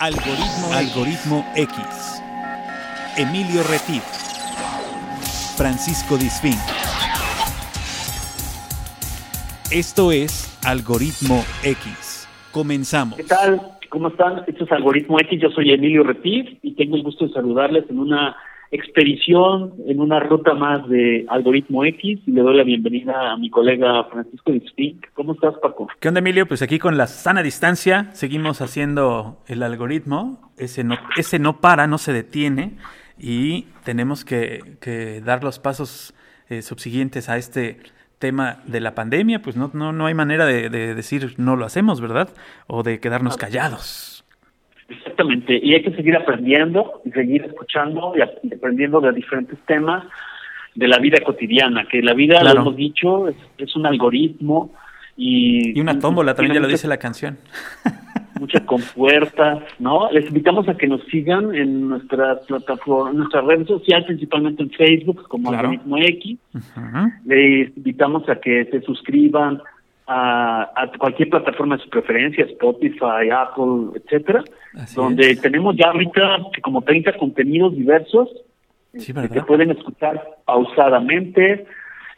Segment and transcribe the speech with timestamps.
[0.00, 2.22] Algoritmo, Algoritmo X.
[3.16, 4.04] Emilio Retif.
[5.56, 6.54] Francisco Disfín.
[9.72, 12.28] Esto es Algoritmo X.
[12.52, 13.16] Comenzamos.
[13.16, 13.60] ¿Qué tal?
[13.88, 14.44] ¿Cómo están?
[14.46, 15.40] Esto es Algoritmo X.
[15.42, 18.36] Yo soy Emilio Retif y tengo el gusto de saludarles en una
[18.70, 23.50] expedición, en una ruta más de Algoritmo X y le doy la bienvenida a mi
[23.50, 25.00] colega Francisco Disfín.
[25.14, 25.88] ¿Cómo estás, Paco?
[26.00, 26.46] ¿Qué onda, Emilio?
[26.46, 30.52] Pues aquí con la sana distancia seguimos haciendo el algoritmo.
[30.58, 32.76] Ese no, ese no para, no se detiene
[33.18, 36.14] y tenemos que, que dar los pasos
[36.48, 37.78] eh, subsiguientes a este
[38.18, 41.64] tema de la pandemia, pues no, no, no hay manera de, de decir no lo
[41.64, 42.30] hacemos, ¿verdad?
[42.66, 44.17] O de quedarnos callados.
[44.88, 48.22] Exactamente, y hay que seguir aprendiendo y seguir escuchando y
[48.54, 50.04] aprendiendo de diferentes temas
[50.74, 52.54] de la vida cotidiana, que la vida, Claro.
[52.56, 54.72] lo hemos dicho, es, es un algoritmo
[55.16, 55.76] y...
[55.76, 57.36] Y una tómbola, también ya lo dice la canción.
[58.40, 60.10] muchas compuertas, ¿no?
[60.12, 64.70] Les invitamos a que nos sigan en nuestras plataformas, en nuestras redes sociales, principalmente en
[64.70, 65.68] Facebook, como Claro.
[65.70, 66.38] Algoritmo X.
[67.26, 69.60] Les invitamos a que se suscriban
[70.08, 74.42] a, a cualquier plataforma de su preferencia, Spotify, Apple, etcétera,
[74.74, 75.40] Así donde es.
[75.40, 78.28] tenemos ya ahorita como 30 contenidos diversos
[78.96, 81.66] Sí, eh, que pueden escuchar pausadamente,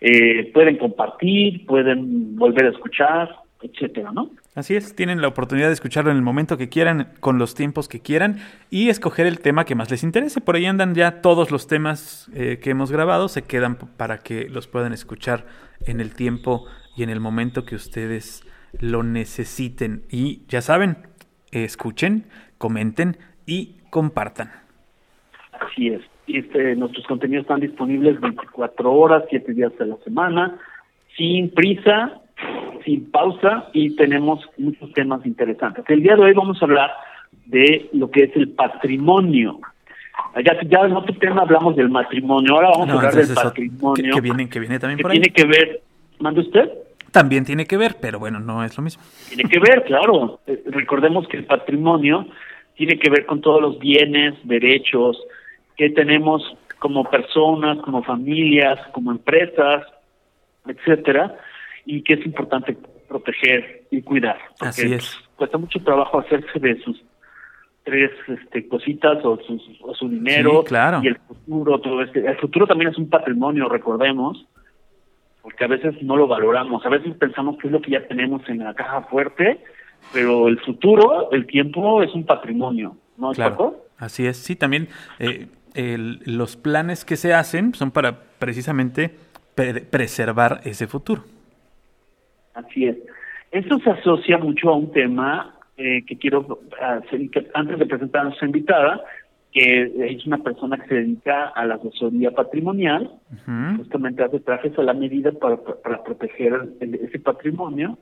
[0.01, 3.29] eh, pueden compartir, pueden volver a escuchar,
[3.61, 4.31] etcétera, ¿no?
[4.55, 7.89] Así es, tienen la oportunidad de escucharlo en el momento que quieran, con los tiempos
[7.89, 8.39] que quieran
[8.71, 10.41] y escoger el tema que más les interese.
[10.41, 14.49] Por ahí andan ya todos los temas eh, que hemos grabado, se quedan para que
[14.49, 15.47] los puedan escuchar
[15.87, 16.67] en el tiempo
[17.01, 18.47] y en el momento que ustedes
[18.79, 20.03] lo necesiten.
[20.11, 20.99] Y ya saben,
[21.51, 22.27] escuchen,
[22.59, 24.51] comenten y compartan.
[25.59, 26.03] Así es.
[26.27, 30.59] Este, nuestros contenidos están disponibles 24 horas, 7 días de la semana,
[31.17, 32.21] sin prisa,
[32.85, 35.87] sin pausa y tenemos muchos temas interesantes.
[35.89, 36.91] El día de hoy vamos a hablar
[37.47, 39.59] de lo que es el patrimonio.
[40.45, 43.95] Ya, ya en otro tema hablamos del matrimonio, ahora vamos a hablar del patrimonio.
[43.95, 45.19] que, que viene, que viene también que por ahí.
[45.19, 45.81] tiene que ver,
[46.19, 46.71] ¿manda usted?
[47.13, 49.03] También tiene que ver, pero bueno, no es lo mismo.
[49.29, 50.41] Tiene que ver, claro.
[50.47, 52.27] Eh, Recordemos que el patrimonio
[52.75, 55.21] tiene que ver con todos los bienes, derechos
[55.77, 56.43] que tenemos
[56.79, 59.85] como personas, como familias, como empresas,
[60.67, 61.37] etcétera,
[61.85, 62.77] y que es importante
[63.09, 64.39] proteger y cuidar.
[64.59, 65.19] Porque Así es.
[65.37, 67.03] Cuesta mucho trabajo hacerse de sus
[67.85, 71.01] tres este, cositas o, sus, o su dinero Sí, claro.
[71.03, 72.27] y el futuro, todo este.
[72.27, 74.47] El futuro también es un patrimonio, recordemos,
[75.51, 76.85] porque a veces no lo valoramos.
[76.87, 79.61] A veces pensamos que es lo que ya tenemos en la caja fuerte,
[80.13, 83.87] pero el futuro, el tiempo es un patrimonio, ¿no, Claro, Paco?
[83.99, 84.37] así es.
[84.37, 89.11] Sí, también eh, el- los planes que se hacen son para precisamente
[89.55, 91.23] pre- preservar ese futuro.
[92.55, 92.97] Así es.
[93.51, 98.21] Esto se asocia mucho a un tema eh, que quiero hacer, que antes de presentar
[98.21, 99.01] a nuestra invitada,
[99.53, 103.11] que es una persona que se dedica a la asesoría patrimonial,
[103.79, 107.99] justamente hace trajes a la medida para, para proteger el- ese patrimonio.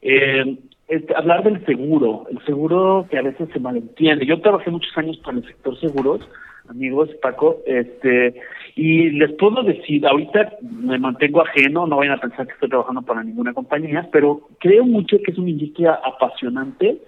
[0.00, 0.56] Eh,
[0.88, 4.24] este, hablar del seguro, el seguro que a veces se malentiende.
[4.24, 6.26] Yo trabajé muchos años para el sector seguros,
[6.70, 8.34] amigos, Paco, este,
[8.74, 13.02] y les puedo decir, ahorita me mantengo ajeno, no vayan a pensar que estoy trabajando
[13.02, 16.98] para ninguna compañía, pero creo mucho que es una industria apasionante,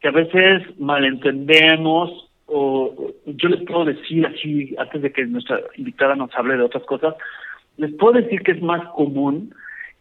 [0.00, 6.14] que a veces malentendemos, o yo les puedo decir así, antes de que nuestra invitada
[6.16, 7.14] nos hable de otras cosas,
[7.76, 9.54] les puedo decir que es más común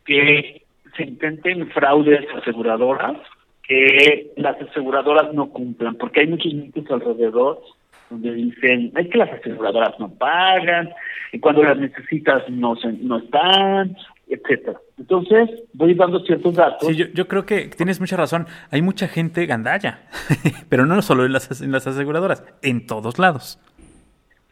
[0.06, 0.64] que
[0.98, 3.18] se intenten fraudes aseguradoras,
[3.64, 7.62] que las aseguradoras no cumplan, porque hay muchos mitos alrededor
[8.10, 10.90] donde dicen, es que las aseguradoras no pagan,
[11.32, 13.96] y cuando las necesitas no se, no están,
[14.30, 14.80] etcétera.
[14.98, 16.88] Entonces, voy dando ciertos datos.
[16.88, 18.48] Sí, yo, yo creo que tienes mucha razón.
[18.72, 20.04] Hay mucha gente gandalla,
[20.70, 23.60] pero no solo en las, en las aseguradoras, en todos lados.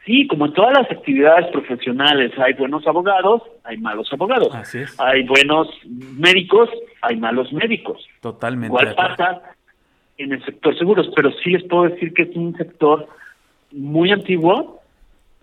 [0.08, 4.48] Sí, como en todas las actividades profesionales, hay buenos abogados, hay malos abogados.
[4.54, 4.98] Así es.
[4.98, 6.70] Hay buenos médicos,
[7.02, 8.08] hay malos médicos.
[8.22, 8.68] Totalmente.
[8.68, 9.42] Igual pasa
[10.16, 13.06] en el sector seguros, pero sí les puedo decir que es un sector
[13.70, 14.77] muy antiguo,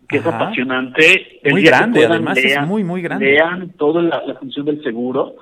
[0.07, 1.39] que es apasionante.
[1.43, 3.25] El Muy grande, puedan, además, es muy, muy grande.
[3.33, 5.35] Lean toda la, la función del seguro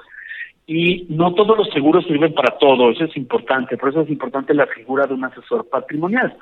[0.65, 4.53] y no todos los seguros sirven para todo, eso es importante, por eso es importante
[4.53, 6.35] la figura de un asesor patrimonial.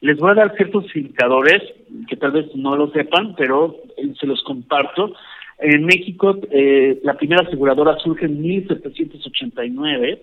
[0.00, 1.62] Les voy a dar ciertos indicadores
[2.08, 5.14] que tal vez no lo sepan, pero eh, se los comparto.
[5.58, 10.22] En México, eh, la primera aseguradora surge en 1789.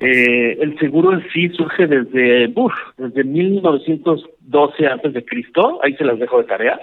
[0.00, 2.52] Eh, el seguro en sí surge desde,
[2.96, 5.80] desde 1912 antes de Cristo.
[5.82, 6.80] Ahí se las dejo de tarea.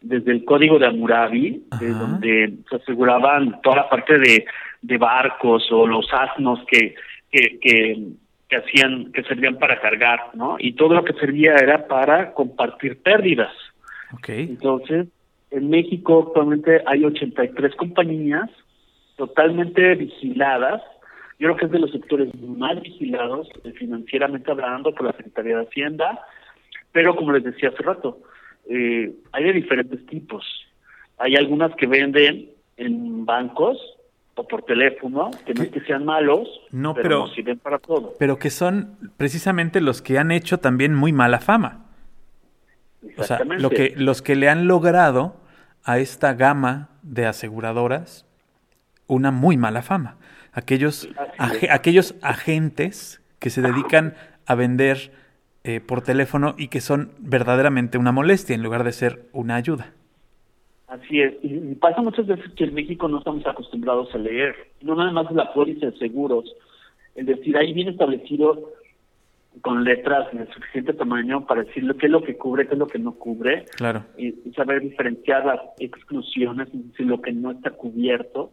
[0.00, 1.98] Desde el Código de Hammurabi, de Ajá.
[1.98, 4.44] donde se aseguraban toda la parte de,
[4.82, 6.94] de barcos o los asnos que,
[7.30, 8.06] que, que,
[8.48, 10.56] que hacían, que servían para cargar, ¿no?
[10.58, 13.52] Y todo lo que servía era para compartir pérdidas.
[14.18, 14.42] Okay.
[14.42, 15.08] Entonces,
[15.50, 18.50] en México actualmente hay 83 compañías
[19.16, 20.82] totalmente vigiladas.
[21.38, 25.58] Yo creo que es de los sectores más vigilados eh, financieramente hablando por la Secretaría
[25.58, 26.20] de Hacienda,
[26.92, 28.20] pero como les decía hace rato,
[28.68, 30.44] eh, hay de diferentes tipos.
[31.18, 33.78] Hay algunas que venden en bancos
[34.34, 37.78] o por teléfono, que no es que sean malos, no, pero, pero no sirven para
[37.78, 38.14] todo.
[38.18, 41.86] Pero que son precisamente los que han hecho también muy mala fama.
[43.16, 45.36] O sea, lo que, los que le han logrado
[45.84, 48.26] a esta gama de aseguradoras
[49.06, 50.16] una muy mala fama.
[50.58, 51.08] Aquellos,
[51.70, 54.14] aquellos agentes que se dedican
[54.44, 55.12] a vender
[55.62, 59.92] eh, por teléfono y que son verdaderamente una molestia en lugar de ser una ayuda.
[60.88, 64.96] Así es, y pasa muchas veces que en México no estamos acostumbrados a leer, no
[64.96, 66.44] nada más la póliza de seguros,
[67.14, 68.72] es decir, ahí viene establecido
[69.60, 72.86] con letras de suficiente tamaño para decir qué es lo que cubre, qué es lo
[72.86, 74.04] que no cubre, claro.
[74.16, 78.50] y, saber diferenciar las exclusiones, es decir, lo que no está cubierto,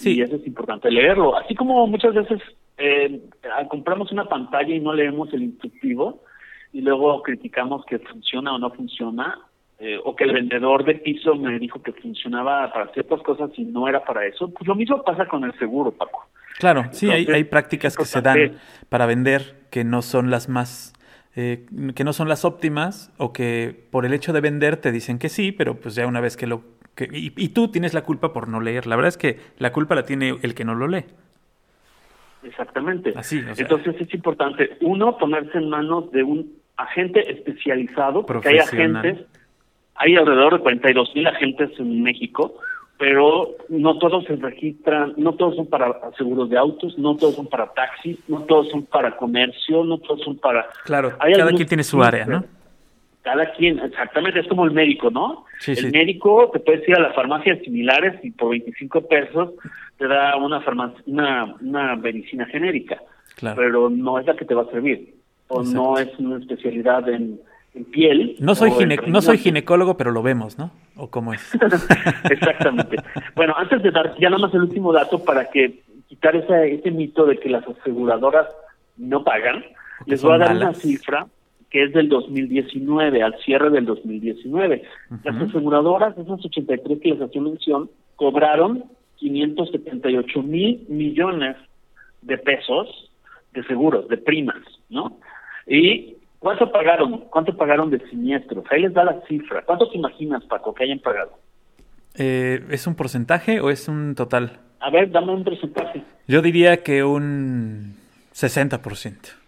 [0.00, 0.18] sí.
[0.18, 1.36] y eso es importante leerlo.
[1.36, 2.40] Así como muchas veces
[2.78, 3.20] eh,
[3.68, 6.22] compramos una pantalla y no leemos el instructivo,
[6.72, 9.38] y luego criticamos que funciona o no funciona,
[9.78, 13.64] eh, o que el vendedor de piso me dijo que funcionaba para ciertas cosas y
[13.64, 16.26] no era para eso, pues lo mismo pasa con el seguro, Paco.
[16.58, 18.58] Claro, sí, hay, hay prácticas que se dan
[18.90, 20.92] para vender que no son las más,
[21.34, 21.64] eh,
[21.94, 25.30] que no son las óptimas o que por el hecho de vender te dicen que
[25.30, 26.62] sí, pero pues ya una vez que lo...
[26.94, 28.86] Que, y, y tú tienes la culpa por no leer.
[28.86, 31.04] La verdad es que la culpa la tiene el que no lo lee.
[32.42, 33.12] Exactamente.
[33.16, 38.48] Así, o sea, Entonces es importante, uno, ponerse en manos de un agente especializado, porque
[38.48, 39.18] hay agentes,
[39.94, 42.54] hay alrededor de 42 mil agentes en México,
[42.98, 47.46] pero no todos se registran, no todos son para seguros de autos, no todos son
[47.46, 50.66] para taxis, no todos son para comercio, no todos son para...
[50.84, 52.44] Claro, cada quien tiene su área, ¿no?
[53.30, 55.44] Cada quien, exactamente, es como el médico, ¿no?
[55.60, 55.90] Sí, el sí.
[55.92, 59.50] médico te puedes ir a las farmacias similares y por 25 pesos
[59.98, 63.00] te da una, farmacia, una, una medicina genérica,
[63.36, 63.54] claro.
[63.56, 65.14] pero no es la que te va a servir,
[65.46, 65.80] o Exacto.
[65.80, 67.38] no es una especialidad en,
[67.74, 68.34] en piel.
[68.40, 70.72] No soy, gine no soy ginecólogo, pero lo vemos, ¿no?
[70.96, 71.54] ¿O cómo es?
[72.30, 72.96] Exactamente.
[73.36, 76.90] bueno, antes de dar ya nada más el último dato para que quitar ese, ese
[76.90, 78.48] mito de que las aseguradoras
[78.96, 79.64] no pagan,
[79.98, 80.62] Porque les voy a dar malas.
[80.62, 81.26] una cifra
[81.70, 84.82] que es del 2019, al cierre del 2019.
[85.10, 85.20] Uh -huh.
[85.24, 88.84] Las aseguradoras, esas 83 que les hacía mención, cobraron
[89.16, 91.56] 578 mil millones
[92.22, 93.10] de pesos
[93.52, 95.18] de seguros, de primas, ¿no?
[95.66, 97.24] Y ¿cuánto pagaron?
[97.30, 98.64] ¿Cuánto pagaron de siniestros?
[98.70, 99.62] Ahí les da la cifra.
[99.62, 101.32] ¿Cuánto te imaginas, Paco, que hayan pagado?
[102.16, 104.58] Eh, ¿Es un porcentaje o es un total?
[104.80, 106.02] A ver, dame un porcentaje.
[106.26, 107.94] Yo diría que un
[108.32, 109.39] 60%.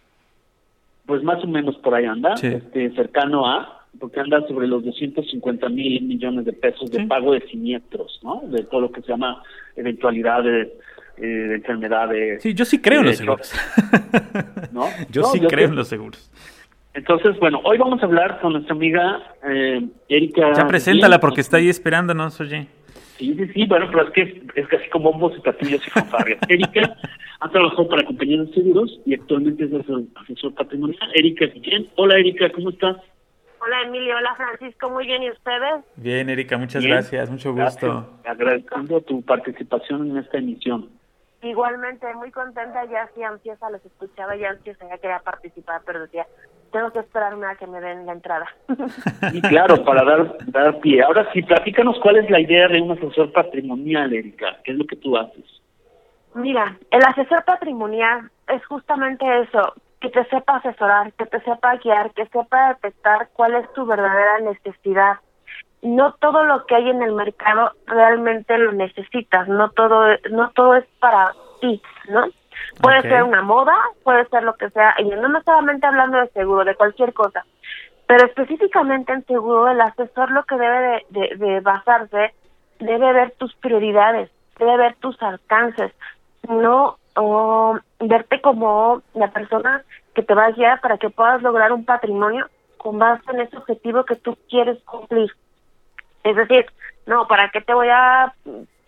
[1.07, 2.47] Pues más o menos por ahí anda, sí.
[2.47, 7.07] este, cercano a, porque anda sobre los 250 mil millones de pesos de sí.
[7.07, 8.43] pago de siniestros, ¿no?
[8.47, 9.43] De todo lo que se llama
[9.77, 10.69] eventualidades,
[11.19, 12.43] eh, de enfermedades.
[12.43, 13.53] Sí, yo sí creo en los seguros.
[14.73, 14.87] ¿No?
[15.11, 16.31] Yo no, sí yo creo en los seguros.
[16.95, 20.53] Entonces, bueno, hoy vamos a hablar con nuestra amiga eh, Erika.
[20.55, 22.69] Ya preséntala porque está ahí esperándonos, oye.
[23.17, 26.41] Sí, sí, sí, bueno, pero es que es, casi como bombos y platillos y fanfarrias.
[26.49, 26.97] Erika
[27.41, 31.11] ha trabajado para compañías de seguros y actualmente es asesor, asesor patrimonial.
[31.15, 31.89] Erika Guillén.
[31.97, 32.97] Hola, Erika, ¿cómo estás?
[33.61, 34.17] Hola, Emilio.
[34.17, 34.91] Hola, Francisco.
[34.91, 35.85] Muy bien, ¿y ustedes?
[35.97, 36.97] Bien, Erika, muchas Bien.
[36.97, 37.31] gracias.
[37.31, 37.87] Mucho gusto.
[37.87, 38.27] Gracias.
[38.27, 40.89] Agradeciendo tu participación en esta emisión.
[41.43, 46.25] Igualmente, muy contenta, ya así ansiosa, los escuchaba, ya ansiosa, ya quería participar, pero decía,
[46.71, 48.47] tengo que esperarme a que me den la entrada.
[49.33, 51.03] Y claro, para dar, dar pie.
[51.03, 54.57] Ahora sí, platícanos cuál es la idea de un asesor patrimonial, Erika.
[54.63, 55.45] ¿Qué es lo que tú haces?
[56.35, 62.13] Mira, el asesor patrimonial es justamente eso, que te sepa asesorar, que te sepa guiar,
[62.13, 65.17] que sepa detectar cuál es tu verdadera necesidad.
[65.83, 70.77] No todo lo que hay en el mercado realmente lo necesitas, no todo no todo
[70.77, 72.27] es para ti, ¿no?
[72.81, 73.75] Puede ser una moda,
[74.05, 77.45] puede ser lo que sea, y no me solamente hablando de seguro, de cualquier cosa,
[78.07, 80.79] pero específicamente en seguro el asesor lo que debe
[81.11, 82.35] de, de- de basarse
[82.79, 85.93] debe ver tus prioridades, debe ver tus alcances,
[86.49, 86.97] no
[88.01, 89.83] verte como la persona
[90.15, 92.47] que te va a guiar para que puedas lograr un patrimonio
[92.77, 95.31] con base en ese objetivo que tú quieres cumplir.
[96.25, 96.67] Es decir,
[97.07, 98.33] no, ¿para qué te voy a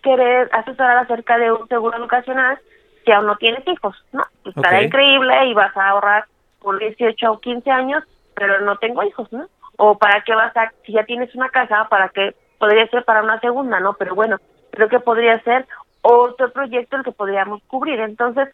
[0.01, 2.59] querer asesorar acerca de un seguro educacional
[3.03, 3.95] si aún no tienes hijos?
[4.11, 4.85] No, estará Ok.
[4.85, 6.25] increíble y vas a ahorrar
[6.61, 8.03] por 18 o 15 años,
[8.35, 9.47] pero no tengo hijos, ¿no?
[9.77, 13.21] O para qué vas a, si ya tienes una casa, para qué podría ser para
[13.21, 13.93] una segunda, ¿no?
[13.93, 14.37] Pero bueno,
[14.71, 15.67] creo que podría ser
[16.01, 17.99] otro proyecto el que podríamos cubrir.
[17.99, 18.49] Entonces,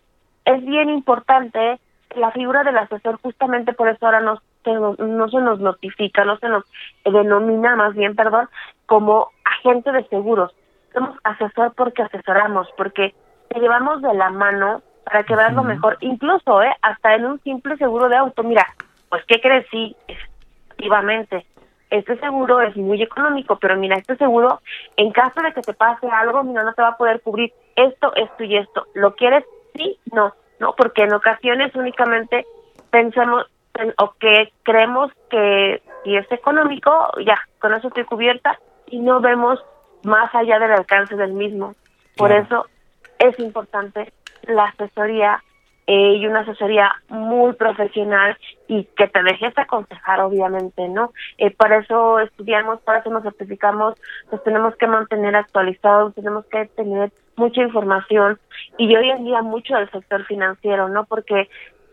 [0.46, 1.80] es bien importante
[2.16, 4.22] la figura del asesor justamente por eso ahora
[4.66, 6.64] no, no se nos notifica, no se nos
[7.06, 8.48] denomina más bien, perdón,
[8.86, 10.54] como agente de seguros.
[10.94, 13.16] Somos asesor porque asesoramos, porque
[13.50, 17.40] te llevamos de la mano para que veas lo mejor, incluso eh, hasta en un
[17.42, 18.44] simple seguro de auto.
[18.44, 18.66] Mira,
[19.10, 19.66] pues ¿qué crees?
[19.72, 21.46] Sí, efectivamente,
[21.90, 24.62] este seguro es muy económico, pero mira, este seguro,
[24.96, 28.14] en caso de que te pase algo, mira, no te va a poder cubrir esto,
[28.16, 28.88] esto y esto.
[28.94, 29.44] ¿Lo quieres?
[29.76, 32.46] Sí, no, no, porque en ocasiones únicamente
[32.90, 33.46] pensamos
[33.98, 36.92] o que creemos que si es económico,
[37.26, 39.64] ya, con eso estoy cubierta y no vemos
[40.04, 41.76] más allá del alcance del mismo.
[42.18, 42.66] Por eso
[43.20, 44.12] es importante
[44.44, 45.42] la asesoría
[45.88, 48.38] eh, y una asesoría muy profesional
[48.68, 51.12] y que te dejes aconsejar, obviamente, ¿no?
[51.38, 53.96] Eh, para eso estudiamos, para eso nos certificamos,
[54.32, 58.40] nos tenemos que mantener actualizados, tenemos que tener mucha información
[58.78, 61.06] y hoy en día mucho del sector financiero, ¿no?
[61.06, 61.50] Porque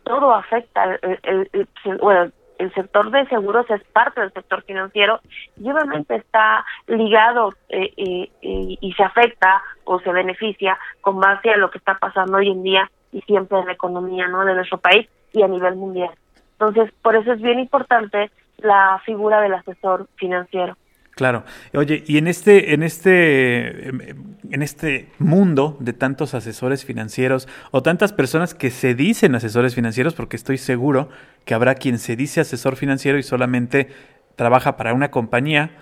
[0.08, 1.68] todo afecta, el,
[2.00, 5.20] bueno, el sector de seguros es parte del sector financiero
[5.58, 11.58] y obviamente está ligado eh, eh, y se afecta o se beneficia con base a
[11.58, 14.78] lo que está pasando hoy en día y siempre en la economía no de nuestro
[14.78, 16.10] país y a nivel mundial.
[16.52, 20.76] Entonces, por eso es bien importante la figura del asesor financiero.
[21.18, 21.42] Claro.
[21.74, 28.12] Oye, y en este, en este, en este mundo de tantos asesores financieros o tantas
[28.12, 31.08] personas que se dicen asesores financieros, porque estoy seguro
[31.44, 33.88] que habrá quien se dice asesor financiero y solamente
[34.36, 35.72] trabaja para una compañía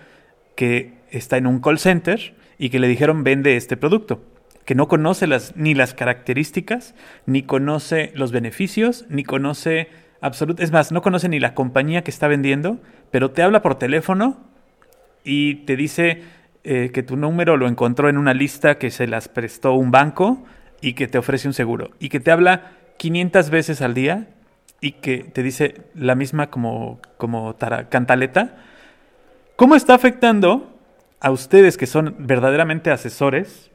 [0.54, 4.24] que está en un call center y que le dijeron vende este producto,
[4.64, 6.94] que no conoce las, ni las características,
[7.26, 9.88] ni conoce los beneficios, ni conoce
[10.22, 13.74] absolutamente, es más, no conoce ni la compañía que está vendiendo, pero te habla por
[13.74, 14.55] teléfono
[15.26, 16.22] y te dice
[16.62, 20.44] eh, que tu número lo encontró en una lista que se las prestó un banco
[20.80, 24.28] y que te ofrece un seguro y que te habla 500 veces al día
[24.80, 27.56] y que te dice la misma como, como
[27.88, 28.56] cantaleta,
[29.56, 30.72] ¿cómo está afectando
[31.20, 33.72] a ustedes que son verdaderamente asesores?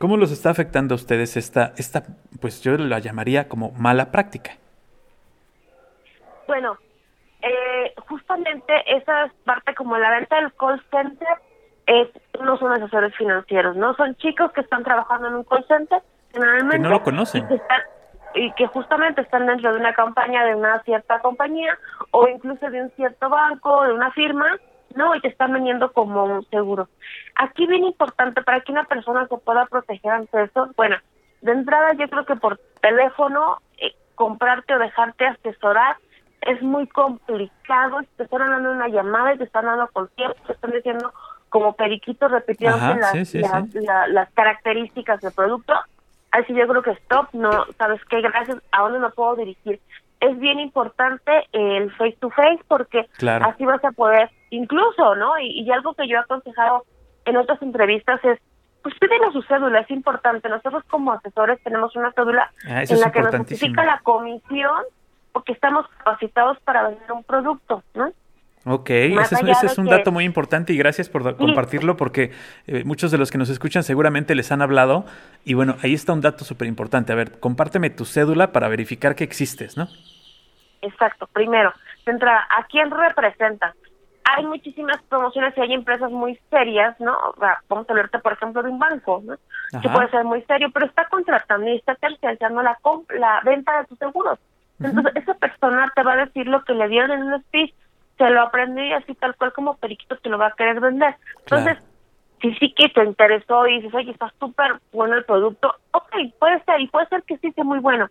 [0.00, 2.04] ¿Cómo los está afectando a ustedes esta, esta
[2.40, 4.56] pues yo la llamaría como mala práctica?
[6.46, 6.78] Bueno,
[7.40, 11.28] eh, justamente esa es parte como la venta del call center,
[11.86, 12.08] es,
[12.42, 13.94] no son asesores financieros, ¿no?
[13.94, 16.02] Son chicos que están trabajando en un call center,
[16.32, 16.76] generalmente.
[16.76, 17.46] Que no lo conocen.
[18.34, 21.78] Y que, justamente están dentro de una campaña de una cierta compañía
[22.10, 24.58] o incluso de un cierto banco, de una firma,
[24.94, 25.14] ¿no?
[25.14, 26.88] Y te están vendiendo como un seguro.
[27.36, 30.96] Aquí bien importante para que una persona se pueda proteger ante eso, bueno,
[31.40, 35.96] de entrada yo creo que por teléfono, eh, comprarte o dejarte asesorar
[36.42, 40.52] es muy complicado, te están dando una llamada y te están dando con tiempo, te
[40.52, 41.12] están diciendo
[41.48, 43.34] como periquitos repitiendo las,
[44.08, 45.74] las, características del producto.
[46.30, 48.20] Así yo creo que stop, no, ¿sabes qué?
[48.20, 49.80] Gracias, ¿a dónde me puedo dirigir?
[50.20, 55.38] Es bien importante el face to face porque así vas a poder, incluso, ¿no?
[55.38, 56.84] Y, y algo que yo he aconsejado
[57.24, 58.38] en otras entrevistas es,
[58.82, 60.48] pues pídele su cédula, es importante.
[60.48, 64.82] Nosotros como asesores tenemos una cédula ah, en la que nos notifica la comisión
[65.38, 68.10] porque estamos capacitados para vender un producto, ¿no?
[68.64, 72.32] Ok, ese es, un dato muy importante y gracias por compartirlo porque
[72.66, 75.04] eh, muchos de los que nos escuchan seguramente les han hablado
[75.44, 77.12] y bueno, ahí está un dato súper importante.
[77.12, 79.86] A ver, compárteme tu cédula para verificar que existes, ¿no?
[80.82, 81.72] Exacto, primero,
[82.04, 83.76] entra ¿a quién representa?
[84.24, 87.16] Hay muchísimas promociones y hay empresas muy serias, ¿no?
[87.68, 89.36] Vamos a hablarte, por ejemplo, de un banco, ¿no?
[89.80, 92.76] Que puede ser muy serio, pero está contratando y está terciando la,
[93.16, 94.40] la venta de tus seguros.
[94.80, 97.74] Entonces, esa persona te va a decir lo que le dieron en un speech,
[98.16, 101.16] se lo aprendió y así tal cual como periquito te lo va a querer vender.
[101.40, 101.78] Entonces,
[102.40, 106.62] si sí que te interesó y dices, oye, está súper bueno el producto, ok, puede
[106.64, 108.08] ser, y puede ser que sí sea muy bueno.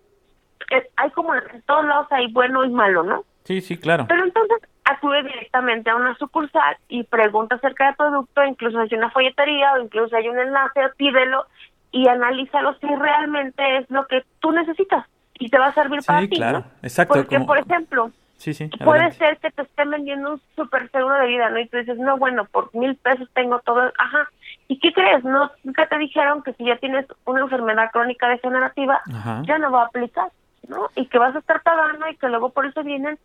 [0.72, 3.24] Eh, hay como en todos lados hay bueno y malo, ¿no?
[3.44, 4.06] Sí, sí, claro.
[4.08, 9.10] Pero entonces acude directamente a una sucursal y pregunta acerca del producto, incluso hay una
[9.12, 11.46] folletería o incluso hay un enlace, pídelo
[11.92, 15.06] y analízalo si realmente es lo que tú necesitas
[15.40, 16.30] y te va a servir para ti.
[16.30, 17.16] claro, exacto.
[17.16, 21.28] Porque, por ejemplo, sí, sí, puede ser que te estén vendiendo un super seguro de
[21.28, 21.60] vida, ¿no?
[21.60, 24.30] Y tú dices, no, bueno, por mil pesos tengo todo, ajá.
[24.68, 25.24] ¿Y qué crees?
[25.24, 29.02] No, nunca te dijeron que si ya tienes una enfermedad crónica degenerativa,
[29.44, 30.32] ya no va a aplicar,
[30.68, 30.90] ¿no?
[30.96, 33.18] Y que vas a estar pagando y que luego por eso vienen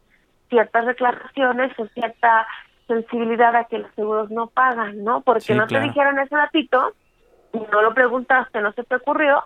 [0.49, 2.47] ciertas reclamaciones o cierta
[2.87, 5.23] sensibilidad a que los seguros no pagan, ¿no?
[5.23, 6.93] Porque no te dijeron ese ratito,
[7.53, 9.45] no lo preguntaste, no se te ocurrió,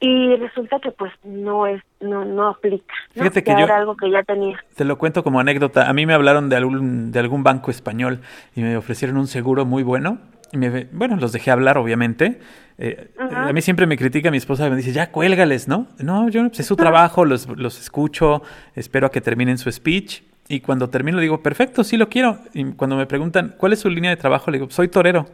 [0.00, 4.10] y resulta que pues no es no no aplica fíjate que, yo era algo que
[4.10, 7.42] ya tenía te lo cuento como anécdota a mí me hablaron de algún de algún
[7.42, 8.20] banco español
[8.54, 10.18] y me ofrecieron un seguro muy bueno
[10.54, 12.38] y me, bueno, los dejé hablar, obviamente.
[12.78, 15.88] Eh, A mí siempre me critica mi esposa, me dice, ya cuélgales, ¿no?
[15.98, 18.42] No, yo, pues, es su trabajo, los, los escucho,
[18.76, 20.22] espero a que terminen su speech.
[20.46, 22.38] Y cuando termino digo, perfecto, sí lo quiero.
[22.52, 24.50] Y cuando me preguntan, ¿cuál es su línea de trabajo?
[24.52, 25.26] Le digo, soy torero.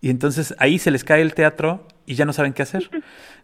[0.00, 2.90] Y entonces ahí se les cae el teatro y ya no saben qué hacer.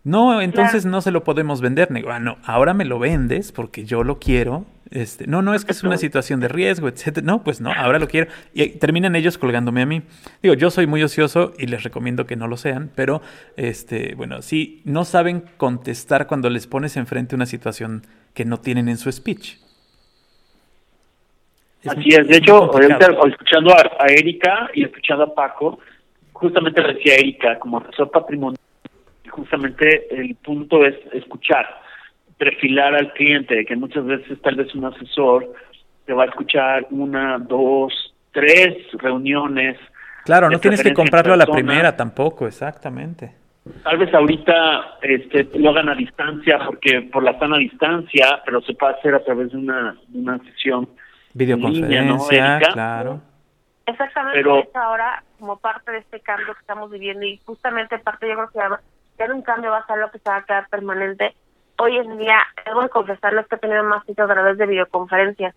[0.06, 1.92] No, entonces no se lo podemos vender.
[1.92, 4.64] Digo, ah, no, ahora me lo vendes porque yo lo quiero.
[4.92, 7.26] Este, no, no es que es una situación de riesgo, etcétera.
[7.26, 8.30] No, pues no, ahora lo quiero.
[8.54, 10.02] Y terminan ellos colgándome a mí.
[10.44, 13.20] Digo, yo soy muy ocioso y les recomiendo que no lo sean, pero
[13.56, 18.88] este, bueno, si no saben contestar cuando les pones enfrente una situación que no tienen
[18.88, 19.56] en su speech.
[21.84, 22.70] Así es, de hecho,
[23.26, 25.80] escuchando a, a Erika y escuchando a Paco,
[26.38, 28.60] justamente decía Erika, como asesor patrimonial,
[29.30, 31.66] justamente el punto es escuchar,
[32.38, 35.52] perfilar al cliente, que muchas veces tal vez un asesor
[36.04, 39.78] te va a escuchar una, dos, tres reuniones.
[40.24, 43.34] Claro, no tienes que comprarlo a la primera tampoco, exactamente.
[43.82, 48.74] Tal vez ahorita este, lo hagan a distancia, porque por la sana distancia, pero se
[48.74, 50.88] puede hacer a través de una, una sesión.
[51.34, 53.20] Videoconferencia, claro.
[53.86, 58.34] Exactamente, Pero, ahora como parte de este cambio que estamos viviendo y justamente parte yo
[58.34, 58.58] creo que
[59.18, 61.34] ya un cambio va a ser lo que se va a quedar permanente.
[61.78, 65.54] Hoy en día, debo de confesarles que he tenido más citas a través de videoconferencias.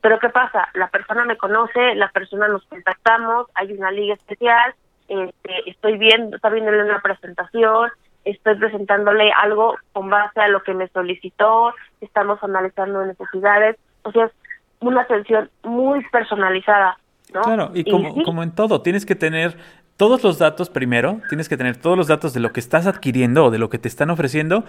[0.00, 0.68] Pero ¿qué pasa?
[0.74, 4.74] La persona me conoce, la persona nos contactamos, hay una liga especial,
[5.08, 7.90] este, estoy viendo, está viéndole una presentación,
[8.24, 14.26] estoy presentándole algo con base a lo que me solicitó, estamos analizando necesidades, o sea,
[14.26, 14.32] es
[14.80, 16.98] una atención muy personalizada
[17.32, 19.56] Claro, y como, como en todo, tienes que tener
[19.96, 23.46] todos los datos primero, tienes que tener todos los datos de lo que estás adquiriendo
[23.46, 24.64] o de lo que te están ofreciendo.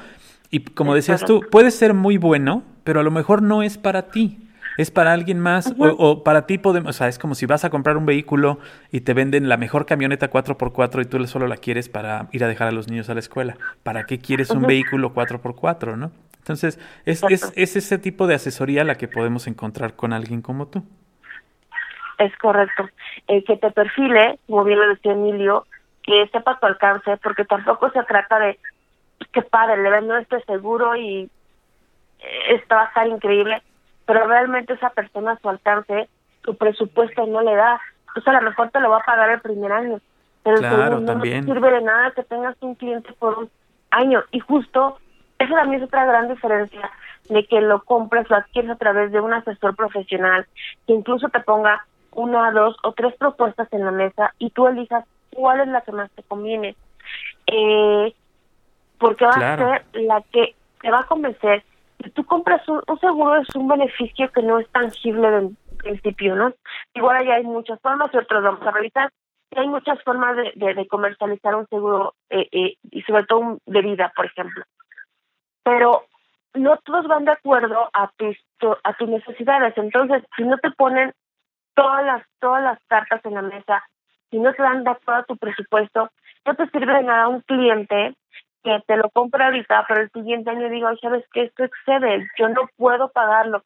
[0.50, 4.04] Y como decías tú, puede ser muy bueno, pero a lo mejor no es para
[4.04, 4.40] ti.
[4.78, 7.72] Es para alguien más o, para ti podemos, o sea, es como si vas a
[7.72, 8.60] comprar un vehículo
[8.92, 12.48] y te venden la mejor camioneta 4x4 y tú solo la quieres para ir a
[12.48, 13.58] dejar a los niños a la escuela.
[13.82, 16.12] ¿Para qué quieres un vehículo 4x4, no?
[16.38, 20.68] Entonces, es, es, es ese tipo de asesoría la que podemos encontrar con alguien como
[20.68, 20.84] tú.
[22.18, 22.90] Es correcto.
[23.28, 25.66] Eh, que te perfile, como bien lo decía Emilio,
[26.04, 28.60] que sepa tu alcance, porque tampoco se trata de
[29.32, 31.30] que padre, le vendo este seguro y
[32.20, 33.62] eh, esto va a estar increíble,
[34.06, 36.08] pero realmente esa persona a su alcance,
[36.44, 37.80] su presupuesto no le da.
[38.08, 40.00] Entonces a lo mejor te lo va a pagar el primer año,
[40.44, 43.50] pero claro, no sirve de nada que tengas un cliente por un
[43.92, 44.24] año.
[44.32, 44.98] Y justo,
[45.38, 46.90] esa también es otra gran diferencia
[47.30, 50.48] de que lo compres, lo adquieres a través de un asesor profesional,
[50.86, 55.06] que incluso te ponga una, dos o tres propuestas en la mesa y tú elijas
[55.32, 56.76] cuál es la que más te conviene.
[57.48, 58.14] Eh,
[58.98, 61.64] porque va a ser la que te va a convencer.
[62.04, 66.54] Si tú compras un, seguro es un beneficio que no es tangible de principio, ¿no?
[66.94, 69.12] Igual allá hay muchas formas y otras vamos a revisar.
[69.56, 74.12] hay muchas formas de, de, comercializar un seguro eh, eh, y sobre todo de vida,
[74.16, 74.64] por ejemplo.
[75.64, 76.06] Pero
[76.54, 78.38] no todos van de acuerdo a tus,
[78.84, 79.78] a tus necesidades.
[79.78, 81.14] Entonces, si no te ponen
[81.78, 83.84] todas las, todas las cartas en la mesa,
[84.32, 86.10] si no te dan todo tu presupuesto,
[86.46, 88.16] no te sirve de nada un cliente
[88.64, 92.50] que te lo compra ahorita, pero el siguiente año digo, sabes que esto excede, yo
[92.50, 93.64] no puedo pagarlo.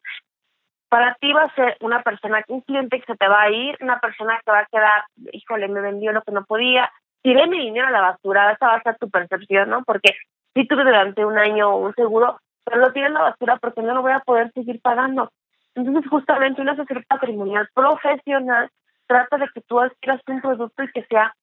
[0.90, 3.78] Para ti va a ser una persona, un cliente que se te va a ir,
[3.80, 7.60] una persona que va a quedar, híjole, me vendió lo que no podía, tiré mi
[7.60, 9.84] dinero a la basura, esa va a ser tu percepción, ¿no?
[9.84, 10.10] Porque
[10.52, 13.94] si tuve durante un año un seguro, pero lo tiré a la basura porque no
[13.94, 15.30] lo voy a poder seguir pagando.
[15.74, 18.70] Entonces, justamente una asesor patrimonial profesional
[19.06, 21.34] trata de que tú adquieras un producto y que sea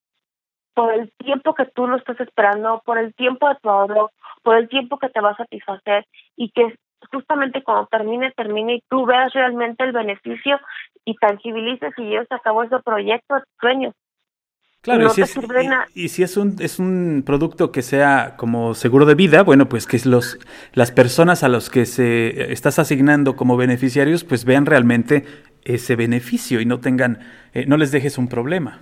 [0.74, 4.12] por el tiempo que tú lo estás esperando, por el tiempo de tu ahorro,
[4.44, 6.76] por el tiempo que te va a satisfacer y que
[7.12, 10.60] justamente cuando termine, termine y tú veas realmente el beneficio
[11.06, 13.94] y tangibilices y lleves a cabo ese proyecto de sueños.
[14.82, 15.40] Claro, y, si es,
[15.94, 19.86] y, si es, un, es un producto que sea como seguro de vida, bueno, pues
[19.86, 20.40] que los,
[20.72, 25.26] las personas a los que se estás asignando como beneficiarios, pues vean realmente
[25.66, 27.20] ese beneficio y no tengan,
[27.54, 28.80] eh, no les dejes un problema.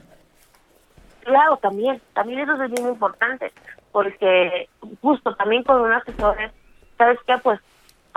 [1.24, 3.52] Claro, también, también eso es bien importante,
[3.92, 4.70] porque
[5.02, 6.38] justo también con un asesor,
[6.98, 7.34] ¿sabes qué?
[7.40, 7.60] Pues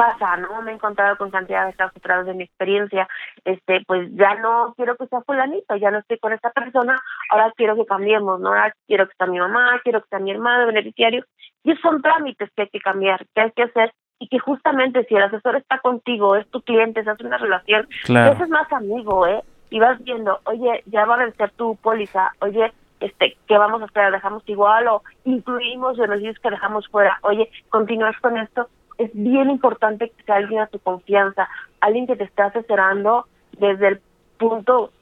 [0.00, 0.62] pasa, ¿no?
[0.62, 3.06] Me he encontrado con cantidad de casos a de mi experiencia,
[3.44, 6.98] este, pues ya no quiero que sea fulanito, ya no estoy con esta persona,
[7.30, 8.48] ahora quiero que cambiemos, ¿no?
[8.48, 11.24] Ahora quiero que sea mi mamá, quiero que sea mi hermano beneficiario,
[11.64, 15.14] y son trámites que hay que cambiar, que hay que hacer, y que justamente si
[15.14, 19.26] el asesor está contigo, es tu cliente, se hace una relación, ese es más amigo,
[19.26, 19.42] ¿eh?
[19.68, 23.84] Y vas viendo, oye, ya va a vencer tu póliza, oye, este, ¿qué vamos a
[23.84, 24.12] hacer?
[24.12, 27.18] ¿Dejamos igual o incluimos dices que dejamos fuera?
[27.22, 28.68] Oye, continúas con esto
[29.00, 31.48] es bien importante que sea alguien a tu confianza,
[31.80, 33.26] alguien que te esté asesorando
[33.58, 34.00] desde el
[34.38, 34.92] punto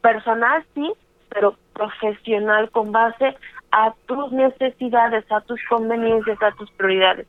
[0.00, 0.92] personal, sí,
[1.28, 3.36] pero profesional con base
[3.72, 7.26] a tus necesidades, a tus conveniencias, a tus prioridades.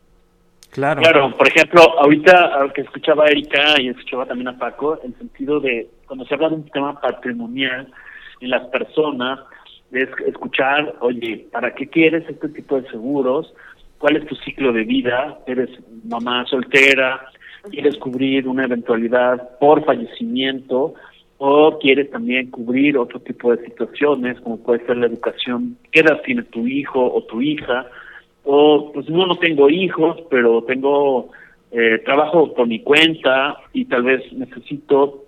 [0.69, 1.01] Claro.
[1.01, 5.59] Claro, por ejemplo, ahorita que escuchaba a Erika y escuchaba también a Paco, el sentido
[5.59, 7.91] de cuando se habla de un tema patrimonial
[8.39, 9.39] en las personas,
[9.91, 13.53] es escuchar, oye, ¿para qué quieres este tipo de seguros?
[14.03, 15.39] ¿Cuál es tu ciclo de vida?
[15.47, 15.69] ¿Eres
[16.03, 17.21] mamá soltera?
[17.71, 20.93] ¿Quieres cubrir una eventualidad por fallecimiento?
[21.37, 25.77] ¿O quieres también cubrir otro tipo de situaciones, como puede ser la educación?
[25.89, 27.87] ¿Qué edad tiene tu hijo o tu hija?
[28.43, 31.29] o pues no, no tengo hijos, pero tengo
[31.71, 35.23] eh, trabajo por mi cuenta y tal vez necesito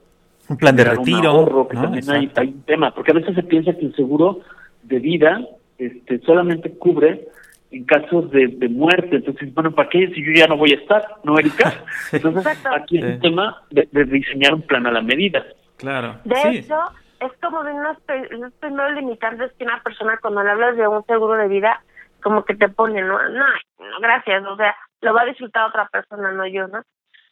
[0.50, 3.44] un plan de retiro, ahorro, que también hay, hay, un tema, porque a veces se
[3.44, 4.42] piensa que el seguro
[4.84, 7.30] de vida este solamente cubre
[7.76, 10.78] en casos de, de muerte, entonces, bueno, ¿para qué si yo ya no voy a
[10.78, 11.74] estar, no, Erika?
[12.14, 15.46] Entonces, aquí es un tema de, diseñar un plan a la medida.
[15.78, 16.16] Claro.
[16.24, 16.80] De hecho,
[17.20, 17.98] es como de unos,
[18.32, 21.82] unos primeros limitantes que una persona cuando le hablas de un seguro de vida
[22.24, 23.22] como que te pone, ¿no?
[23.30, 23.46] No,
[23.80, 26.82] no, gracias, o sea, lo va a disfrutar otra persona, no yo, ¿no?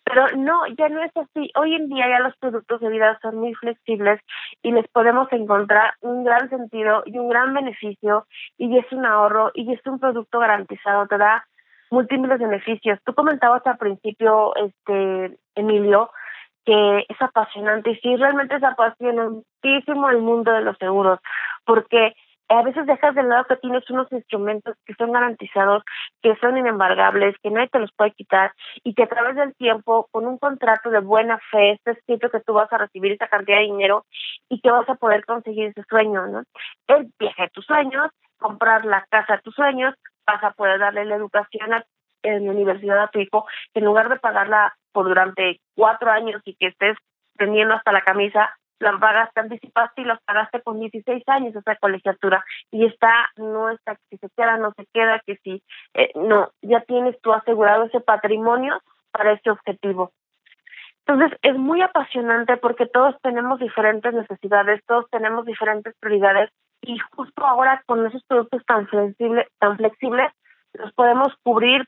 [0.05, 1.51] Pero no, ya no es así.
[1.55, 4.19] Hoy en día ya los productos de vida son muy flexibles
[4.61, 8.25] y les podemos encontrar un gran sentido y un gran beneficio
[8.57, 11.45] y es un ahorro y es un producto garantizado, te da
[11.89, 12.99] múltiples beneficios.
[13.05, 16.11] Tú comentabas al principio, este Emilio,
[16.65, 21.19] que es apasionante y sí, realmente es apasionantísimo el mundo de los seguros,
[21.65, 22.15] porque
[22.49, 25.83] a veces dejas de lado que tienes unos instrumentos que son garantizados,
[26.21, 28.53] que son inembargables, que nadie te los puede quitar
[28.83, 32.41] y que a través del tiempo, con un contrato de buena fe, está escrito que
[32.41, 34.05] tú vas a recibir esa cantidad de dinero
[34.49, 36.43] y que vas a poder conseguir ese sueño, ¿no?
[36.87, 41.05] El viaje de tus sueños, comprar la casa de tus sueños, vas a poder darle
[41.05, 41.71] la educación
[42.23, 46.41] en la universidad a tu hijo, que en lugar de pagarla por durante cuatro años
[46.45, 46.97] y que estés
[47.37, 52.43] teniendo hasta la camisa, la pagaste, anticipaste y los pagaste con 16 años esa colegiatura
[52.71, 56.81] y está, no está, que se queda, no se queda, que si, eh, no, ya
[56.81, 58.79] tienes tú asegurado ese patrimonio
[59.11, 60.11] para ese objetivo.
[61.05, 66.49] Entonces es muy apasionante porque todos tenemos diferentes necesidades, todos tenemos diferentes prioridades
[66.81, 70.31] y justo ahora con esos productos tan flexibles, tan flexibles,
[70.73, 71.85] los podemos cubrir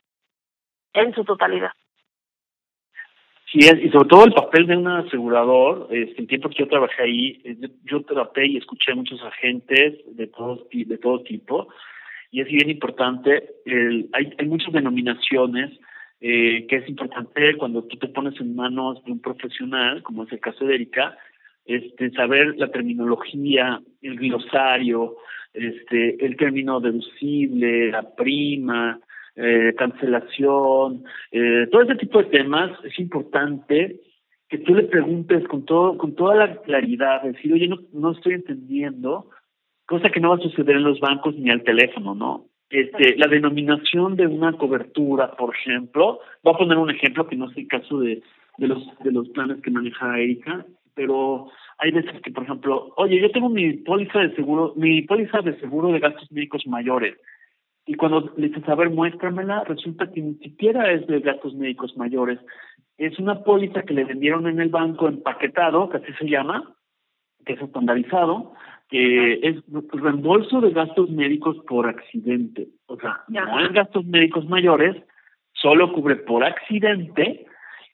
[0.94, 1.72] en su totalidad.
[3.56, 7.04] Sí, y sobre todo el papel de un asegurador, este, el tiempo que yo trabajé
[7.04, 7.42] ahí,
[7.86, 11.70] yo traté y escuché a muchos agentes de todo, de todo tipo,
[12.32, 15.72] y es bien importante, el, hay, hay muchas denominaciones
[16.20, 20.34] eh, que es importante cuando tú te pones en manos de un profesional, como es
[20.34, 21.18] el caso de Erika,
[21.66, 25.16] este, saber la terminología, el glosario,
[25.54, 29.00] este, el término deducible, la prima,
[29.36, 34.00] eh, cancelación, eh, todo ese tipo de temas, es importante
[34.48, 38.34] que tú le preguntes con todo con toda la claridad, decir, oye, no, no estoy
[38.34, 39.30] entendiendo,
[39.86, 42.46] cosa que no va a suceder en los bancos ni al teléfono, ¿no?
[42.70, 47.50] Este, la denominación de una cobertura, por ejemplo, voy a poner un ejemplo que no
[47.50, 48.22] es el caso de,
[48.58, 53.20] de los de los planes que maneja Erika, pero hay veces que, por ejemplo, oye,
[53.20, 57.16] yo tengo mi póliza de seguro, mi póliza de seguro de gastos médicos mayores,
[57.86, 61.96] y cuando le dices, a ver, muéstramela, resulta que ni siquiera es de gastos médicos
[61.98, 62.40] mayores.
[62.98, 66.74] Es una póliza que le vendieron en el banco empaquetado, que así se llama,
[67.46, 68.54] que es estandarizado,
[68.90, 69.58] que es
[69.92, 72.70] reembolso de gastos médicos por accidente.
[72.88, 74.96] O sea, no es gastos médicos mayores,
[75.54, 77.46] solo cubre por accidente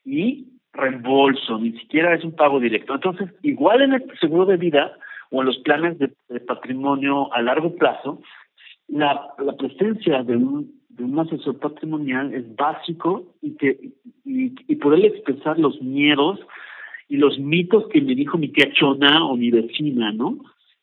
[0.06, 2.94] y reembolso, ni siquiera es un pago directo.
[2.94, 4.96] Entonces, igual en el seguro de vida
[5.30, 8.22] o en los planes de patrimonio a largo plazo,
[8.92, 13.90] la, la presencia de un, de un asesor patrimonial es básico y que
[14.24, 16.38] y, y poderle expresar los miedos
[17.08, 20.38] y los mitos que me dijo mi tía Chona o mi vecina, ¿no?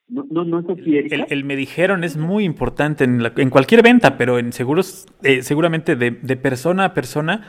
[0.07, 3.51] No, no, no es así, el, el, me dijeron es muy importante en, la, en
[3.51, 7.47] cualquier venta, pero en seguros, eh, seguramente de, de persona a persona,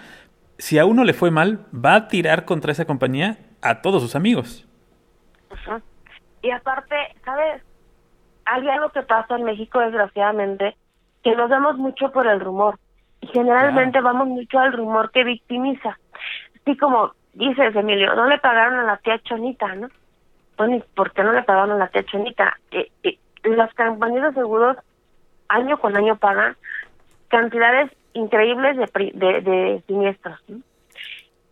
[0.58, 4.14] si a uno le fue mal, va a tirar contra esa compañía a todos sus
[4.14, 4.68] amigos.
[5.48, 5.80] Ajá.
[6.42, 7.62] Y aparte, ¿sabes?
[8.50, 10.76] Hay algo que pasa en México, desgraciadamente,
[11.22, 12.78] que nos damos mucho por el rumor.
[13.20, 15.96] Y generalmente vamos mucho al rumor que victimiza.
[16.60, 19.88] Así como dices, Emilio, no le pagaron a la tía Chonita, ¿no?
[20.56, 22.58] Bueno, ¿por qué no le pagaron a la tía Chonita?
[22.72, 24.76] Eh, eh, las compañías de seguros
[25.48, 26.56] año con año pagan
[27.28, 30.40] cantidades increíbles de, de, de siniestros.
[30.48, 30.58] ¿no?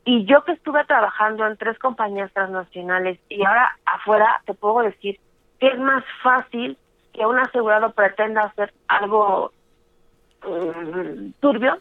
[0.05, 5.21] Y yo que estuve trabajando en tres compañías transnacionales y ahora afuera te puedo decir
[5.61, 6.77] que es más fácil
[7.13, 9.53] que un asegurado pretenda hacer algo
[10.47, 11.79] um, turbio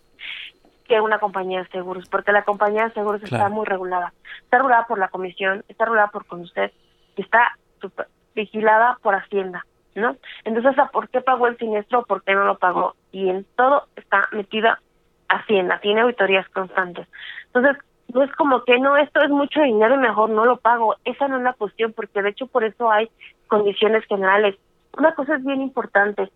[0.88, 4.14] que una compañía de seguros, porque la compañía de seguros está muy regulada.
[4.44, 6.72] Está regulada por la comisión, está regulada por usted,
[7.18, 9.66] está super vigilada por Hacienda.
[9.96, 10.16] ¿no?
[10.46, 12.96] Entonces, ¿a ¿por qué pagó el siniestro por qué no lo pagó?
[13.12, 14.80] Y en todo está metida
[15.28, 17.08] Hacienda, tiene auditorías constantes.
[17.48, 20.96] Entonces, no es como que no, esto es mucho dinero y mejor no lo pago.
[21.04, 23.10] Esa no es la cuestión, porque de hecho por eso hay
[23.48, 24.56] condiciones generales.
[24.98, 26.32] Una cosa es bien importante,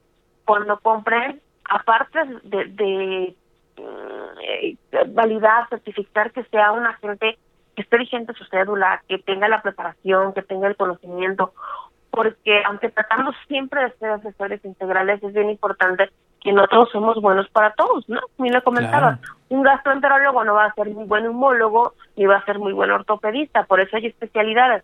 [0.46, 3.36] cuando compren, aparte de, de
[3.78, 4.78] eh,
[5.10, 7.38] validar, certificar que sea un agente
[7.76, 11.54] que esté vigente su cédula, que tenga la preparación, que tenga el conocimiento,
[12.10, 16.10] porque aunque tratamos siempre de ser asesores integrales, es bien importante
[16.42, 18.20] que no todos somos buenos para todos, ¿no?
[18.36, 22.46] Como le comentaba, un gastroenterólogo no va a ser muy buen humólogo ni va a
[22.46, 24.84] ser muy buen ortopedista, por eso hay especialidades.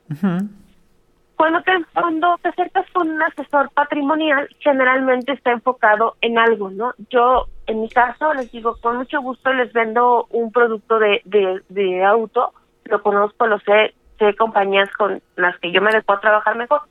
[1.38, 6.94] Cuando te, cuando te acercas con un asesor patrimonial, generalmente está enfocado en algo, ¿no?
[7.12, 11.62] Yo, en mi caso, les digo, con mucho gusto les vendo un producto de, de,
[11.70, 12.54] de auto,
[12.86, 16.82] lo conozco, lo sé, sé compañías con las que yo me adecuo a trabajar mejor,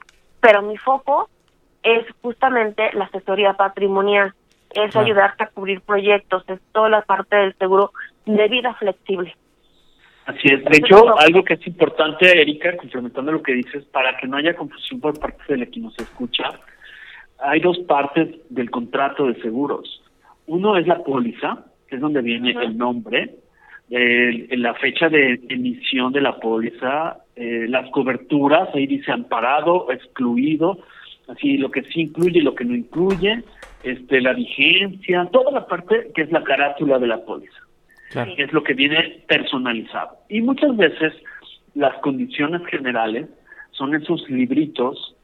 [0.41, 1.29] pero mi foco
[1.83, 4.33] es justamente la asesoría patrimonial,
[4.71, 7.91] es ayudarte a cubrir proyectos, es toda la parte del seguro
[8.27, 9.35] de vida flexible.
[10.27, 10.65] Así es.
[10.65, 14.57] De hecho, algo que es importante, Erika, complementando lo que dices, para que no haya
[14.57, 16.51] confusión por parte de la que nos escucha,
[17.39, 20.03] hay dos partes del contrato de seguros.
[20.47, 23.37] Uno es la póliza, que es donde viene el nombre,
[23.89, 30.81] la fecha de emisión de la póliza, eh, las coberturas, ahí dice amparado, excluido,
[31.29, 33.45] así lo que sí incluye y lo que no incluye,
[33.85, 37.66] este, la vigencia, toda la parte que es la carátula de la póliza
[38.37, 40.17] es lo que viene personalizado.
[40.29, 41.13] Y muchas veces
[41.75, 43.27] las condiciones generales
[43.73, 45.15] son esos libritos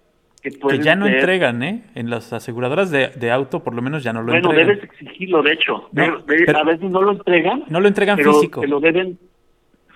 [0.43, 1.83] que pueden que ya no entregan, ¿eh?
[1.95, 4.55] En las aseguradoras de, auto por lo menos ya no lo entregan.
[4.57, 5.89] Bueno, debes exigirlo, de hecho.
[5.95, 7.65] a veces no lo entregan.
[7.69, 8.61] No lo entregan físico.
[8.61, 9.19] Te lo deben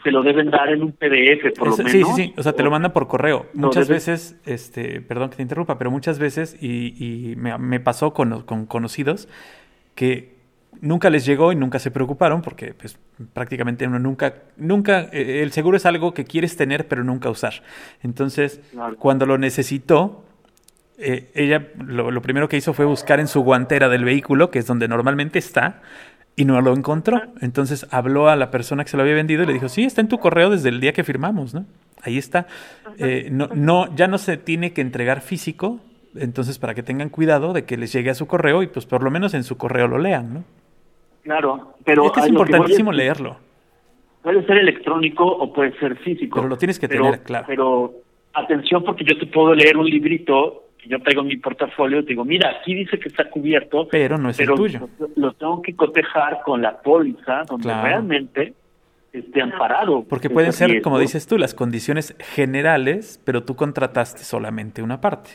[0.04, 1.90] te lo deben dar en un PDF, por lo menos.
[1.90, 2.34] Sí, sí, sí.
[2.36, 3.46] O sea, te lo mandan por correo.
[3.54, 8.14] Muchas veces, este, perdón que te interrumpa, pero muchas veces, y, y me, me pasó
[8.14, 9.28] con, con conocidos,
[9.96, 10.35] que
[10.80, 12.98] nunca les llegó y nunca se preocuparon porque pues,
[13.32, 17.62] prácticamente uno nunca, nunca, eh, el seguro es algo que quieres tener pero nunca usar.
[18.02, 18.60] Entonces,
[18.98, 20.24] cuando lo necesitó,
[20.98, 24.66] eh, ella lo, primero que hizo fue buscar en su guantera del vehículo, que es
[24.66, 25.82] donde normalmente está,
[26.36, 27.22] y no lo encontró.
[27.40, 30.00] Entonces habló a la persona que se lo había vendido y le dijo, sí, está
[30.00, 31.66] en tu correo desde el día que firmamos, ¿no?
[32.02, 32.46] Ahí está.
[32.98, 35.80] Eh, no, no, ya no se tiene que entregar físico,
[36.14, 39.02] entonces para que tengan cuidado de que les llegue a su correo y pues por
[39.02, 40.44] lo menos en su correo lo lean, ¿no?
[41.26, 42.06] Claro, pero...
[42.06, 43.36] Es que es importantísimo leerlo.
[44.22, 46.36] Puede ser electrónico o puede ser físico.
[46.36, 47.46] Pero lo tienes que tener, claro.
[47.48, 47.94] Pero
[48.32, 52.02] atención porque yo te puedo leer un librito que yo traigo en mi portafolio y
[52.04, 53.88] te digo, mira, aquí dice que está cubierto.
[53.90, 54.88] Pero no es el tuyo.
[55.16, 58.54] Lo, tengo que cotejar con la póliza donde realmente
[59.12, 60.04] esté amparado.
[60.08, 65.30] Porque pueden ser, como dices tú, las condiciones generales, pero tú contrataste solamente una parte.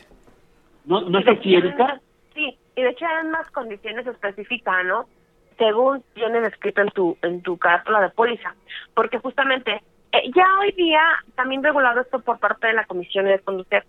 [0.86, 2.00] ¿No, no es así, Erika?
[2.34, 5.06] Sí, y de hecho hay más condiciones específicas, ¿no?
[5.62, 8.56] Según tienen escrito en tu en tu carta de póliza,
[8.96, 11.04] porque justamente eh, ya hoy día
[11.36, 13.84] también regulado esto por parte de la comisión de conducir,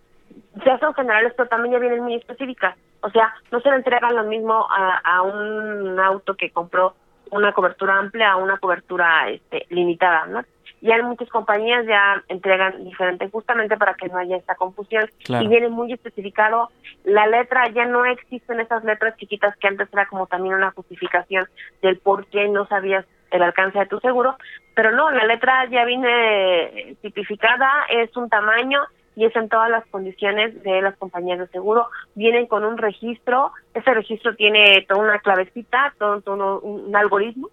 [0.67, 4.15] ya son generales, pero también ya vienen muy específicas, o sea, no se le entregan
[4.15, 6.95] lo mismo a, a un auto que compró
[7.31, 10.45] una cobertura amplia a una cobertura este, limitada, ¿no?
[10.83, 15.09] Ya muchas compañías ya entregan diferente justamente para que no haya esta confusión.
[15.29, 16.71] Y viene muy especificado
[17.05, 21.47] la letra ya no existen esas letras chiquitas que antes era como también una justificación
[21.81, 24.37] del por qué no sabías el alcance de tu seguro
[24.75, 28.81] pero no la letra ya viene tipificada es un tamaño
[29.15, 31.89] y es en todas las condiciones de las compañías de seguro.
[32.15, 37.51] Vienen con un registro ese registro tiene toda una clavecita todo, todo un algoritmo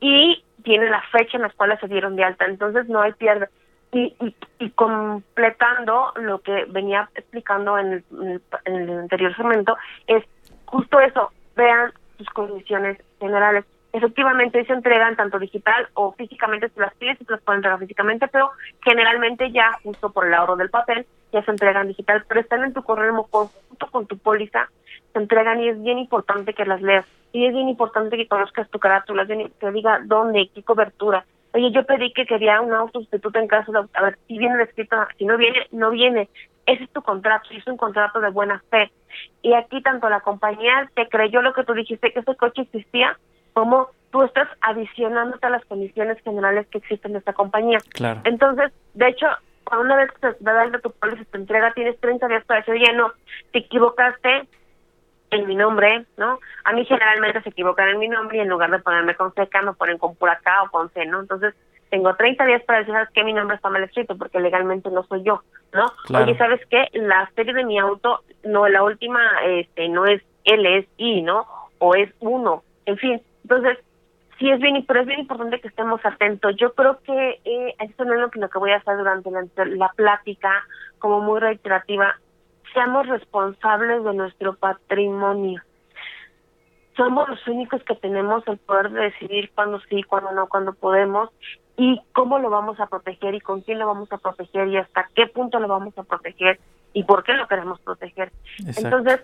[0.00, 3.48] y tiene la fecha en la cual se dieron de alta, entonces no hay pierde.
[3.94, 4.16] Y,
[4.58, 8.02] y, completando lo que venía explicando en
[8.64, 10.24] el, anterior segmento, es
[10.64, 13.66] justo eso, vean sus condiciones generales.
[13.92, 18.28] Efectivamente, se entregan tanto digital o físicamente, si las pides, se las pueden entregar físicamente,
[18.28, 18.50] pero
[18.82, 22.72] generalmente ya, justo por el ahorro del papel, ya se entregan digital, pero están en
[22.72, 24.70] tu correo junto con tu póliza,
[25.12, 28.68] se entregan y es bien importante que las leas y es bien importante que conozcas
[28.70, 31.24] tu carátula, que diga dónde, qué cobertura.
[31.54, 34.62] Oye, yo pedí que quería un auto sustituto en caso de, a ver, si viene
[34.62, 36.28] escrito, si no viene, no viene.
[36.64, 38.90] Ese es tu contrato, y es un contrato de buena fe.
[39.42, 43.18] Y aquí tanto la compañía te creyó lo que tú dijiste, que ese coche existía,
[43.52, 47.78] como tú estás adicionándote a las condiciones generales que existen de esta compañía.
[47.92, 48.20] Claro.
[48.24, 49.26] Entonces, de hecho,
[49.64, 52.74] cuando una vez que te da tu póliza, te entrega, tienes 30 días para decir,
[52.74, 53.12] oye, no,
[53.52, 54.46] te equivocaste,
[55.32, 56.38] en mi nombre, ¿no?
[56.64, 59.62] A mí generalmente se equivocan en mi nombre y en lugar de ponerme con seca
[59.62, 61.20] me ponen con pura K o con C, ¿no?
[61.20, 61.54] Entonces,
[61.90, 63.24] tengo 30 días para decir, ¿sabes qué?
[63.24, 65.42] Mi nombre está mal escrito porque legalmente no soy yo,
[65.72, 65.86] ¿no?
[66.06, 66.24] Claro.
[66.24, 66.88] Oye, ¿sabes qué?
[66.92, 71.46] La serie de mi auto, no, la última, este, no es L, es I, ¿no?
[71.78, 73.22] O es uno, en fin.
[73.42, 73.78] Entonces,
[74.38, 76.56] sí es bien, pero es bien importante que estemos atentos.
[76.56, 79.30] Yo creo que eh, esto no es lo que, lo que voy a hacer durante
[79.30, 80.64] la, la plática,
[80.98, 82.16] como muy reiterativa.
[82.72, 85.62] Seamos responsables de nuestro patrimonio
[86.96, 91.30] somos los únicos que tenemos el poder de decidir cuándo sí, cuándo no, cuándo podemos
[91.76, 95.08] y cómo lo vamos a proteger y con quién lo vamos a proteger y hasta
[95.14, 96.60] qué punto lo vamos a proteger
[96.92, 98.30] y por qué lo queremos proteger.
[98.58, 98.98] Exacto.
[98.98, 99.20] Entonces,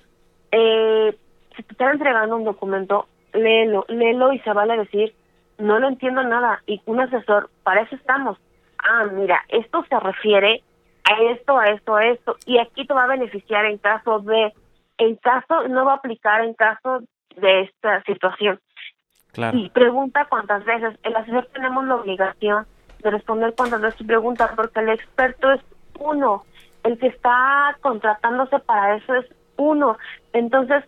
[0.52, 1.16] eh,
[1.56, 5.14] si te están entregando un documento, léelo, léelo y se vale decir,
[5.58, 8.38] no lo entiendo nada y un asesor, para eso estamos.
[8.78, 10.62] Ah, mira, esto se refiere
[11.08, 14.52] a esto, a esto, a esto y aquí te va a beneficiar en caso de,
[14.98, 17.00] en caso, no va a aplicar en caso
[17.36, 18.60] de esta situación.
[19.32, 19.56] Claro.
[19.56, 20.98] Y pregunta cuántas veces.
[21.02, 22.66] El asesor tenemos la obligación
[23.02, 25.60] de responder cuántas veces pregunta, porque el experto es
[25.98, 26.44] uno.
[26.82, 29.96] El que está contratándose para eso es uno.
[30.32, 30.84] Entonces,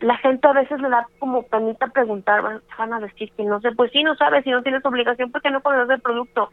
[0.00, 3.60] la gente a veces le da como penita preguntar, van, van a decir que no
[3.60, 6.50] sé, pues sí, no sabes, si no tienes obligación porque no conoces el producto.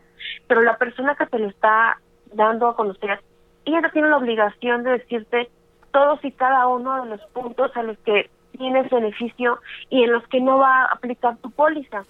[0.48, 1.98] Pero la persona que te lo está
[2.36, 3.20] dando a conocer,
[3.66, 5.50] ella no tiene la obligación de decirte
[5.92, 10.28] todos y cada uno de los puntos a los que tienes beneficio y en los
[10.28, 12.04] que no va a aplicar tu póliza.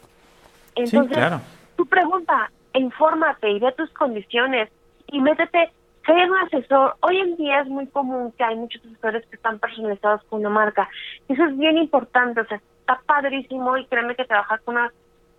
[0.76, 1.42] Entonces, sí, claro.
[1.76, 4.70] tu pregunta, infórmate y ve tus condiciones
[5.08, 5.72] y métete,
[6.06, 6.96] sé un asesor.
[7.02, 10.50] Hoy en día es muy común que hay muchos asesores que están personalizados con una
[10.50, 10.90] marca.
[11.30, 14.92] Eso es bien importante, o sea, está padrísimo y créeme que trabajar con, una,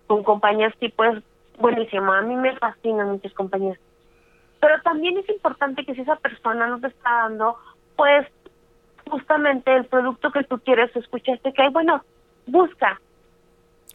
[0.07, 1.23] con compañías tipo es
[1.59, 2.11] buenísimo.
[2.11, 3.77] A mí me fascinan muchas compañías.
[4.59, 7.57] Pero también es importante que si esa persona no te está dando,
[7.95, 8.25] pues
[9.09, 12.03] justamente el producto que tú quieres, escuchaste que hay, bueno,
[12.45, 12.99] busca.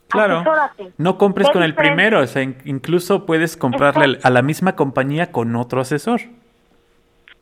[0.08, 0.36] Claro.
[0.38, 0.92] asesórate.
[0.98, 5.32] No compres con el primero, o sea, in- incluso puedes comprarle a la misma compañía
[5.32, 6.20] con otro asesor.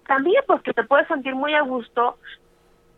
[0.06, 2.16] También porque te puedes sentir muy a gusto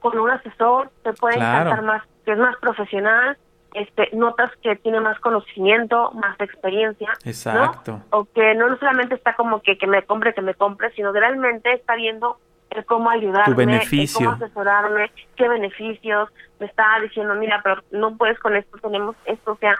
[0.00, 1.70] con un asesor, te puede Claro.
[1.70, 3.36] encantar más, que es más profesional,
[3.74, 7.30] este, notas que tiene más conocimiento, más experiencia, ¿no?
[7.30, 8.02] Exacto.
[8.10, 11.20] O que no solamente está como que, que me compre, que me compre, sino que
[11.20, 12.38] realmente está viendo
[12.70, 14.30] el cómo ayudarme, beneficio.
[14.30, 19.52] cómo asesorarme, qué beneficios, me está diciendo, mira, pero no puedes con esto, tenemos esto,
[19.52, 19.78] o sea,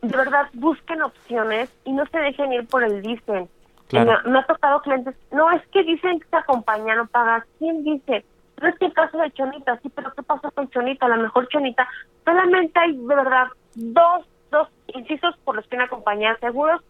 [0.00, 3.48] de verdad busquen opciones y no se dejen ir por el dicen.
[3.88, 4.20] Claro.
[4.24, 7.44] Me, me ha tocado clientes, no, es que dicen que esta compañía no paga.
[7.58, 8.24] ¿Quién dice?
[8.62, 11.06] No es que el caso de Chonita, sí, pero ¿qué pasa con Chonita?
[11.06, 11.86] A lo mejor Chonita,
[12.24, 16.80] solamente hay de verdad dos, dos incisos por los que una compañía de seguros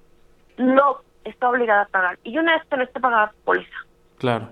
[0.59, 2.19] no está obligada a pagar.
[2.25, 3.75] Y una vez que no esté pagada póliza.
[4.19, 4.49] Claro.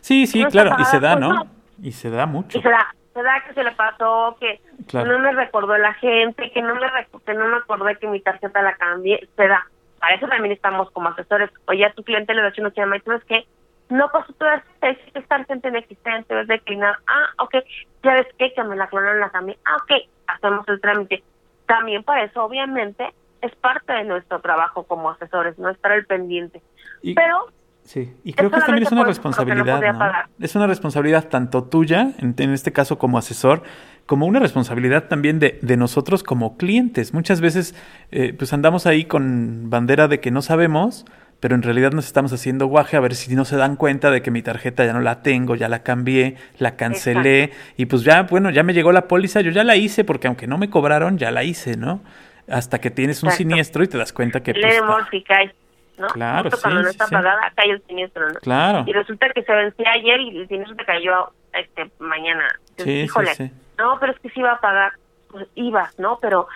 [0.00, 0.76] Sí, sí, No claro.
[0.78, 1.46] Y se da, ¿no?
[1.80, 2.58] Y se da mucho.
[2.58, 5.12] Y se da, se da que se le pasó, que Claro.
[5.12, 6.80] no me recordó la gente, que no me
[7.24, 9.64] que no me acordé que mi tarjeta la cambié, se da.
[10.00, 11.50] Para eso también estamos como asesores.
[11.66, 13.46] Oye, a tu cliente le das una llama y tú ves que
[13.88, 16.96] no pasó toda esta esta tarjeta inexistente, es declinar.
[17.06, 17.54] Ah, ok,
[18.02, 18.52] ya ves qué?
[18.54, 19.58] que me la clonaron, la cambié.
[19.64, 21.22] Ah, ok, hacemos el trámite.
[21.66, 26.62] También para eso, obviamente, es parte de nuestro trabajo como asesores, no estar al pendiente.
[27.02, 27.48] Y- Pero
[27.84, 30.24] Sí, y creo que también es una no responsabilidad.
[30.40, 33.62] Es una responsabilidad tanto tuya, en, en este caso como asesor,
[34.06, 37.12] como una responsabilidad también de, de nosotros como clientes.
[37.12, 37.74] Muchas veces
[38.10, 41.04] eh, pues andamos ahí con bandera de que no sabemos,
[41.44, 44.22] pero en realidad nos estamos haciendo guaje a ver si no se dan cuenta de
[44.22, 48.22] que mi tarjeta ya no la tengo, ya la cambié, la cancelé y pues ya,
[48.22, 51.18] bueno, ya me llegó la póliza, yo ya la hice porque aunque no me cobraron,
[51.18, 52.00] ya la hice, ¿no?
[52.48, 53.36] Hasta que tienes un Exacto.
[53.50, 55.54] siniestro y te das cuenta que le pues, demos si cae,
[55.98, 56.06] ¿no?
[56.06, 57.12] Claro, Justo cuando sí, no sí, está sí.
[57.14, 58.40] pagada, cae el siniestro, ¿no?
[58.40, 58.84] Claro.
[58.86, 62.48] Y resulta que se vencía ayer y el siniestro te cayó este mañana.
[62.70, 63.50] Entonces, Sí, Híjole, sí.
[63.76, 64.92] no, pero es que sí iba a pagar,
[65.30, 66.18] pues ibas, ¿no?
[66.22, 66.48] Pero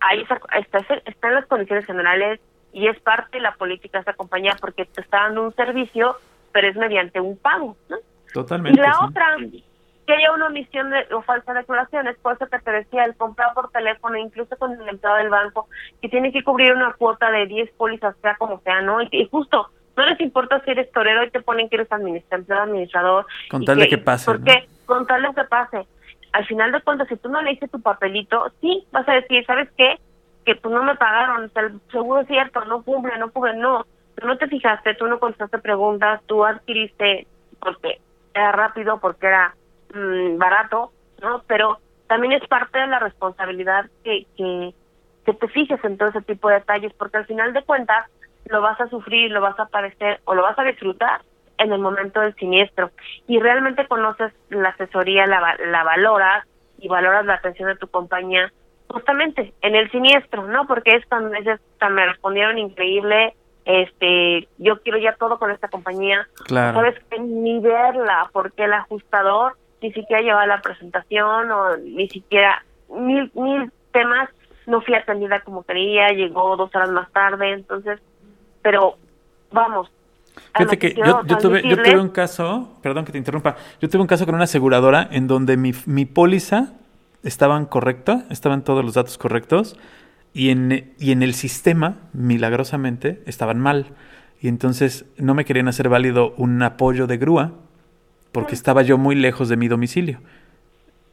[0.00, 2.40] ahí está, está, está en las condiciones generales
[2.74, 6.16] y es parte de la política de esta compañía porque te está dando un servicio,
[6.52, 7.96] pero es mediante un pago, ¿no?
[8.32, 8.78] Totalmente.
[8.78, 8.98] Y la sí.
[9.08, 9.36] otra,
[10.06, 13.16] que haya una omisión de, o falsa declaración, es por eso que te decía, el
[13.16, 15.68] comprar por teléfono, incluso con el empleado del banco,
[16.02, 19.00] que tiene que cubrir una cuota de 10 pólizas, sea como sea, ¿no?
[19.00, 22.40] Y, y justo, no les importa si eres torero y te ponen que eres administrador,
[22.40, 23.26] empleado administrador.
[23.50, 24.46] Con tal de que pase, ¿Por ¿no?
[24.46, 24.68] qué?
[24.84, 25.86] Con tal de que pase.
[26.32, 29.46] Al final de cuentas, si tú no le hiciste tu papelito, sí, vas a decir,
[29.46, 30.00] ¿sabes qué?
[30.44, 33.86] Que pues no me pagaron, el seguro es cierto, no cumple, no cubre, no.
[34.14, 37.26] Tú no te fijaste, tú no contestaste preguntas, tú adquiriste
[37.60, 38.00] porque
[38.34, 39.54] era rápido, porque era
[39.94, 40.92] mm, barato,
[41.22, 41.42] ¿no?
[41.46, 44.74] Pero también es parte de la responsabilidad que, que,
[45.24, 48.06] que te fijes en todo ese tipo de detalles, porque al final de cuentas
[48.46, 51.22] lo vas a sufrir, lo vas a padecer o lo vas a disfrutar
[51.58, 52.90] en el momento del siniestro.
[53.26, 56.46] Y realmente conoces la asesoría, la, la valoras
[56.78, 58.52] y valoras la atención de tu compañía,
[58.94, 60.66] justamente en el siniestro, ¿no?
[60.66, 63.34] Porque es cuando dices, me respondieron increíble,
[63.64, 66.26] este, yo quiero ya todo con esta compañía.
[66.46, 66.80] Claro.
[66.80, 72.64] Sabes que ni verla, porque el ajustador ni siquiera lleva la presentación o ni siquiera
[72.88, 74.30] mil, mil temas,
[74.66, 78.00] no fui atendida como quería, llegó dos horas más tarde, entonces,
[78.62, 78.94] pero
[79.52, 79.90] vamos.
[80.56, 84.00] Fíjate que yo, yo, tuve, yo tuve un caso, perdón que te interrumpa, yo tuve
[84.00, 86.72] un caso con una aseguradora en donde mi, mi póliza
[87.24, 89.76] estaban correcta, estaban todos los datos correctos,
[90.32, 93.92] y en, y en el sistema, milagrosamente, estaban mal.
[94.40, 97.54] Y entonces no me querían hacer válido un apoyo de grúa
[98.34, 100.20] porque estaba yo muy lejos de mi domicilio.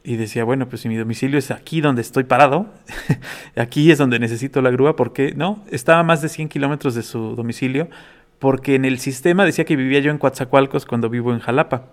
[0.02, 2.66] Y decía, bueno, pues si mi domicilio es aquí donde estoy parado,
[3.56, 7.04] aquí es donde necesito la grúa, porque no, estaba a más de 100 kilómetros de
[7.04, 7.88] su domicilio,
[8.40, 11.92] porque en el sistema decía que vivía yo en Coatzacoalcos cuando vivo en Jalapa.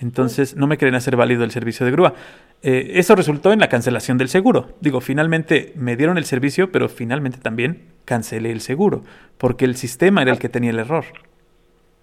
[0.00, 2.14] Entonces no me querían hacer válido el servicio de grúa.
[2.62, 4.68] Eh, eso resultó en la cancelación del seguro.
[4.80, 9.02] Digo, finalmente me dieron el servicio, pero finalmente también cancelé el seguro,
[9.38, 11.04] porque el sistema era el que tenía el error.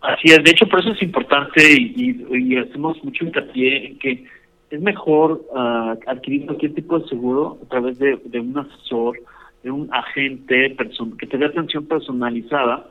[0.01, 4.26] Así es, de hecho por eso es importante y, hacemos mucho hincapié en que
[4.70, 9.18] es mejor uh, adquirir cualquier tipo de seguro a través de, un asesor,
[9.64, 10.76] de un agente
[11.20, 12.88] que te dé atención personalizada,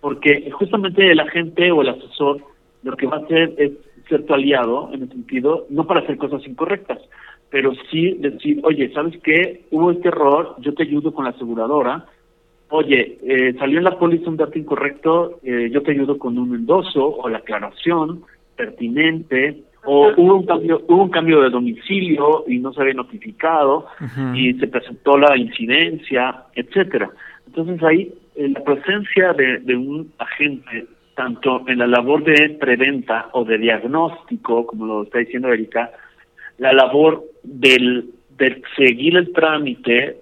[0.00, 2.42] porque justamente el agente o el asesor
[2.82, 3.72] lo que va a hacer es
[4.10, 6.98] ser tu aliado en el sentido, no para hacer cosas incorrectas,
[7.48, 9.62] pero sí decir, oye, ¿sabes qué?
[9.70, 12.04] Hubo este error, yo te ayudo con la aseguradora,
[12.68, 16.54] oye, eh, salió en la póliza un dato incorrecto, eh, yo te ayudo con un
[16.54, 18.22] endoso o la aclaración
[18.56, 23.86] pertinente, o hubo un cambio, hubo un cambio de domicilio y no se había notificado
[24.34, 27.10] y se presentó la incidencia, etcétera.
[27.46, 30.86] Entonces ahí eh, la presencia de, de un agente
[31.20, 35.90] tanto en la labor de preventa o de diagnóstico, como lo está diciendo Erika,
[36.56, 38.08] la labor del,
[38.38, 40.16] de seguir el trámite,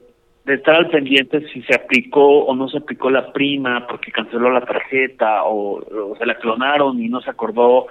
[0.44, 4.50] de estar al pendiente si se aplicó o no se aplicó la prima porque canceló
[4.50, 7.86] la tarjeta o, se la clonaron y no se acordó,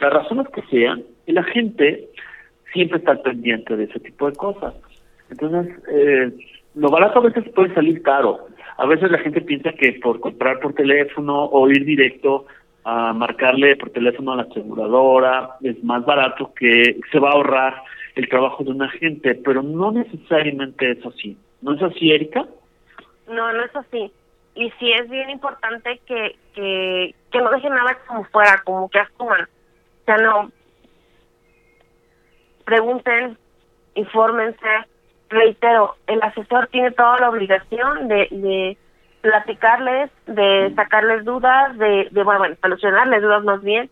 [0.00, 2.08] las razones que sean, la gente
[2.72, 4.72] siempre está al pendiente de ese tipo de cosas.
[5.28, 6.32] Entonces, eh,
[6.74, 8.46] lo barato a veces puede salir caro,
[8.78, 12.46] a veces la gente piensa que por comprar por teléfono o ir directo
[12.84, 17.82] a marcarle por teléfono a la aseguradora es más barato que se va a ahorrar
[18.14, 21.36] el trabajo de un agente, pero no necesariamente es así.
[21.62, 22.46] ¿No es así, Erika?
[23.28, 24.10] No, no es así.
[24.54, 29.00] Y sí es bien importante que, que, que no dejen nada como fuera, como que
[29.00, 29.42] asuman.
[29.42, 30.50] O sea, no.
[32.64, 33.36] Pregunten,
[33.94, 34.86] infórmense,
[35.28, 38.78] reitero, el asesor tiene toda la obligación de, de
[39.20, 43.90] platicarles, de sacarles dudas, de, de bueno, solucionarles dudas más bien,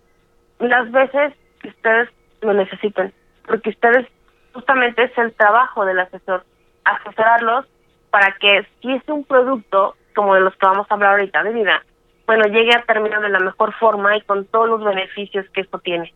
[0.59, 2.09] las veces que ustedes
[2.41, 3.13] lo necesiten,
[3.47, 4.07] porque ustedes
[4.53, 6.45] justamente es el trabajo del asesor,
[6.85, 7.67] asesorarlos
[8.11, 11.53] para que si es un producto como de los que vamos a hablar ahorita de
[11.53, 11.83] vida,
[12.27, 15.79] bueno, llegue a término de la mejor forma y con todos los beneficios que esto
[15.81, 16.15] tiene.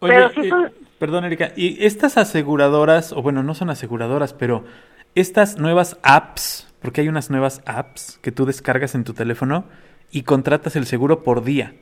[0.00, 1.52] Pero si son, Perdón, Erika.
[1.56, 4.64] ¿Y estas aseguradoras, o bueno, no son aseguradoras, pero
[5.14, 9.64] estas nuevas apps, porque hay unas nuevas apps que tú descargas en tu teléfono
[10.10, 11.74] y contratas el seguro por día?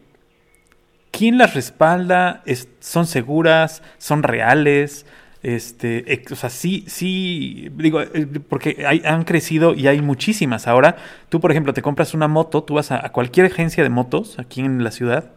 [1.12, 2.42] ¿Quién las respalda?
[2.80, 3.82] ¿Son seguras?
[3.96, 5.06] ¿Son reales?
[5.42, 10.66] Este, o sea, sí, sí, digo, eh, porque hay, han crecido y hay muchísimas.
[10.66, 10.96] Ahora,
[11.30, 14.60] tú, por ejemplo, te compras una moto, tú vas a cualquier agencia de motos aquí
[14.60, 15.30] en la ciudad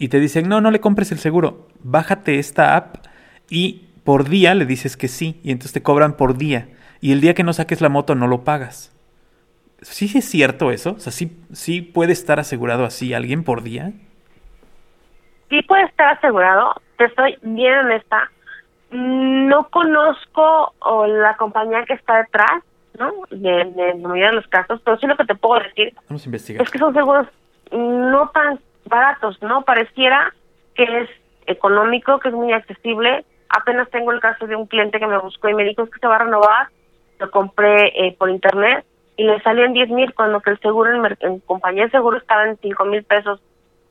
[0.00, 3.04] y te dicen, no, no le compres el seguro, bájate esta app
[3.50, 6.68] y por día le dices que sí, y entonces te cobran por día.
[7.02, 8.96] Y el día que no saques la moto no lo pagas.
[9.82, 10.92] ¿Sí es cierto eso?
[10.92, 13.92] O sea, ¿sí, sí puede estar asegurado así alguien por día?
[15.50, 18.30] Sí puede estar asegurado, te estoy bien honesta.
[18.92, 22.62] No conozco o la compañía que está detrás,
[22.98, 23.12] ¿no?
[23.30, 26.22] De, de la mayoría de los casos, pero sí lo que te puedo decir Vamos
[26.24, 26.62] a investigar.
[26.62, 27.26] es que son seguros
[27.70, 28.58] no tan
[28.90, 29.62] baratos, ¿no?
[29.62, 30.34] Pareciera
[30.74, 31.10] que es
[31.46, 33.24] económico, que es muy accesible.
[33.48, 36.06] Apenas tengo el caso de un cliente que me buscó y me dijo que se
[36.06, 36.68] va a renovar,
[37.18, 38.84] lo compré eh, por internet
[39.16, 42.46] y le salió en 10 mil cuando que el seguro en, compañía de seguro estaba
[42.46, 43.40] en 5 mil pesos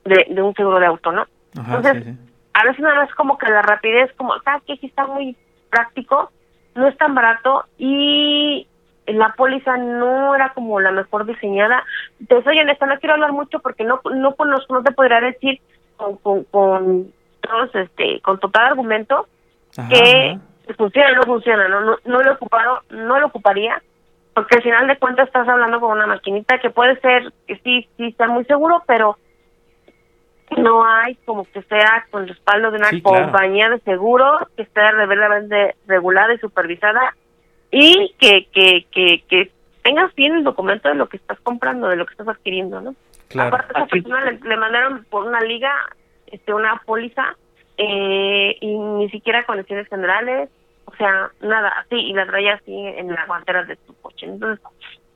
[0.06, 1.26] de, un seguro de auto, ¿no?
[1.56, 2.16] Entonces,
[2.54, 5.36] a veces nada más como que la rapidez, como, ¿sabes que Sí está muy
[5.70, 6.32] práctico,
[6.76, 8.68] no es tan barato y
[9.14, 11.84] la póliza no era como la mejor diseñada.
[12.28, 15.62] Te soy honesta, no quiero hablar mucho porque no no conozco, no te podría decir
[15.98, 19.28] con, con, con todos este con total argumento
[19.90, 20.38] que
[20.76, 23.82] funciona o no funciona, no, no no lo ocuparon, no lo ocuparía
[24.34, 27.88] porque al final de cuentas estás hablando con una maquinita que puede ser que sí
[27.98, 29.18] sí está muy seguro, pero
[30.58, 34.82] no hay como que sea con el respaldo de una compañía de seguro que esté
[34.82, 37.16] verdaderamente regulada y supervisada
[37.72, 39.52] y que, que, que, que
[39.84, 42.96] tengas bien el documento de lo que estás comprando, de lo que estás adquiriendo, ¿no?
[43.28, 43.56] Claro.
[43.56, 45.72] Aparte, esa persona le, le mandaron por una liga
[46.28, 47.36] este una póliza
[47.78, 50.50] eh, y ni siquiera conexiones generales,
[50.86, 54.26] o sea, nada, así, y la traía así en la guantera de su coche.
[54.26, 54.64] Entonces,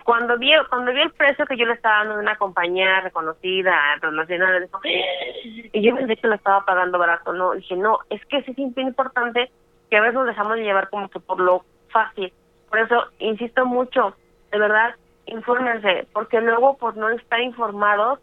[0.03, 3.95] cuando vi, cuando vi el precio que yo le estaba dando de una compañía reconocida,
[4.01, 8.43] relacionada, dijo, y yo pensé que lo estaba pagando barato, no, dije, no, es que
[8.43, 9.49] sí es importante
[9.89, 12.31] que a veces nos dejamos de llevar como que por lo fácil.
[12.73, 14.15] Por eso, insisto mucho,
[14.51, 14.95] de verdad,
[15.27, 18.17] infórmense, porque luego por no estar informados,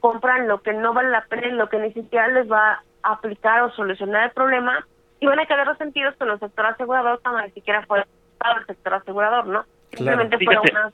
[0.00, 3.12] compran lo que no vale la pena y lo que ni siquiera les va a
[3.12, 4.84] aplicar o solucionar el problema
[5.20, 8.94] y van a quedar resentidos con el sector asegurador cuando ni siquiera fue el sector
[8.94, 9.64] asegurador, ¿no?
[9.92, 10.90] Simplemente fue una...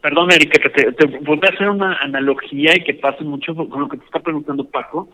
[0.00, 3.80] Perdón, Erika, que te, te voy a hacer una analogía y que pasa mucho con
[3.80, 5.08] lo que te está preguntando Paco.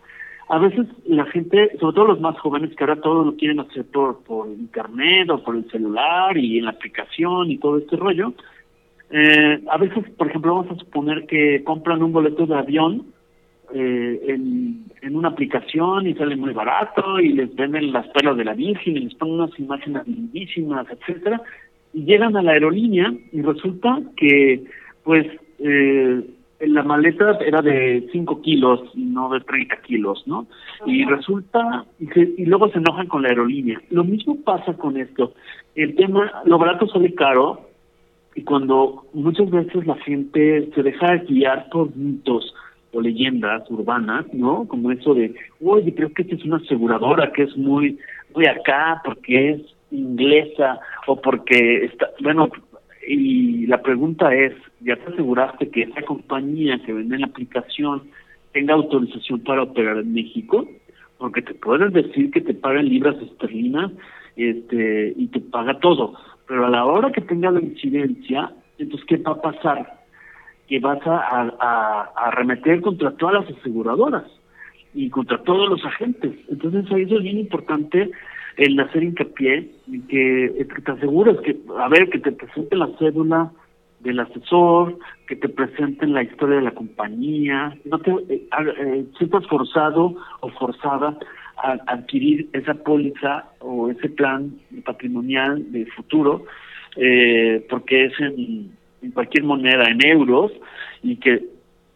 [0.50, 3.84] A veces la gente, sobre todo los más jóvenes, que ahora todo lo quieren hacer
[3.84, 8.34] por, por internet o por el celular y en la aplicación y todo este rollo,
[9.10, 13.06] eh, a veces, por ejemplo, vamos a suponer que compran un boleto de avión
[13.72, 18.44] eh, en, en una aplicación y sale muy barato y les venden las perlas de
[18.44, 21.40] la Virgen y les ponen unas imágenes lindísimas, etcétera,
[21.92, 24.64] y llegan a la aerolínea y resulta que,
[25.04, 25.28] pues,
[25.60, 26.24] eh,
[26.60, 30.46] la maleta era de 5 kilos y no de 30 kilos, ¿no?
[30.86, 33.80] Y resulta, y, se- y luego se enojan con la aerolínea.
[33.90, 35.32] Lo mismo pasa con esto.
[35.74, 37.66] El tema, lo barato sale caro,
[38.34, 42.54] y cuando muchas veces la gente se deja guiar por mitos
[42.92, 44.66] o leyendas urbanas, ¿no?
[44.68, 45.34] Como eso de,
[45.64, 47.98] oye, creo que esta es una aseguradora que es muy,
[48.34, 52.48] muy acá porque es inglesa o porque está, bueno,
[53.06, 58.02] y la pregunta es, ¿ya te aseguraste que esa compañía que vende la aplicación
[58.52, 60.68] tenga autorización para operar en México?
[61.18, 63.92] Porque te puedes decir que te pagan libras esterlinas
[64.36, 66.14] este y te paga todo,
[66.46, 70.00] pero a la hora que tenga la incidencia, entonces ¿qué va a pasar?
[70.68, 74.24] Que vas a, a, a arremeter contra todas las aseguradoras
[74.94, 76.32] y contra todos los agentes.
[76.48, 78.10] Entonces ahí eso es bien importante
[78.56, 79.70] el hacer hincapié
[80.08, 83.50] que, eh, que te asegures que, a ver, que te presenten la cédula
[84.00, 88.48] del asesor, que te presenten la historia de la compañía, no te eh,
[88.78, 91.16] eh, sientas forzado o forzada
[91.62, 96.44] a adquirir esa póliza o ese plan patrimonial de futuro,
[96.96, 100.52] eh, porque es en cualquier moneda, en euros,
[101.02, 101.44] y que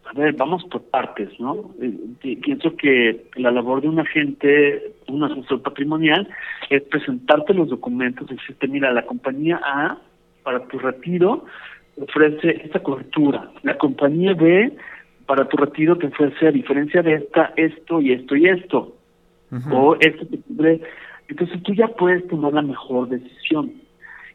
[0.05, 1.71] a ver, vamos por partes, ¿no?
[1.81, 6.27] Eh, pi- pienso que la labor de un agente, un asesor patrimonial,
[6.69, 9.97] es presentarte los documentos, decirte, mira, la compañía A,
[10.43, 11.45] para tu retiro,
[11.99, 13.51] ofrece esta cobertura.
[13.63, 14.77] La compañía B,
[15.25, 18.95] para tu retiro, te ofrece, a diferencia de esta, esto y esto y esto.
[19.71, 20.81] O esto te.
[21.27, 23.71] Entonces tú ya puedes tomar la mejor decisión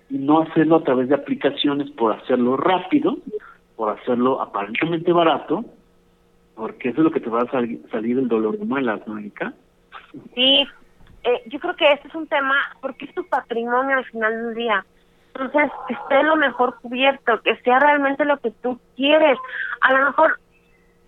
[0.08, 3.18] y no hacerlo a través de aplicaciones por hacerlo rápido,
[3.80, 5.64] por hacerlo aparentemente barato,
[6.54, 9.16] porque eso es lo que te va a sal- salir el dolor de muelas, ¿no,
[9.16, 9.54] Erika?
[10.34, 10.66] Sí,
[11.24, 14.54] eh, yo creo que este es un tema porque es tu patrimonio al final del
[14.54, 14.84] día.
[15.34, 19.38] Entonces, que esté lo mejor cubierto, que sea realmente lo que tú quieres.
[19.80, 20.38] A lo mejor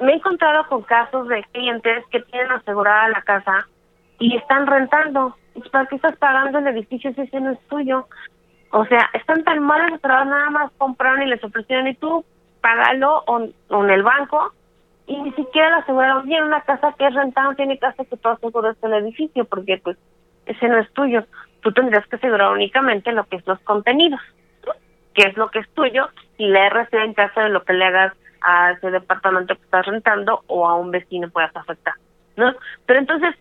[0.01, 3.69] me he encontrado con casos de clientes que tienen asegurada la casa
[4.19, 5.37] y están rentando.
[5.53, 8.07] Pues, ¿Para qué estás pagando el edificio si ese no es tuyo?
[8.71, 12.25] O sea, están tan mal asesurados, nada más compraron y les ofrecieron y tú
[12.63, 14.53] págalo o, o en el banco
[15.07, 18.17] y ni siquiera la aseguraron bien una casa que es rentada, no tiene casa que
[18.17, 19.99] tú aseguras el edificio porque pues
[20.47, 21.25] ese no es tuyo.
[21.61, 24.21] Tú tendrías que asegurar únicamente lo que es los contenidos,
[25.15, 26.09] que es lo que es tuyo
[26.39, 29.87] y la RC en caso de lo que le hagas a ese departamento que estás
[29.87, 31.95] rentando o a un vecino puedas afectar,
[32.37, 32.53] ¿no?
[32.87, 33.35] Pero entonces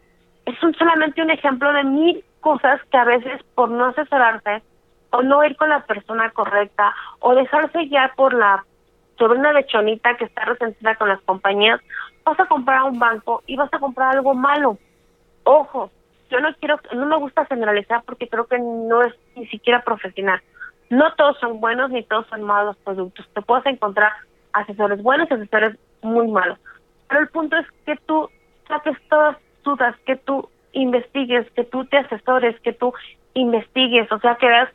[0.45, 4.61] es un, solamente un ejemplo de mil cosas que a veces por no asesorarse
[5.11, 8.63] o no ir con la persona correcta o dejarse ya por la
[9.21, 11.79] sobre una lechonita que está resentida con las compañías,
[12.25, 14.79] vas a comprar a un banco y vas a comprar algo malo.
[15.43, 15.91] Ojo,
[16.31, 20.41] yo no quiero, no me gusta generalizar porque creo que no es ni siquiera profesional.
[20.89, 23.29] No todos son buenos ni todos son malos productos.
[23.35, 24.11] Te puedes encontrar
[24.53, 26.57] asesores buenos y asesores muy malos.
[27.07, 28.27] Pero el punto es que tú
[28.67, 32.91] saques todas dudas, que tú investigues, que tú te asesores, que tú
[33.35, 34.69] investigues, o sea, que veas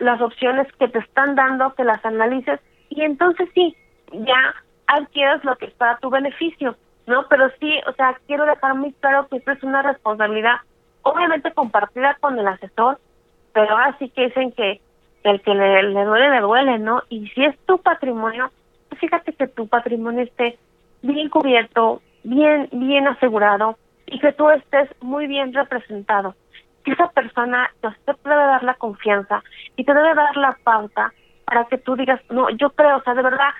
[0.00, 3.76] las opciones que te están dando, que las analices y entonces sí,
[4.12, 4.54] ya
[4.86, 6.76] adquieres lo que es para tu beneficio,
[7.06, 7.26] ¿no?
[7.28, 10.56] Pero sí, o sea, quiero dejar muy claro que esto es una responsabilidad,
[11.02, 12.98] obviamente compartida con el asesor,
[13.52, 14.80] pero ahora sí que dicen que
[15.22, 17.02] el que le, le duele, le duele, ¿no?
[17.08, 18.50] Y si es tu patrimonio,
[18.88, 20.58] pues fíjate que tu patrimonio esté
[21.02, 26.34] bien cubierto, bien, bien asegurado y que tú estés muy bien representado.
[26.84, 27.88] que esa persona te
[28.24, 29.42] debe dar la confianza
[29.76, 31.12] y te debe dar la pauta
[31.44, 33.50] para que tú digas, no, yo creo, o sea, de verdad,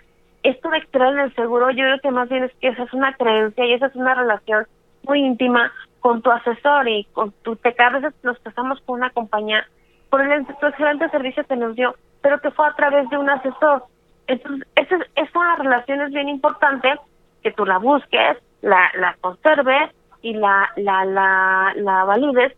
[0.42, 2.92] esto de creer en el seguro, yo creo que más bien es que esa es
[2.92, 4.66] una creencia y esa es una relación
[5.04, 9.10] muy íntima con tu asesor y con tu, te a veces nos pasamos con una
[9.10, 9.66] compañía
[10.10, 13.84] por el excelente servicio que nos dio, pero que fue a través de un asesor.
[14.26, 16.94] Entonces, esa, esa relación es bien importante,
[17.42, 19.90] que tú la busques, la, la conserves
[20.22, 22.54] y la, la, la, la valides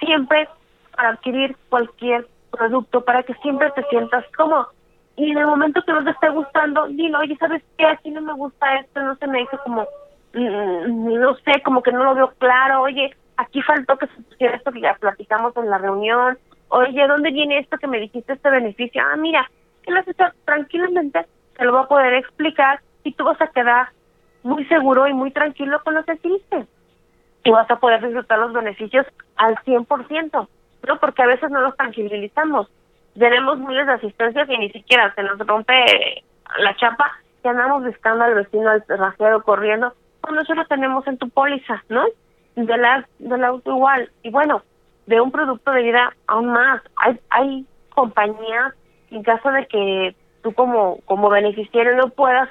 [0.00, 0.48] siempre
[0.94, 4.68] para adquirir cualquier producto, para que siempre te sientas cómodo.
[5.16, 7.86] Y en el momento que no te esté gustando, dilo, oye, ¿sabes qué?
[7.86, 9.86] Aquí no me gusta esto, no se me dice como,
[10.34, 14.56] mm, no sé, como que no lo veo claro, oye, aquí faltó que se pusiera
[14.56, 16.38] esto que ya platicamos en la reunión,
[16.68, 19.02] oye, ¿dónde viene esto que me dijiste, este beneficio?
[19.02, 19.50] Ah, mira,
[19.86, 21.26] el asesor tranquilamente
[21.56, 23.88] te lo va a poder explicar y tú vas a quedar
[24.42, 26.66] muy seguro y muy tranquilo con lo que hiciste.
[27.44, 30.48] Y vas a poder disfrutar los beneficios al 100%,
[30.86, 30.98] ¿no?
[30.98, 32.68] Porque a veces no los tangibilizamos.
[33.18, 36.24] Tenemos miles de asistencias y ni siquiera se nos rompe
[36.58, 37.12] la chapa
[37.42, 41.82] que andamos buscando al vecino, al rastreado corriendo, cuando eso lo tenemos en tu póliza,
[41.88, 42.04] ¿no?
[42.56, 44.10] Del auto igual.
[44.22, 44.62] Y bueno,
[45.06, 46.82] de un producto de vida aún más.
[46.96, 48.74] Hay, hay compañías,
[49.10, 52.48] en caso de que tú como, como beneficiario no puedas,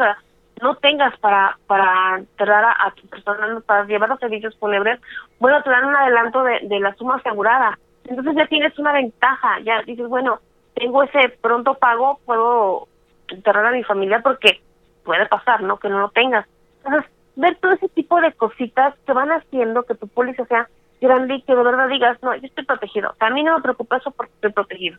[0.62, 5.00] no tengas para, para enterrar a, tu persona, para llevar los servicios fúnebres,
[5.40, 7.78] bueno, te dan un adelanto de, de la suma asegurada.
[8.08, 10.40] Entonces ya tienes una ventaja, ya dices, bueno,
[10.76, 12.88] tengo ese pronto pago, puedo
[13.30, 14.62] enterrar a mi familia porque
[15.04, 15.78] puede pasar, ¿no?
[15.78, 16.46] Que no lo tengas.
[16.84, 20.70] Entonces, ver todo ese tipo de cositas que van haciendo que tu póliza sea
[21.02, 23.14] grande y que de verdad digas, no, yo estoy protegido.
[23.20, 24.98] a mí no me preocupa eso porque estoy protegido.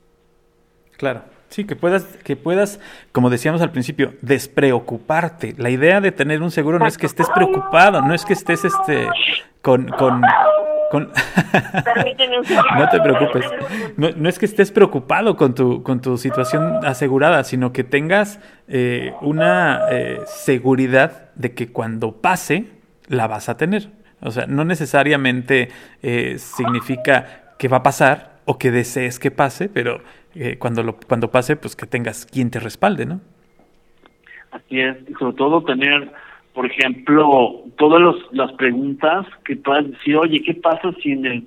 [0.96, 1.22] Claro.
[1.48, 2.80] Sí, que puedas, que puedas,
[3.12, 5.54] como decíamos al principio, despreocuparte.
[5.59, 8.64] La idea de tener un seguro no es que estés preocupado, no es que estés
[8.64, 9.09] este
[9.62, 10.22] con, con,
[10.91, 11.11] con...
[12.78, 13.45] no te preocupes.
[13.97, 19.12] No, es que estés preocupado con tu, con tu situación asegurada, sino que tengas eh,
[19.20, 22.66] una eh, seguridad de que cuando pase,
[23.09, 23.91] la vas a tener.
[24.20, 25.68] O sea, no necesariamente
[26.03, 30.01] eh, significa que va a pasar o que desees que pase, pero
[30.34, 33.20] eh, cuando, lo, cuando pase, pues que tengas quien te respalde, ¿no?
[34.51, 36.12] Así es, y sobre todo tener,
[36.57, 41.44] por ejemplo, todas las preguntas que puedas decir, oye, ¿qué pasa si en el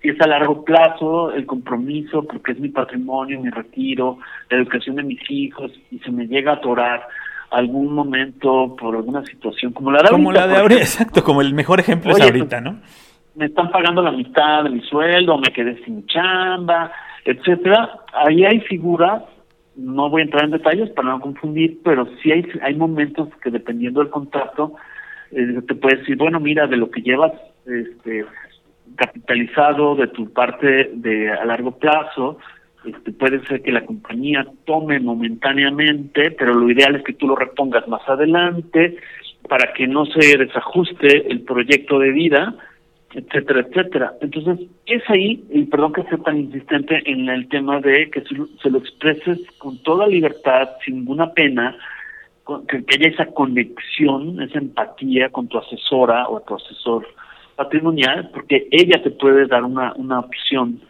[0.00, 4.18] si es a largo plazo el compromiso, porque es mi patrimonio, mi retiro,
[4.50, 7.04] la educación de mis hijos, y se me llega a atorar
[7.50, 11.52] algún momento por alguna situación como la de como la de ahorita, exacto, como el
[11.52, 12.76] mejor ejemplo es ahorita, ¿no?
[13.34, 16.92] Me están pagando la mitad de mi sueldo, me quedé sin chamba,
[17.24, 17.90] etcétera.
[18.12, 19.22] Ahí hay figuras,
[19.76, 23.50] no voy a entrar en detalles para no confundir, pero sí hay, hay momentos que
[23.50, 24.74] dependiendo del contrato,
[25.30, 27.32] eh, te puedes decir, bueno, mira, de lo que llevas
[27.66, 28.24] este,
[28.96, 32.38] capitalizado de tu parte de a largo plazo,
[32.84, 37.34] este, puede ser que la compañía tome momentáneamente, pero lo ideal es que tú lo
[37.34, 38.98] repongas más adelante
[39.48, 42.54] para que no se desajuste el proyecto de vida
[43.14, 44.14] etcétera, etcétera.
[44.20, 48.70] Entonces, es ahí, y perdón que sea tan insistente en el tema de que se
[48.70, 51.76] lo expreses con toda libertad, sin ninguna pena,
[52.68, 57.06] que, haya esa conexión, esa empatía con tu asesora o tu asesor
[57.56, 60.80] patrimonial, porque ella te puede dar una, una opción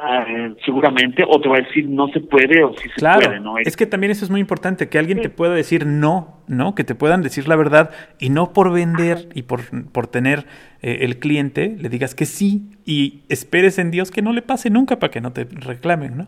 [0.00, 0.24] Ah,
[0.64, 3.58] seguramente, o te va a decir no se puede o sí se puede, ¿no?
[3.58, 6.74] Es que también eso es muy importante, que alguien te pueda decir no, ¿no?
[6.74, 9.60] Que te puedan decir la verdad y no por vender y por,
[9.90, 10.46] por tener
[10.82, 14.70] eh, el cliente, le digas que sí y esperes en Dios que no le pase
[14.70, 16.26] nunca para que no te reclamen, ¿no?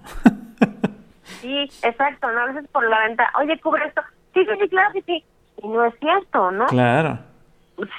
[1.22, 2.40] sí, exacto, ¿no?
[2.40, 4.02] A veces por la venta, oye, cubre esto,
[4.34, 5.24] sí, sí, sí, claro, sí, sí,
[5.62, 6.66] y no es cierto, ¿no?
[6.66, 7.18] Claro.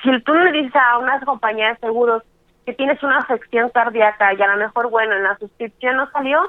[0.04, 2.24] Si tú le dices a unas compañías de seguros,
[2.66, 6.42] que tienes una afección cardíaca y a lo mejor, bueno, en la suscripción no salió,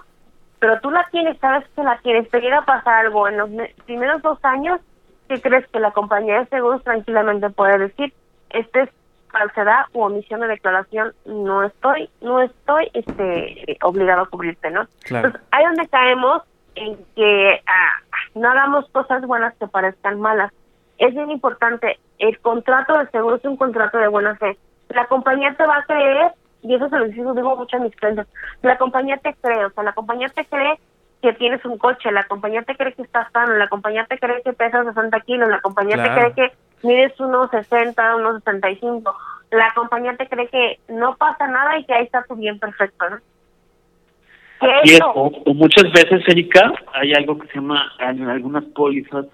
[0.58, 3.50] pero tú la tienes, sabes que la tienes, te llega a pasar algo en los
[3.86, 4.80] primeros dos años,
[5.28, 8.12] ¿qué crees que la compañía de seguros tranquilamente puede decir?
[8.50, 8.90] Este es
[9.30, 14.86] falsedad u omisión de declaración, no estoy, no estoy este obligado a cubrirte, ¿no?
[15.06, 16.42] Entonces, ahí donde caemos
[16.74, 20.52] en que ah, no hagamos cosas buenas que parezcan malas.
[20.98, 24.58] Es bien importante, el contrato de seguro es un contrato de buena fe
[24.94, 26.32] la compañía te va a creer,
[26.62, 28.26] y eso se lo digo mucho a mis clientes,
[28.62, 30.78] la compañía te cree, o sea, la compañía te cree
[31.20, 34.42] que tienes un coche, la compañía te cree que estás sano, la compañía te cree
[34.42, 36.52] que pesas 60 kilos, la compañía te cree que
[36.86, 39.16] mides unos 60, unos 65,
[39.52, 43.08] la compañía te cree que no pasa nada y que ahí está tu bien perfecto,
[43.08, 43.18] ¿no?
[44.84, 49.26] Y o, muchas veces, Erika, hay algo que se llama, en algunas pólizas,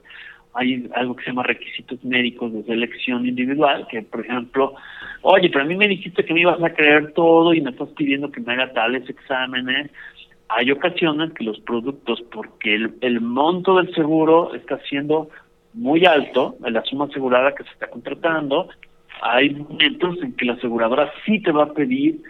[0.55, 4.75] hay algo que se llama requisitos médicos de selección individual, que por ejemplo,
[5.23, 7.89] oye, pero a mí me dijiste que me ibas a creer todo y me estás
[7.91, 9.91] pidiendo que me haga tales exámenes.
[10.49, 15.29] Hay ocasiones que los productos, porque el, el monto del seguro está siendo
[15.75, 18.69] muy alto, la suma asegurada que se está contratando,
[19.23, 22.21] hay momentos en que la aseguradora sí te va a pedir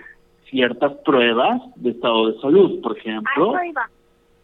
[0.51, 3.55] ciertas pruebas de estado de salud, por ejemplo.
[3.55, 3.91] A eso iba.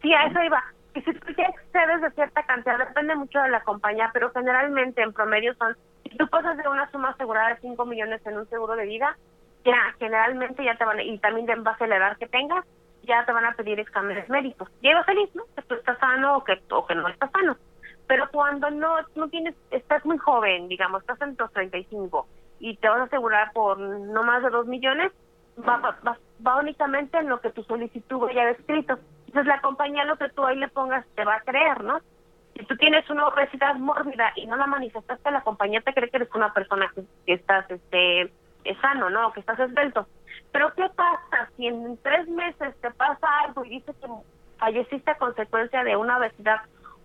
[0.01, 0.63] Sí, a eso iba.
[0.95, 5.01] Y si tú ya excedes de cierta cantidad, depende mucho de la compañía, pero generalmente
[5.01, 8.49] en promedio son, si tú pasas de una suma asegurada de 5 millones en un
[8.49, 9.17] seguro de vida,
[9.65, 12.65] ya generalmente ya te van, y también en base a la edad que tengas,
[13.03, 14.69] ya te van a pedir exámenes médicos.
[14.81, 15.43] Lleva feliz, ¿no?
[15.55, 17.57] Que tú estás sano o que, o que no estás sano.
[18.07, 22.27] Pero cuando no no tienes, estás muy joven, digamos, estás en tus 35
[22.59, 25.11] y te vas a asegurar por no más de 2 millones,
[25.57, 28.97] va, va, va únicamente en lo que tu solicitud haya descrito.
[29.35, 31.99] Entonces la compañía lo que tú ahí le pongas te va a creer, ¿no?
[32.55, 36.15] Si tú tienes una obesidad mórbida y no la manifestaste, la compañía te cree que
[36.15, 38.31] eres una persona que, estás este
[38.81, 39.33] sano, ¿no?
[39.33, 40.07] Que estás esbelto.
[40.53, 44.07] Pero ¿qué pasa si en tres meses te pasa algo y dices que
[44.57, 46.61] falleciste a consecuencia de una obesidad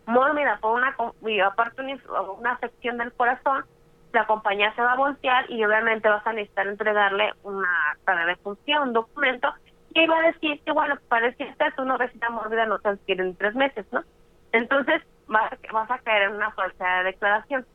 [0.06, 0.94] mórbida por una
[1.26, 1.98] y aparte una,
[2.38, 3.64] una afección del corazón?
[4.12, 8.36] La compañía se va a voltear y obviamente vas a necesitar entregarle una para de
[8.36, 9.52] función, un documento
[9.94, 12.88] y iba a decir que, bueno, parece que esta es una obesidad mórbida, no se
[12.88, 14.02] adquiere en tres meses, ¿no?
[14.52, 17.66] Entonces vas, vas a caer en una falsa declaración.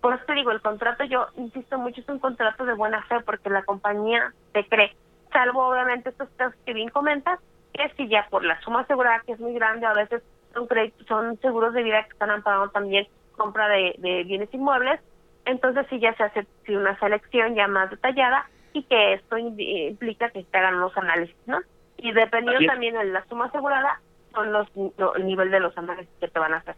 [0.00, 3.16] Por eso te digo, el contrato, yo insisto mucho, es un contrato de buena fe
[3.24, 4.94] porque la compañía te cree,
[5.32, 7.40] salvo obviamente estos casos que bien comentas,
[7.72, 10.22] que si ya por la suma asegurada que es muy grande, a veces
[10.54, 13.06] son créditos, son seguros de vida que están amparando también
[13.36, 15.00] compra de, de bienes inmuebles,
[15.44, 18.46] entonces sí ya se hace una selección ya más detallada
[18.76, 21.60] y que esto implica que te hagan los análisis, ¿no?
[21.96, 24.00] Y dependiendo también de la suma asegurada,
[24.34, 24.68] son los
[25.16, 26.74] el nivel de los análisis que te van a hacer.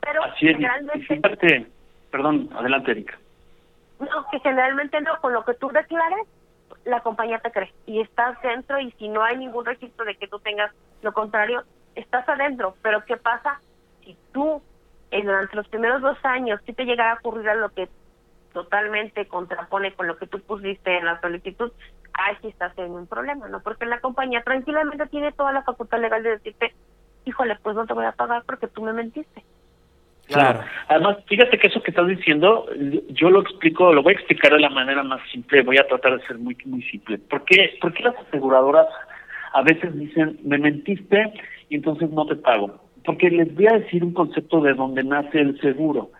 [0.00, 0.56] Pero Así es.
[0.56, 1.66] generalmente...
[2.10, 3.18] perdón, adelante, Erika.
[4.00, 6.26] No, que generalmente no, con lo que tú declares,
[6.86, 10.28] la compañía te cree y estás dentro y si no hay ningún registro de que
[10.28, 10.72] tú tengas
[11.02, 11.62] lo contrario,
[11.94, 12.74] estás adentro.
[12.80, 13.60] Pero ¿qué pasa
[14.02, 14.62] si tú
[15.10, 17.90] eh, durante los primeros dos años si te llegara a ocurrir a lo que
[18.54, 21.70] totalmente contrapone con lo que tú pusiste en la solicitud,
[22.14, 23.60] ahí sí estás en un problema, ¿no?
[23.60, 26.72] Porque la compañía tranquilamente tiene toda la facultad legal de decirte,
[27.26, 29.44] híjole, pues no te voy a pagar porque tú me mentiste.
[30.26, 30.60] Claro.
[30.88, 32.66] Además, fíjate que eso que estás diciendo,
[33.10, 36.18] yo lo explico, lo voy a explicar de la manera más simple, voy a tratar
[36.18, 37.18] de ser muy muy simple.
[37.18, 38.86] ¿Por qué, ¿Por qué las aseguradoras
[39.52, 41.32] a veces dicen, me mentiste
[41.68, 42.80] y entonces no te pago?
[43.04, 46.10] Porque les voy a decir un concepto de donde nace el seguro.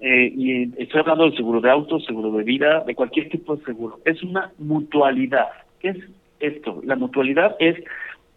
[0.00, 3.64] Eh, y estoy hablando del seguro de auto, seguro de vida, de cualquier tipo de
[3.64, 4.00] seguro.
[4.04, 5.48] Es una mutualidad.
[5.80, 5.98] ¿Qué es
[6.40, 6.80] esto?
[6.84, 7.76] La mutualidad es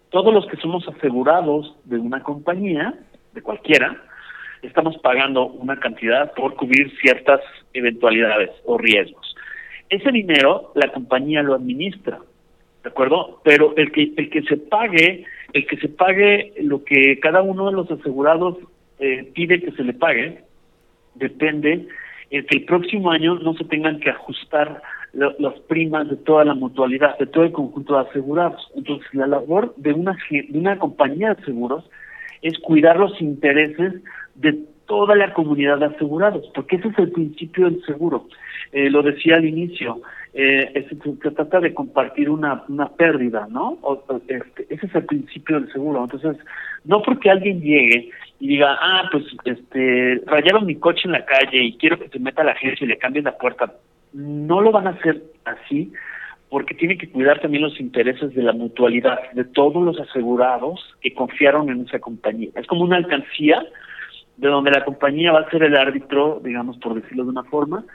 [0.09, 2.93] todos los que somos asegurados de una compañía,
[3.33, 4.01] de cualquiera,
[4.61, 7.41] estamos pagando una cantidad por cubrir ciertas
[7.73, 9.35] eventualidades o riesgos.
[9.89, 12.19] Ese dinero la compañía lo administra,
[12.83, 13.41] ¿de acuerdo?
[13.43, 17.67] Pero el que el que se pague, el que se pague lo que cada uno
[17.67, 18.57] de los asegurados
[18.99, 20.43] eh, pide que se le pague,
[21.15, 21.87] depende
[22.31, 24.81] en que el próximo año no se tengan que ajustar
[25.13, 28.71] las primas de toda la mutualidad, de todo el conjunto de asegurados.
[28.75, 31.89] Entonces, la labor de una, de una compañía de seguros
[32.41, 33.95] es cuidar los intereses
[34.35, 38.27] de toda la comunidad de asegurados, porque ese es el principio del seguro.
[38.71, 40.01] Eh, lo decía al inicio,
[40.33, 40.95] eh, se,
[41.31, 43.79] trata de compartir una, una pérdida, ¿no?
[44.27, 46.03] este, ese es el principio del seguro.
[46.03, 46.37] Entonces,
[46.85, 48.09] no porque alguien llegue
[48.39, 52.19] y diga, ah, pues este, rayaron mi coche en la calle y quiero que se
[52.19, 53.73] meta la agencia y le cambien la puerta.
[54.13, 55.91] No lo van a hacer así
[56.49, 61.13] porque tiene que cuidar también los intereses de la mutualidad, de todos los asegurados que
[61.13, 62.49] confiaron en esa compañía.
[62.55, 63.63] Es como una alcancía
[64.37, 67.85] de donde la compañía va a ser el árbitro, digamos, por decirlo de una forma,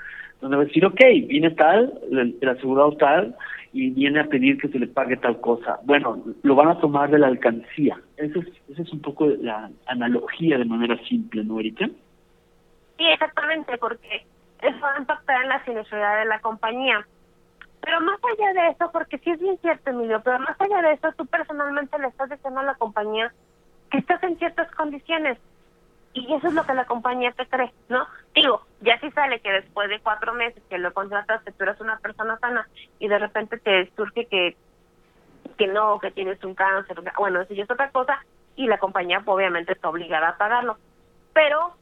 [0.40, 3.34] donde va a decir, ok, viene tal, el, asegurado tal,
[3.72, 5.80] y viene a pedir que se le pague tal cosa.
[5.84, 8.00] Bueno, lo van a tomar de la alcancía.
[8.16, 11.86] Esa es, esa es un poco la analogía de manera simple, ¿no, Erika?
[12.96, 14.24] Sí, exactamente, porque
[14.62, 17.06] eso va a impactar en la sinuosidad de la compañía.
[17.80, 20.92] Pero más allá de eso, porque sí es bien cierto, Emilio, pero más allá de
[20.92, 23.32] eso, tú personalmente le estás diciendo a la compañía
[23.90, 25.38] que estás en ciertas condiciones
[26.14, 28.06] y eso es lo que la compañía te cree, ¿no?
[28.34, 31.98] Digo, ya si sale que después de cuatro meses que lo contrataste, tú eres una
[31.98, 32.68] persona sana
[32.98, 34.56] y de repente te surge que,
[35.56, 38.22] que no, que tienes un cáncer, bueno, eso ya es otra cosa
[38.56, 40.76] y la compañía pues, obviamente está obligada a pagarlo.
[41.32, 41.74] Pero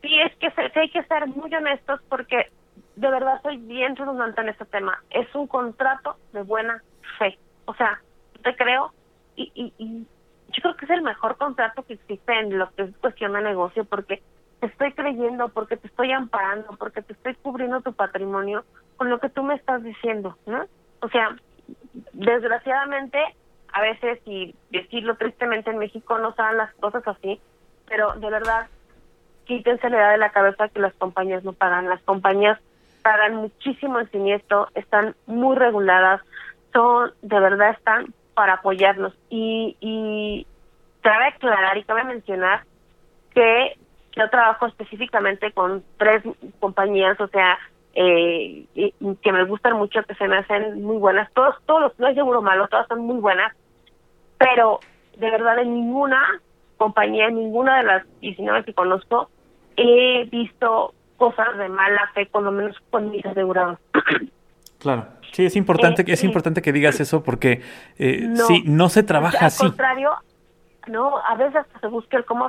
[0.00, 2.50] sí es que sí hay que ser muy honestos porque
[2.94, 5.02] de verdad soy bien redundante en este tema.
[5.10, 6.80] Es un contrato de buena
[7.18, 7.38] fe.
[7.64, 8.00] O sea,
[8.42, 8.92] te creo
[9.34, 10.06] y, y, y
[10.52, 13.42] yo creo que es el mejor contrato que existe en lo que es cuestión de
[13.42, 14.22] negocio porque
[14.60, 18.64] te estoy creyendo, porque te estoy amparando, porque te estoy cubriendo tu patrimonio,
[18.96, 20.64] con lo que tú me estás diciendo, ¿no?
[21.00, 21.36] O sea,
[22.12, 23.18] desgraciadamente,
[23.72, 27.40] a veces, y decirlo tristemente, en México no saben las cosas así,
[27.86, 28.66] pero de verdad,
[29.44, 31.88] quítense la idea de la cabeza que las compañías no pagan.
[31.88, 32.58] Las compañías
[33.02, 36.20] pagan muchísimo el siniestro, están muy reguladas,
[36.72, 39.14] son, de verdad, están para apoyarnos.
[39.30, 40.46] Y, y
[41.00, 42.64] cabe aclarar y cabe mencionar
[43.34, 43.78] que
[44.18, 46.22] yo trabajo específicamente con tres
[46.58, 47.58] compañías, o sea,
[47.94, 48.66] eh,
[49.22, 51.32] que me gustan mucho, que se me hacen muy buenas.
[51.32, 53.54] Todos, todos, no hay seguro malo, todas son muy buenas,
[54.36, 54.80] pero
[55.16, 56.20] de verdad en ninguna
[56.76, 59.30] compañía, en ninguna de las 19 que conozco,
[59.76, 63.78] he visto cosas de mala fe, con lo menos con mis asegurados.
[64.78, 65.08] Claro.
[65.32, 67.62] Sí, es importante, que es importante que digas eso porque
[67.98, 69.64] eh, no, sí, no se trabaja así.
[69.64, 70.12] Al contrario,
[70.86, 72.48] no, a veces se busca el cómo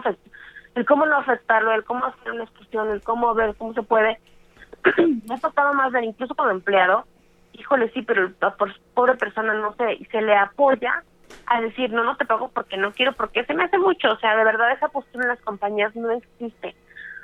[0.80, 4.19] el cómo no afectarlo, el cómo hacer una exclusión, el cómo ver cómo se puede.
[4.97, 7.05] Me ha tocado más ver, incluso como empleado,
[7.53, 8.55] híjole, sí, pero la
[8.93, 11.03] pobre persona no y se le apoya
[11.47, 14.17] a decir, no, no te pago porque no quiero, porque se me hace mucho, o
[14.19, 16.75] sea, de verdad esa postura en las compañías no existe.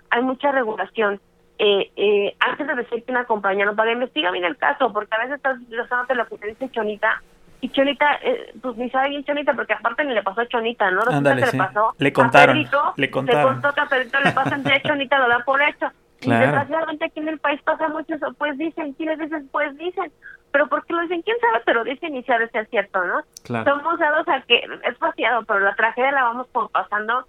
[0.09, 1.19] Hay mucha regulación.
[1.57, 5.15] Eh, eh, antes de decir que una compañía no paga, investiga bien el caso, porque
[5.15, 7.23] a veces estás utilizando lo que te dice Chonita,
[7.65, 10.91] y Chonita, eh, pues ni sabe bien Chonita, porque aparte ni le pasó a Chonita,
[10.91, 11.01] ¿no?
[11.09, 11.57] Ándale, que sí.
[11.57, 13.41] le pasó le contaron, a Pedrito, le contaron.
[13.41, 15.87] Le contó que a Pedrito le pasa a Chonita, lo da por hecho.
[16.19, 16.43] Claro.
[16.43, 19.49] Y desgraciadamente aquí en el país pasa mucho eso, pues dicen, ¿quiénes dicen?
[19.51, 20.11] Pues dicen.
[20.51, 21.23] Pero ¿por qué lo dicen?
[21.23, 21.63] ¿Quién sabe?
[21.65, 23.21] Pero dicen y es cierto, ¿no?
[23.43, 23.75] Claro.
[23.77, 27.25] Somos dados a que es vaciado, pero la tragedia la vamos como pasando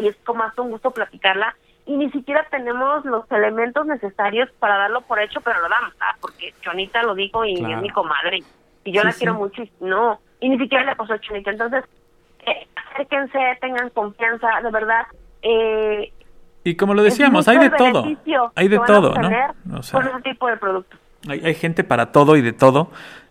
[0.00, 1.54] y es como hasta un gusto platicarla
[1.84, 6.14] y ni siquiera tenemos los elementos necesarios para darlo por hecho, pero lo damos, ¿ah?
[6.20, 7.76] porque Chonita lo dijo y Claro.
[7.76, 8.42] es mi comadre
[8.88, 9.18] y yo Sí, la sí.
[9.18, 11.50] quiero mucho y no, y ni siquiera le pasó a Chonita.
[11.50, 11.84] Entonces,
[12.46, 15.06] eh, acérquense, tengan confianza, de verdad.
[15.42, 16.12] Eh,
[16.64, 18.04] Y como lo decíamos, hay de todo.
[18.54, 19.78] Hay de todo, ¿no?
[19.78, 20.98] O sea, con ese tipo de productos.
[21.28, 22.90] hay, hay gente para todo y de todo.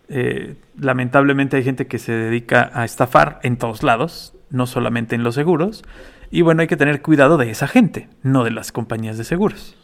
[0.09, 5.23] Eh, lamentablemente hay gente que se dedica a estafar en todos lados, no solamente en
[5.23, 5.83] los seguros.
[6.31, 9.75] Y bueno, hay que tener cuidado de esa gente, no de las compañías de seguros.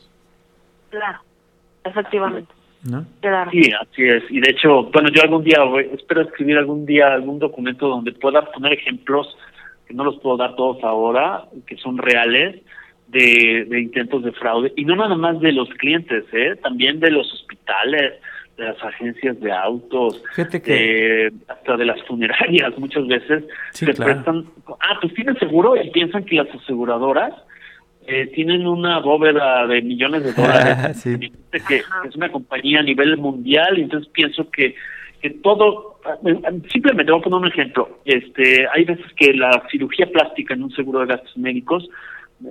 [0.90, 1.20] Claro,
[1.84, 2.54] efectivamente.
[2.84, 3.06] ¿No?
[3.22, 3.52] Claro.
[3.52, 4.24] Sí, así es.
[4.30, 8.12] Y de hecho, bueno, yo algún día voy- espero escribir algún día algún documento donde
[8.14, 9.38] pueda poner ejemplos,
[9.88, 12.62] que no los puedo dar todos ahora, que son reales,
[13.08, 14.74] de, de intentos de fraude.
[14.76, 16.56] Y no nada más de los clientes, ¿eh?
[16.64, 18.14] también de los hospitales,
[18.58, 23.86] de las agencias de autos, Fíjate que- eh, hasta de las funerarias muchas veces Sí,
[23.86, 24.14] se claro.
[24.14, 24.46] prestan,
[24.80, 27.34] ah, pues tienen seguro y piensan que las aseguradoras
[28.08, 30.98] eh, tienen una bóveda de millones de dólares.
[31.04, 31.18] Sí.
[31.68, 31.76] que
[32.08, 34.76] es una compañía a nivel mundial y entonces pienso que
[35.22, 36.00] que todo
[36.70, 38.00] simplemente voy a poner un ejemplo.
[38.04, 41.88] Este hay veces que la cirugía plástica en un seguro de gastos médicos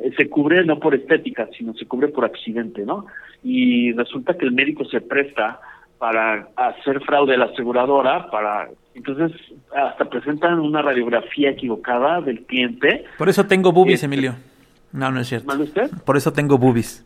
[0.03, 3.05] eh, se cubre no por estética sino se cubre por accidente no
[3.45, 5.61] y resulta que el médico se presta
[5.99, 9.33] para hacer fraude a la aseguradora para entonces
[9.77, 13.05] hasta presentan una radiografía equivocada del cliente.
[13.19, 14.35] Por eso tengo boobies, Este- Emilio.
[14.93, 15.47] No, no es cierto.
[15.47, 15.91] ¿Mande usted?
[16.05, 17.05] Por eso tengo boobies.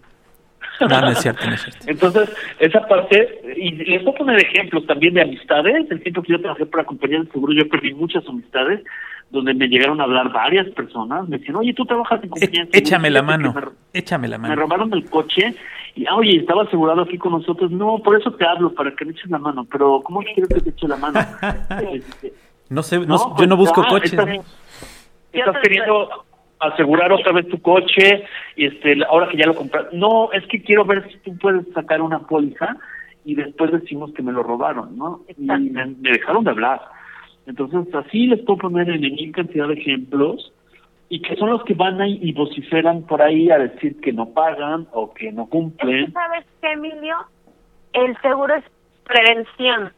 [0.80, 1.84] No, no es cierto, no es cierto.
[1.86, 5.90] Entonces, esa parte, y les voy a poner ejemplos también de amistades.
[5.90, 8.82] El tiempo que yo trabajé para compañía de seguro, yo perdí muchas amistades
[9.30, 11.26] donde me llegaron a hablar varias personas.
[11.28, 13.52] Me decían, oye, tú trabajas en compañía de E- seguros, échame la mano.
[13.54, 13.62] Me,
[13.98, 14.60] Échame la me mano.
[14.60, 15.54] robaron el coche
[15.94, 17.70] y, ah, oye, estaba asegurado aquí con nosotros.
[17.70, 19.66] No, por eso te hablo, para que me eches la mano.
[19.70, 21.18] Pero, ¿cómo quieres que te eche la mano?
[21.92, 22.34] Este,
[22.68, 24.12] No sé, no, no, yo no pues, busco ah, coches.
[24.12, 24.28] estás-
[25.32, 25.56] estás
[26.60, 28.24] asegurar otra vez tu coche
[28.56, 31.66] y este ahora que ya lo compraste no es que quiero ver si tú puedes
[31.74, 32.76] sacar una póliza
[33.24, 36.80] y después decimos que me lo robaron no y me, me dejaron de hablar
[37.46, 40.52] entonces así les puedo poner en mil cantidad de ejemplos
[41.08, 44.30] y que son los que van ahí y vociferan por ahí a decir que no
[44.30, 47.16] pagan o que no Es que, cumplen ¿sabes qué, Emilio?
[47.92, 48.64] El seguro es
[49.04, 49.92] prevención.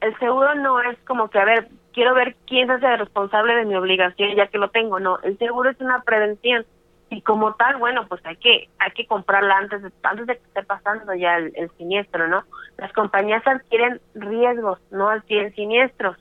[0.00, 3.64] El seguro no es como que, a ver, quiero ver quién se hace responsable de
[3.64, 5.00] mi obligación ya que lo tengo.
[5.00, 6.64] No, el seguro es una prevención.
[7.12, 10.44] Y como tal, bueno, pues hay que hay que comprarla antes de, antes de que
[10.44, 12.44] esté pasando ya el, siniestro, ¿no?
[12.78, 16.16] Las compañías adquieren riesgos, no adquieren siniestros.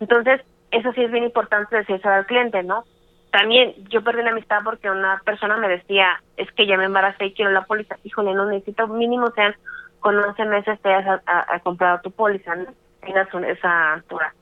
[0.00, 0.40] Entonces,
[0.70, 2.84] eso sí es bien importante decirse al cliente, ¿no?
[3.30, 7.26] También yo perdí una amistad porque una persona me decía, es que ya me embaracé
[7.26, 7.96] y quiero la póliza.
[8.02, 9.54] Híjole, no necesito mínimo sean
[10.00, 12.66] con 11 meses te a comprado tu póliza, ¿no?
[13.02, 14.32] Tengas esa altura.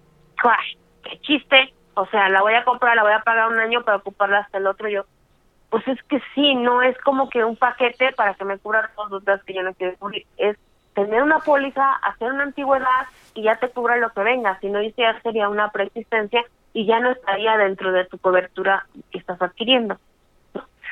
[0.42, 0.78] ¡Cuay!
[1.04, 1.72] ¡Qué chiste!
[1.94, 4.58] O sea, la voy a comprar, la voy a pagar un año para ocuparla hasta
[4.58, 4.88] el otro.
[4.88, 5.04] Yo,
[5.68, 9.10] pues es que sí, no es como que un paquete para que me cubra todos
[9.10, 10.24] los gastos que yo no quiero cubrir.
[10.36, 10.56] Es
[10.94, 14.58] tener una póliza, hacer una antigüedad y ya te cubra lo que venga.
[14.60, 19.18] Si no, ya sería una preexistencia y ya no estaría dentro de tu cobertura que
[19.18, 19.98] estás adquiriendo.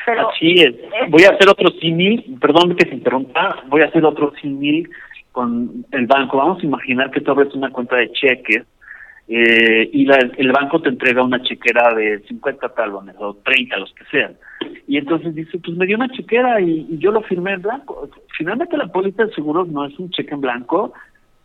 [0.07, 0.75] Pero Así es.
[1.11, 4.89] Voy a hacer otro símil, perdón que se interrumpa, voy a hacer otro símil
[5.33, 6.39] con el banco.
[6.39, 8.65] Vamos a imaginar que tú abres una cuenta de cheques
[9.31, 14.05] eh, y el banco te entrega una chequera de 50 talones o 30, los que
[14.07, 14.37] sean.
[14.87, 18.09] Y entonces dice, pues me dio una chequera y, yo lo firmé en blanco.
[18.39, 20.95] Finalmente la póliza de seguros no es un cheque en blanco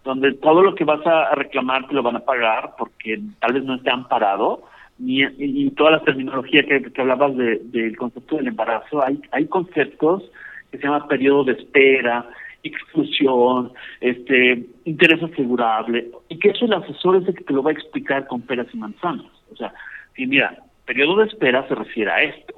[0.05, 3.63] donde todo lo que vas a reclamar te lo van a pagar porque tal vez
[3.63, 4.63] no esté amparado.
[4.97, 9.47] Ni, y, toda la terminología que, que hablabas de, del concepto del embarazo, hay, hay
[9.47, 10.23] conceptos
[10.71, 12.29] que se llama periodo de espera,
[12.63, 17.71] exclusión, este, interés asegurable, y que eso el asesor es el que te lo va
[17.71, 19.31] a explicar con peras y manzanas.
[19.51, 19.73] O sea,
[20.15, 22.53] si mira, periodo de espera se refiere a esto,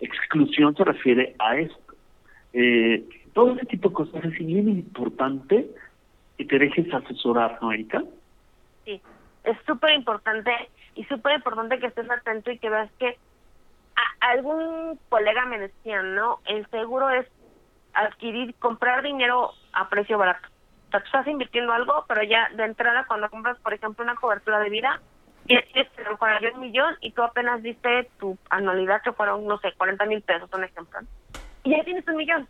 [0.00, 1.94] exclusión se refiere a esto.
[2.52, 5.66] Eh, todo ese tipo de cosas es bien importante
[6.38, 8.02] que te dejes asesorar, ¿no, Erika?
[8.84, 9.00] Sí,
[9.44, 10.50] es súper importante
[10.94, 13.16] y súper importante que estés atento y que veas que
[14.20, 16.40] algún colega me decía, ¿no?
[16.46, 17.26] El seguro es
[17.96, 20.48] adquirir, comprar dinero a precio barato.
[20.88, 24.14] O sea, tú estás invirtiendo algo, pero ya de entrada cuando compras, por ejemplo, una
[24.14, 25.00] cobertura de vida,
[25.48, 29.72] y tienes que un millón y tú apenas diste tu anualidad que fueron, no sé,
[29.76, 31.00] 40 mil pesos, un ejemplo.
[31.62, 32.48] Y ya tienes un millón.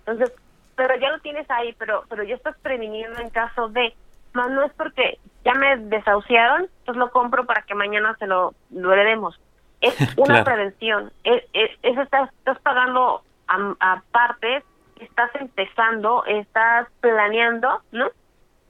[0.00, 0.32] Entonces,
[0.76, 3.94] pero ya lo tienes ahí, pero pero ya estás previniendo en caso de,
[4.32, 8.54] más no es porque ya me desahuciaron, pues lo compro para que mañana se lo,
[8.70, 9.38] lo heredemos.
[9.80, 11.12] Es una prevención.
[11.22, 14.62] Es, es, estás, estás pagando aparte
[15.00, 18.10] estás empezando, estás planeando, ¿no?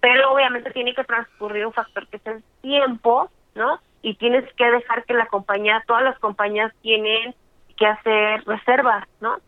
[0.00, 3.80] Pero obviamente tiene que transcurrir un factor que es el tiempo, ¿no?
[4.02, 7.34] Y tienes que dejar que la compañía, todas las compañías tienen
[7.76, 9.38] que hacer reservas, ¿no?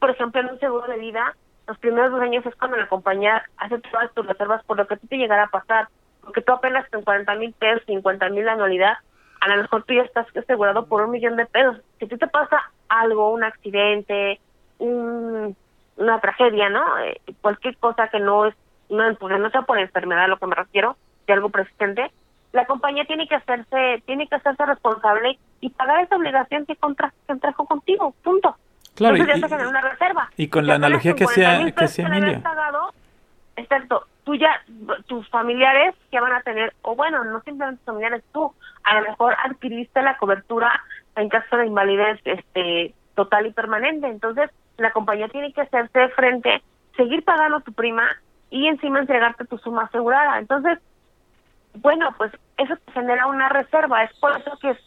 [0.00, 1.34] Por ejemplo, en un seguro de vida,
[1.66, 4.96] los primeros dos años es cuando la compañía hace todas tus reservas por lo que
[4.96, 5.88] tú te llegará a pasar,
[6.20, 8.94] porque tú apenas con 40 mil pesos, 50 mil anualidad,
[9.40, 11.78] a lo mejor tú ya estás asegurado por un millón de pesos.
[11.98, 14.40] Si tú te pasa algo, un accidente,
[14.84, 16.82] una tragedia, ¿no?
[17.00, 18.54] Eh, cualquier cosa que no es,
[18.90, 22.10] no, porque no sea por enfermedad a lo que me refiero, de algo persistente,
[22.52, 27.12] la compañía tiene que hacerse, tiene que hacerse responsable y pagar esa obligación que, contra,
[27.26, 28.56] que trajo contigo, punto.
[28.94, 30.30] Claro, Entonces ya se una reserva.
[30.36, 32.40] Y con la analogía que hacía, que hacía Emilia.
[32.40, 32.92] Pagado,
[33.56, 34.62] exacto, tú ya,
[35.06, 38.52] tus familiares que van a tener, o bueno, no simplemente tus familiares, tú
[38.84, 40.80] a lo mejor adquiriste la cobertura
[41.16, 44.06] en caso de invalidez este total y permanente.
[44.06, 46.62] Entonces, la compañía tiene que hacerse frente,
[46.96, 48.08] seguir pagando tu prima
[48.50, 50.38] y encima entregarte tu suma asegurada.
[50.38, 50.78] Entonces,
[51.74, 54.04] bueno, pues eso te genera una reserva.
[54.04, 54.78] Es por eso que es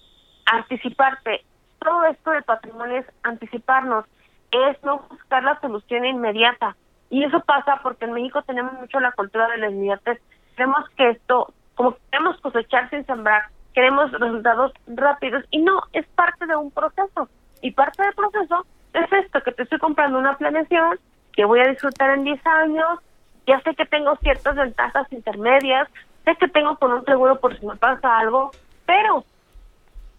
[0.45, 1.43] anticiparte.
[1.79, 4.05] Todo esto de patrimonio es anticiparnos,
[4.51, 6.75] es no buscar la solución inmediata.
[7.09, 10.21] Y eso pasa porque en México tenemos mucho la cultura de la inmediatez.
[10.55, 16.45] Queremos que esto, como queremos cosechar sin sembrar, queremos resultados rápidos y no, es parte
[16.45, 17.29] de un proceso.
[17.61, 18.65] Y parte del proceso
[19.01, 20.99] es esto, que te estoy comprando una planeación
[21.33, 22.99] que voy a disfrutar en 10 años,
[23.45, 25.87] ya sé que tengo ciertas ventajas intermedias,
[26.25, 28.51] sé que tengo con un seguro por si me pasa algo,
[28.85, 29.23] pero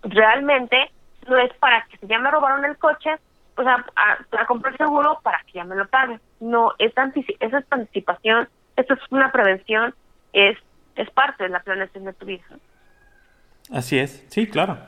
[0.03, 0.91] realmente
[1.29, 3.11] no es para que si ya me robaron el coche,
[3.55, 6.21] pues a, a, comprar seguro para que ya me lo paguen.
[6.41, 6.93] No, es
[7.41, 9.95] esa es anticipación, esto es una prevención,
[10.33, 10.57] es,
[10.95, 12.45] es parte de la planeación de tu vida.
[13.73, 14.79] Así es, sí, claro.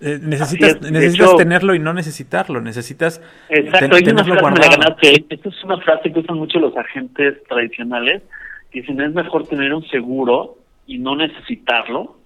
[0.00, 4.96] Eh, necesitas necesitas tenerlo y no necesitarlo, necesitas exacto, tenerlo guardado.
[5.00, 8.22] esta es una frase que usan mucho los agentes tradicionales,
[8.70, 12.16] que dicen es mejor tener un seguro y no necesitarlo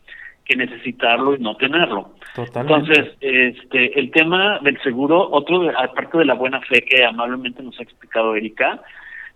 [0.51, 2.11] que necesitarlo y no tenerlo.
[2.37, 7.79] Entonces, este, el tema del seguro, otro, aparte de la buena fe que amablemente nos
[7.79, 8.83] ha explicado Erika,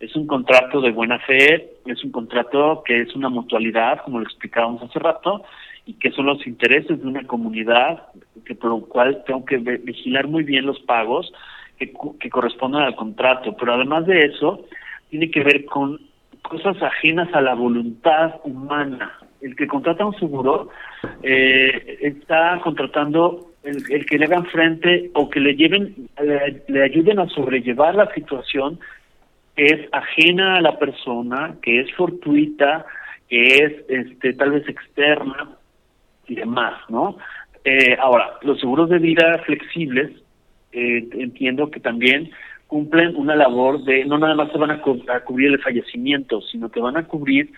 [0.00, 4.24] es un contrato de buena fe, es un contrato que es una mutualidad, como lo
[4.24, 5.44] explicábamos hace rato,
[5.86, 8.04] y que son los intereses de una comunidad,
[8.44, 11.32] que por lo cual tengo que vigilar muy bien los pagos
[11.78, 13.56] que, que corresponden al contrato.
[13.58, 14.64] Pero además de eso,
[15.10, 16.00] tiene que ver con
[16.42, 19.18] cosas ajenas a la voluntad humana.
[19.40, 20.70] El que contrata un seguro
[21.22, 26.08] eh, está contratando el, que le hagan frente o que le lleven,
[26.68, 28.78] le ayuden a sobrellevar la situación
[29.56, 32.86] que es ajena a la persona, que es fortuita,
[33.28, 35.56] que es este tal vez externa
[36.28, 37.16] y demás, ¿no?
[37.64, 40.10] Eh, ahora, los seguros de vida flexibles,
[40.72, 42.30] eh, entiendo que también
[42.66, 46.80] cumplen una labor de, no nada más se van a, cubrir el fallecimiento, sino que
[46.80, 47.52] van a cubrir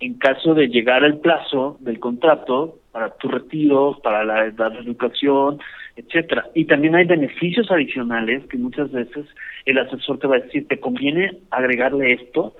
[0.00, 5.58] en caso de llegar al plazo del contrato para tu retiro, para la de educación,
[5.96, 6.46] etcétera.
[6.54, 9.26] Y también hay beneficios adicionales que muchas veces
[9.64, 12.54] el asesor te va a decir, te conviene agregarle esto,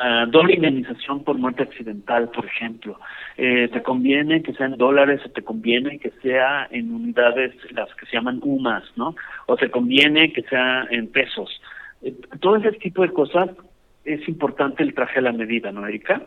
[0.00, 2.98] uh, doble indemnización por muerte accidental, por ejemplo.
[3.36, 7.92] Eh, te conviene que sea en dólares o te conviene que sea en unidades, las
[7.94, 9.14] que se llaman UMAS, ¿no?
[9.46, 11.60] O te conviene que sea en pesos.
[12.02, 13.50] Eh, todo ese tipo de cosas
[14.04, 16.22] es importante el traje a la medida, ¿no, Erika?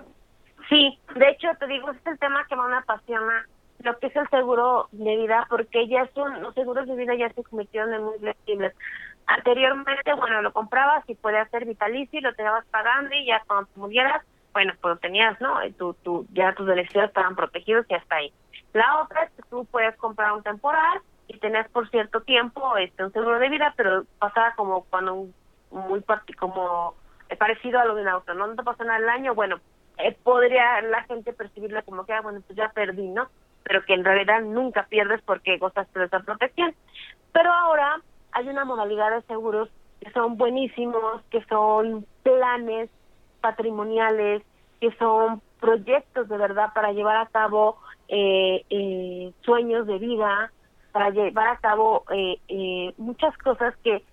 [0.69, 3.45] Sí, de hecho, te digo, este es el tema que más me apasiona,
[3.83, 7.29] lo que es el seguro de vida, porque ya son, los seguros de vida ya
[7.29, 8.73] se convirtieron en muy flexibles.
[9.27, 13.67] Anteriormente, bueno, lo comprabas y podías ser vitalicio y lo tenías pagando y ya cuando
[13.67, 15.59] te murieras, bueno, pues tenías, ¿no?
[15.77, 18.33] Tu, tu, ya tus derechos estaban protegidos y hasta ahí.
[18.73, 23.03] La otra es que tú puedes comprar un temporal y tenías por cierto tiempo este
[23.03, 25.33] un seguro de vida, pero pasaba como cuando un,
[25.71, 26.01] muy
[26.37, 26.95] como
[27.37, 28.55] parecido a lo de un auto, ¿no?
[28.55, 29.59] Te pasa nada el año, bueno,
[29.97, 33.27] eh, podría la gente percibirlo como que, ah, bueno, pues ya perdí, ¿no?
[33.63, 36.73] Pero que en realidad nunca pierdes porque gozas de esa protección.
[37.33, 37.99] Pero ahora
[38.31, 39.69] hay una modalidad de seguros
[40.01, 42.89] que son buenísimos, que son planes
[43.41, 44.43] patrimoniales,
[44.79, 50.51] que son proyectos de verdad para llevar a cabo eh, eh, sueños de vida,
[50.91, 54.03] para llevar a cabo eh, eh, muchas cosas que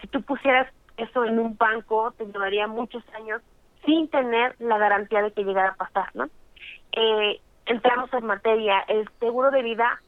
[0.00, 3.42] si tú pusieras eso en un banco te llevaría muchos años
[3.84, 6.28] sin tener la garantía de que llegara a pasar, ¿no?
[6.92, 10.00] Eh, entramos en materia, el seguro de vida,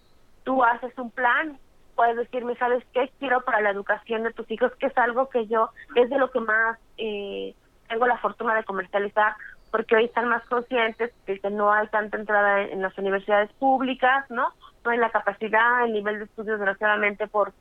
[0.45, 1.59] tú haces un plan,
[1.97, 3.11] puedes decirme, ¿sabes qué?
[3.19, 6.31] Quiero para la educación de tus hijos, que es algo que yo, es de lo
[6.31, 7.55] que más eh,
[7.89, 9.35] tengo la fortuna de comercializar,
[9.73, 14.31] porque hoy están más conscientes de que no hay tanta entrada en, las universidades públicas,
[14.31, 14.53] ¿no?
[14.85, 17.53] No hay la capacidad, el nivel de estudios, desgraciadamente, por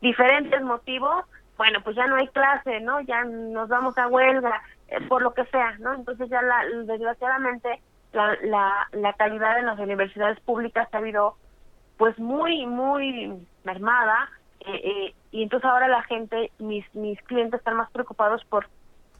[0.00, 1.24] diferentes motivos,
[1.56, 3.00] bueno, pues ya no hay clase, ¿no?
[3.00, 5.94] Ya nos vamos a huelga, eh, por lo que sea, ¿no?
[5.94, 7.82] Entonces ya la, desgraciadamente
[8.12, 11.36] la, la, la calidad en las universidades públicas ha habido
[11.98, 13.34] pues muy, muy
[13.68, 18.66] mermada eh, eh, y entonces ahora la gente, mis, mis clientes están más preocupados por,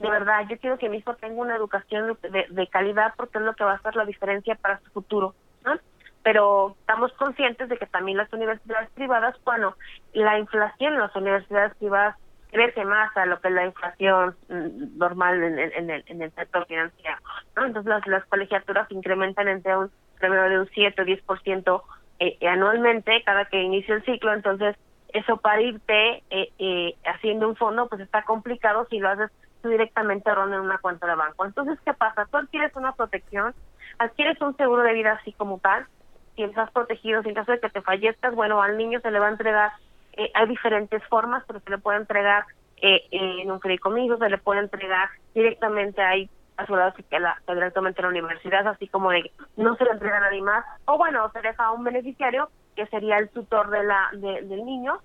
[0.00, 3.44] de verdad, yo quiero que mi hijo tenga una educación de, de calidad porque es
[3.44, 5.34] lo que va a hacer la diferencia para su futuro,
[5.64, 5.78] ¿no?
[6.22, 9.76] Pero estamos conscientes de que también las universidades privadas, bueno,
[10.12, 12.16] la inflación las universidades privadas
[12.50, 16.32] crece más a lo que es la inflación mm, normal en, en, el, en el
[16.32, 17.16] sector financiero.
[17.56, 19.90] Entonces las, las colegiaturas incrementan entre un
[20.20, 21.82] de un 7 o 10%
[22.20, 24.76] eh, anualmente cada que inicia el ciclo, entonces
[25.12, 29.30] eso para irte eh, eh, haciendo un fondo pues está complicado si lo haces
[29.62, 31.44] tú directamente en una cuenta de banco.
[31.44, 32.26] Entonces, ¿qué pasa?
[32.30, 33.54] Tú adquieres una protección,
[33.98, 35.86] adquieres un seguro de vida así como tal,
[36.36, 39.18] si estás protegido, si en caso de que te fallezcas, bueno, al niño se le
[39.18, 39.72] va a entregar
[40.18, 42.44] eh, hay diferentes formas, pero se le puede entregar
[42.82, 46.28] eh, en un fideicomiso, se le puede entregar directamente ahí
[46.58, 50.20] asegurado que la, directamente a la universidad, así como de no se le entrega a
[50.20, 54.10] nadie más, o bueno, se deja a un beneficiario que sería el tutor de la
[54.12, 54.98] del niño,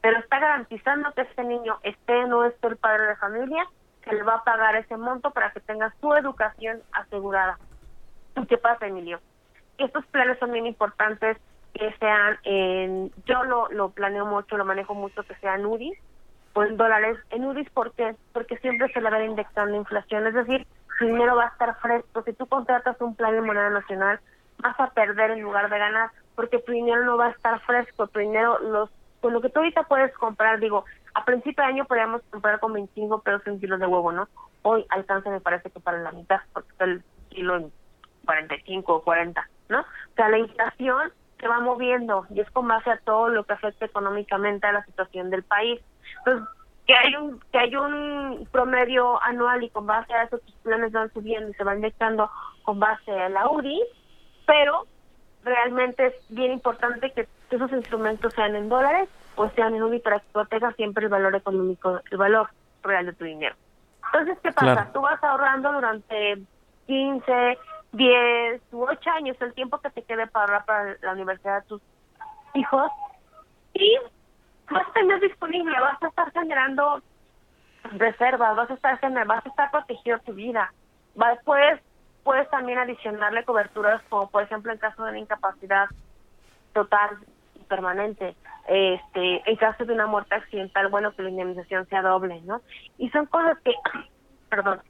[0.00, 3.66] pero está garantizando que este niño esté o no esté el padre de familia,
[4.04, 7.58] se le va a pagar ese monto para que tenga su educación asegurada.
[8.36, 9.20] ¿Y qué pasa, Emilio?
[9.78, 11.38] Estos planes son bien importantes
[11.72, 15.98] que sean en, yo lo, lo planeo mucho, lo manejo mucho, que sean UDIs
[16.52, 17.18] o en dólares.
[17.30, 18.14] En UDIs, ¿por qué?
[18.32, 20.66] Porque siempre se le va a indexando inflación, es decir,
[20.98, 22.22] tu dinero va a estar fresco.
[22.22, 24.20] Si tú contratas un plan de moneda nacional,
[24.58, 28.06] vas a perder en lugar de ganar, porque tu dinero no va a estar fresco,
[28.08, 28.90] tu dinero, los
[29.20, 30.84] con lo que tú ahorita puedes comprar, digo,
[31.14, 34.28] a principio de año podríamos comprar con 25 pesos un kilo de huevo, ¿no?
[34.62, 37.72] Hoy alcanza, me parece que para la mitad, porque está el kilo en
[38.24, 39.80] 45 o 40, ¿no?
[39.80, 43.54] O sea, la inflación se va moviendo y es con base a todo lo que
[43.54, 45.80] afecta económicamente a la situación del país.
[46.18, 46.48] Entonces,
[46.88, 50.90] que hay un que hay un promedio anual y con base a eso tus planes
[50.90, 52.30] van subiendo y se van indexando
[52.62, 53.82] con base a la UDI,
[54.46, 54.86] pero
[55.44, 60.20] realmente es bien importante que esos instrumentos sean en dólares o sean en UDI para
[60.20, 62.48] que proteja siempre el valor económico, el valor
[62.82, 63.54] real de tu dinero.
[64.06, 64.90] Entonces, ¿qué pasa?
[64.90, 66.38] Tú vas ahorrando durante
[66.86, 67.58] 15,
[67.92, 71.68] 10 u 8 años, el tiempo que te quede para ahorrar para la universidad de
[71.68, 71.82] tus
[72.54, 72.90] hijos,
[73.74, 73.98] y
[74.70, 77.02] vas a tener disponible, vas a estar generando
[77.92, 80.72] reservas, vas a estar vas a estar protegido tu vida.
[81.44, 81.80] Puedes,
[82.22, 85.88] puedes también adicionarle coberturas como por ejemplo en caso de una incapacidad
[86.72, 87.18] total
[87.54, 88.36] y permanente,
[88.68, 92.60] este, en caso de una muerte accidental, bueno que la indemnización sea doble, ¿no?
[92.98, 93.72] Y son cosas que,
[94.48, 94.80] perdón,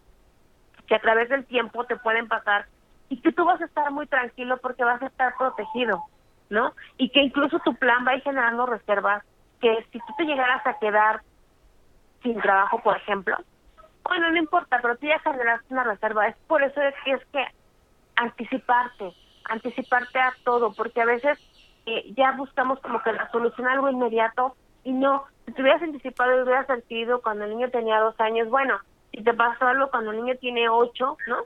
[0.86, 2.66] que a través del tiempo te pueden pasar
[3.08, 6.02] y que tú vas a estar muy tranquilo porque vas a estar protegido,
[6.50, 6.72] ¿no?
[6.96, 9.24] Y que incluso tu plan va a ir generando reservas
[9.60, 11.22] que si tú te llegaras a quedar
[12.22, 13.36] sin trabajo, por ejemplo,
[14.04, 16.28] bueno, no importa, pero tú ya generaste una reserva.
[16.28, 17.44] Es por eso es que es que
[18.16, 19.12] anticiparte,
[19.44, 21.38] anticiparte a todo, porque a veces
[21.86, 26.38] eh, ya buscamos como que la solución algo inmediato y no, si te hubieras anticipado
[26.38, 28.78] y hubieras adquirido cuando el niño tenía dos años, bueno,
[29.12, 31.36] si te pasó algo cuando el niño tiene ocho, ¿no?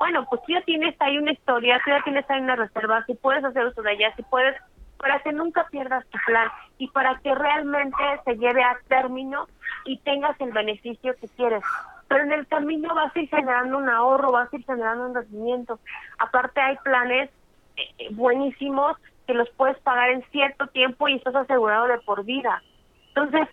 [0.00, 3.14] bueno, pues tú ya tienes ahí una historia, tú ya tienes ahí una reserva, si
[3.14, 4.56] puedes hacer uso de ella, si puedes,
[5.00, 6.48] para que nunca pierdas tu plan
[6.78, 9.46] y para que realmente se lleve a término
[9.84, 11.62] y tengas el beneficio que quieres.
[12.08, 15.14] pero en el camino vas a ir generando un ahorro, vas a ir generando un
[15.14, 15.78] rendimiento.
[16.18, 17.30] Aparte hay planes
[17.76, 18.96] eh, buenísimos
[19.26, 22.62] que los puedes pagar en cierto tiempo y estás asegurado de por vida.
[23.08, 23.48] Entonces,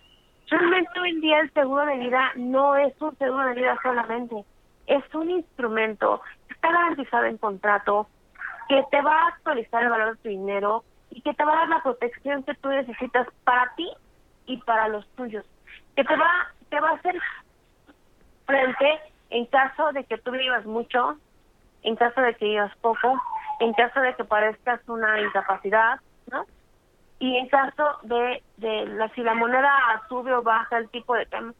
[0.50, 4.44] realmente hoy en día el seguro de vida no es un seguro de vida solamente,
[4.86, 8.08] es un instrumento que está garantizado en contrato,
[8.68, 10.84] que te va a actualizar el valor de tu dinero
[11.18, 13.90] y que te va a dar la protección que tú necesitas para ti
[14.46, 15.44] y para los tuyos,
[15.96, 16.30] que te va,
[16.70, 17.20] te va a hacer
[18.46, 19.00] frente
[19.30, 21.18] en caso de que tú vivas mucho,
[21.82, 23.20] en caso de que vivas poco,
[23.58, 25.98] en caso de que parezcas una incapacidad,
[26.30, 26.46] ¿no?
[27.18, 29.72] Y en caso de, de la, si la moneda
[30.08, 31.56] sube o baja el tipo de cambio,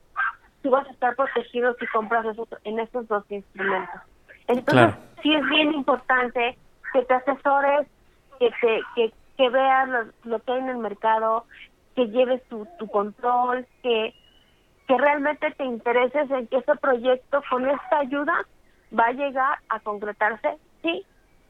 [0.63, 4.03] tú vas a estar protegido si compras esos, en estos dos instrumentos.
[4.47, 6.57] Entonces, sí es bien importante
[6.93, 7.89] que te asesores,
[8.39, 9.89] que te que, que veas
[10.25, 11.47] lo, que hay en el mercado,
[11.97, 14.15] que lleves tu, tu control, que
[14.89, 18.47] que realmente te intereses en que ese proyecto con esta ayuda
[18.99, 21.05] va a llegar a concretarse, sí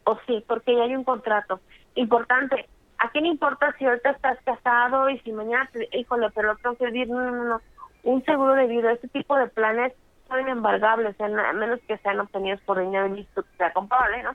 [0.05, 1.60] o sí, porque ya hay un contrato.
[1.94, 6.86] Importante, ¿a quién importa si ahorita estás casado y si mañana, híjole, pero tengo que
[6.86, 7.60] vivir, no, no, no,
[8.02, 9.93] un seguro de vida, este tipo de planes
[10.27, 14.32] son embargables, a menos que sean obtenidos por dinero listo, sea comprobable, ¿no?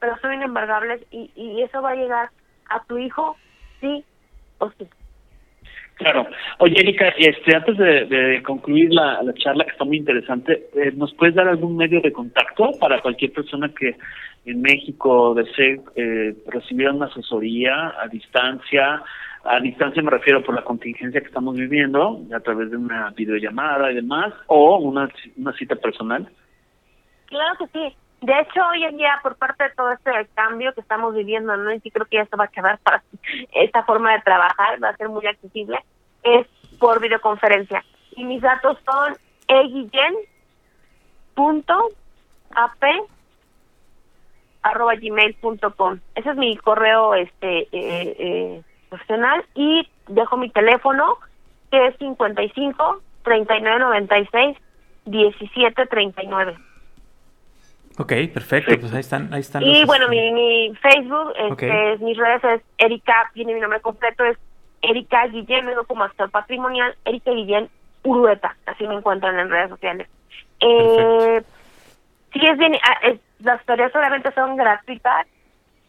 [0.00, 2.30] Pero son embargables y, y eso va a llegar
[2.68, 3.36] a tu hijo,
[3.80, 4.04] sí
[4.58, 4.86] o sí.
[5.96, 6.26] Claro.
[6.58, 10.92] Oye, Erika, este, antes de, de concluir la, la, charla, que está muy interesante, eh,
[10.94, 13.96] ¿nos puedes dar algún medio de contacto para cualquier persona que
[14.44, 19.02] en México desee eh, recibir una asesoría a distancia?
[19.44, 23.90] A distancia me refiero por la contingencia que estamos viviendo, a través de una videollamada
[23.90, 26.28] y demás, o una, una cita personal.
[27.26, 27.96] Claro que sí.
[28.22, 31.72] De hecho, hoy en día, por parte de todo este cambio que estamos viviendo, ¿no?
[31.72, 33.02] y creo que ya se va a quedar para
[33.52, 35.78] esta forma de trabajar, va a ser muy accesible,
[36.22, 36.46] es
[36.78, 37.84] por videoconferencia.
[38.12, 39.16] Y mis datos son
[39.48, 40.16] eguillen.ap
[46.14, 51.18] Ese es mi correo este eh, eh, profesional y dejo mi teléfono
[51.70, 54.56] que es 55 39 96
[55.04, 56.56] 17 39.
[57.98, 59.62] Ok, perfecto, pues ahí están, ahí están.
[59.62, 64.22] Y bueno, mi, mi Facebook, este, es, mis redes es Erika, viene mi nombre completo,
[64.24, 64.36] es
[64.82, 67.70] Erika Guillén, vengo como actor patrimonial, Erika Guillén
[68.02, 70.08] Urueta, así me encuentran en redes sociales.
[70.60, 71.42] Eh,
[72.34, 75.26] sí, es bien, ah, las tareas solamente son gratuitas,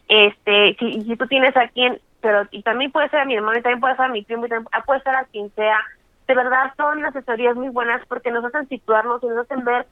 [0.08, 3.58] este, si, si tú tienes a quien, pero, y también puede ser a mi hermano,
[3.58, 5.78] y también puede ser a mi primo, y también puede ser a quien sea,
[6.26, 9.86] de verdad son asesorías muy buenas porque nos hacen situarnos y nos hacen ver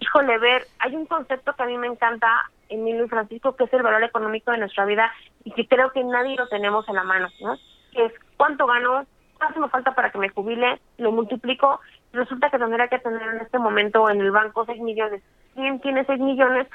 [0.00, 3.72] híjole, ver, hay un concepto que a mí me encanta, Emilio y Francisco, que es
[3.72, 5.12] el valor económico de nuestra vida
[5.44, 7.56] y que creo que nadie lo tenemos en la mano, ¿no?
[7.92, 9.06] Que es cuánto gano,
[9.38, 11.80] cuánto me falta para que me jubile, lo multiplico,
[12.12, 15.22] resulta que tendría que tener en este momento en el banco 6 millones.
[15.54, 16.66] ¿Quién tiene 6 millones?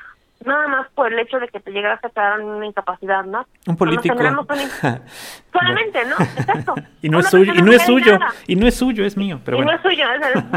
[0.46, 3.46] Nada más por el hecho de que te llegaras a quedar en una incapacidad, ¿no?
[3.68, 4.16] Un político.
[5.54, 6.16] Solamente, ¿no?
[6.16, 6.76] Exacto.
[7.02, 8.18] y no es suyo, y no es suyo,
[8.48, 9.72] y no es suyo, es mío, pero y bueno.
[9.72, 10.06] no es suyo,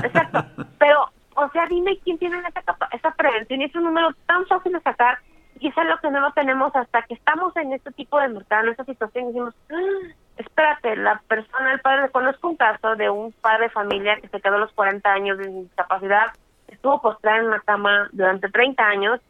[0.03, 0.65] exacto.
[0.79, 4.73] Pero o sea, dime quién tiene esa, esa prevención y es un número tan fácil
[4.73, 5.19] de sacar
[5.61, 8.65] y es lo que no lo tenemos hasta que estamos en este tipo de mercado,
[8.65, 13.09] en esta situación y decimos, ah, espérate, la persona, el padre, conozco un caso de
[13.09, 16.27] un padre de familia que se quedó a los 40 años de discapacidad,
[16.69, 19.21] estuvo postrado en una cama durante 30 años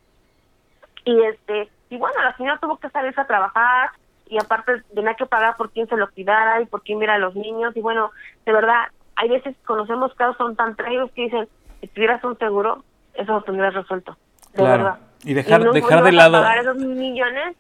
[1.05, 3.91] y este y bueno, la señora tuvo que salirse a trabajar
[4.27, 7.19] y aparte tenía que pagar por quién se lo cuidara y por quién mira a
[7.19, 8.11] los niños y bueno,
[8.47, 8.87] de verdad,
[9.17, 11.49] hay veces conocemos casos son tan trágicos que dicen,
[11.81, 12.85] si tuvieras un seguro,
[13.15, 14.17] eso lo tendrías resuelto.
[14.53, 14.85] De claro.
[14.85, 14.99] verdad.
[15.25, 16.41] Y dejar, no, dejar de lado.
[16.41, 17.57] Pagar esos millones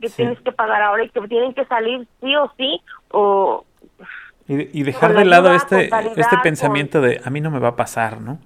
[0.00, 0.16] que sí.
[0.16, 2.80] tienes que pagar ahora y que tienen que salir sí o sí
[3.10, 3.64] o.
[4.48, 7.76] Y, y dejar de lado este, este pensamiento de a mí no me va a
[7.76, 8.38] pasar, ¿no?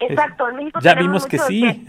[0.00, 1.86] Exacto, en México ya vimos que sí.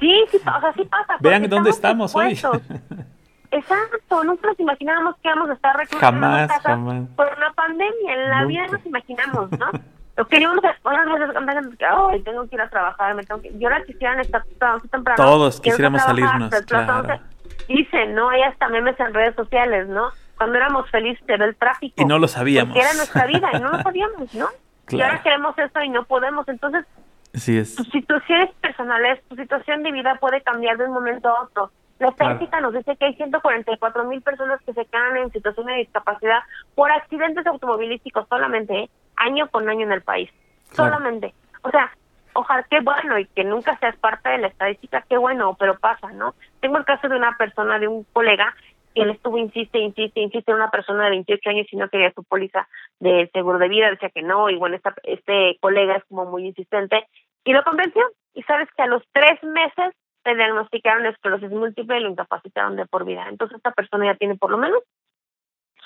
[0.00, 1.16] sí, sí, o sea, sí pasa.
[1.20, 2.38] Vean dónde estamos hoy.
[3.50, 7.08] Exacto, nunca nos imaginábamos que íbamos a estar recluidos jamás, en casa jamás.
[7.16, 8.14] por una pandemia.
[8.14, 8.46] En la Nunca.
[8.48, 9.70] vida nos imaginamos, ¿no?
[10.18, 13.50] A unas veces que ay, tengo que ir a trabajar, me tengo que...
[13.50, 15.16] Y ahora quisieran estar tan temprano.
[15.16, 17.06] Todos quisiéramos trabajar, salirnos, desplazarse.
[17.06, 17.22] claro.
[17.68, 18.30] Dicen, ¿no?
[18.30, 20.10] Hay hasta memes en redes sociales, ¿no?
[20.36, 21.94] Cuando éramos felices del tráfico.
[22.00, 22.74] Y no lo sabíamos.
[22.74, 24.46] Porque era nuestra vida y no lo sabíamos, ¿no?
[24.90, 26.48] Y ahora queremos eso y no podemos.
[26.48, 26.86] Entonces,
[27.34, 27.74] Así es.
[27.76, 31.70] tus situaciones personales, tu situación de vida puede cambiar de un momento a otro.
[31.98, 35.74] La estadística nos dice que hay 144 mil personas que se quedan en situación de
[35.74, 36.38] discapacidad
[36.76, 38.90] por accidentes automovilísticos solamente, ¿eh?
[39.18, 40.30] Año con año en el país.
[40.74, 40.94] Claro.
[40.94, 41.34] Solamente.
[41.62, 41.90] O sea,
[42.34, 46.12] ojalá, qué bueno y que nunca seas parte de la estadística, qué bueno, pero pasa,
[46.12, 46.34] ¿no?
[46.60, 48.54] Tengo el caso de una persona, de un colega,
[48.94, 52.24] que él estuvo, insiste, insiste, insiste, una persona de 28 años y no quería su
[52.24, 52.68] póliza
[53.00, 56.46] de seguro de vida, decía que no, y bueno, esta, este colega es como muy
[56.46, 57.06] insistente,
[57.44, 58.02] Y lo convenció.
[58.34, 62.86] Y sabes que a los tres meses le diagnosticaron esclerosis múltiple y lo incapacitaron de
[62.86, 63.26] por vida.
[63.28, 64.82] Entonces esta persona ya tiene por lo menos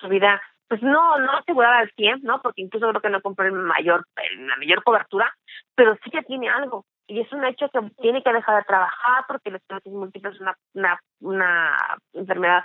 [0.01, 0.43] su vida,
[0.73, 2.41] pues no, no asegurada al 100, ¿no?
[2.41, 4.07] Porque incluso creo que no compró el mayor,
[4.39, 5.31] la mayor cobertura,
[5.75, 6.87] pero sí que tiene algo.
[7.07, 10.41] Y es un hecho que tiene que dejar de trabajar porque la esclerosis múltiple es
[10.41, 12.65] una, una, una enfermedad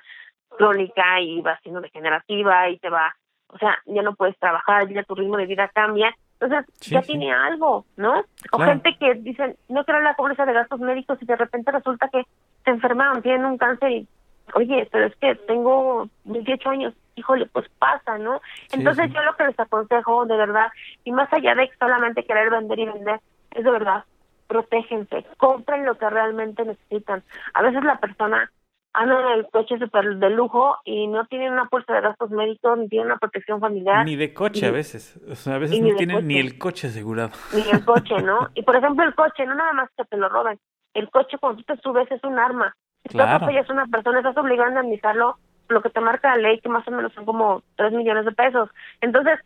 [0.57, 3.13] crónica y va siendo degenerativa y te va,
[3.47, 6.15] o sea, ya no puedes trabajar, ya tu ritmo de vida cambia.
[6.39, 8.23] Entonces, ya tiene algo, ¿no?
[8.53, 12.07] O gente que dicen, no quiero la pobreza de gastos médicos y de repente resulta
[12.07, 12.23] que
[12.63, 14.07] se enfermaron, tienen un cáncer y,
[14.53, 18.41] oye, pero es que tengo 18 años, híjole, pues pasa, ¿no?
[18.71, 20.67] Entonces yo lo que les aconsejo, de verdad,
[21.03, 23.19] y más allá de solamente querer vender y vender,
[23.51, 24.05] es de verdad,
[24.47, 27.23] protéjense, compren lo que realmente necesitan.
[27.53, 28.51] A veces la persona
[28.93, 32.79] anda en el coche super de lujo y no tiene una bolsa de gastos médicos,
[32.79, 34.05] ni tiene una protección familiar.
[34.05, 35.19] Ni de coche a veces.
[35.29, 37.31] O sea, a veces no tienen ni el coche asegurado.
[37.53, 38.49] Ni el coche, ¿no?
[38.55, 40.59] Y por ejemplo, el coche, no nada más que te lo roben.
[40.93, 42.75] El coche, cuando tú te subes, es un arma.
[43.03, 43.45] Si claro.
[43.45, 45.37] tú es una persona, estás obligado a indemnizarlo
[45.69, 48.31] lo que te marca la ley, que más o menos son como 3 millones de
[48.31, 48.69] pesos.
[49.01, 49.39] Entonces,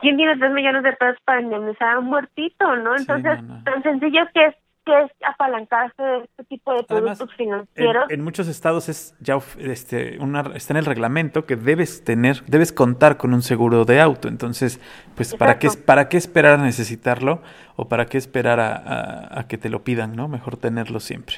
[0.00, 2.96] ¿quién tiene 3 millones de pesos para indemnizar a un muertito, no?
[2.96, 4.54] Entonces, tan sencillo que es
[4.84, 8.04] que es apalancarse de este tipo de productos financieros.
[8.10, 12.72] En, muchos estados es ya este, una, está en el reglamento que debes tener, debes
[12.72, 14.28] contar con un seguro de auto.
[14.28, 14.80] Entonces,
[15.16, 17.40] pues, ¿para qué, ¿para qué esperar a necesitarlo
[17.76, 20.28] o para qué esperar a, a, que te lo pidan, no?
[20.28, 21.36] Mejor tenerlo siempre.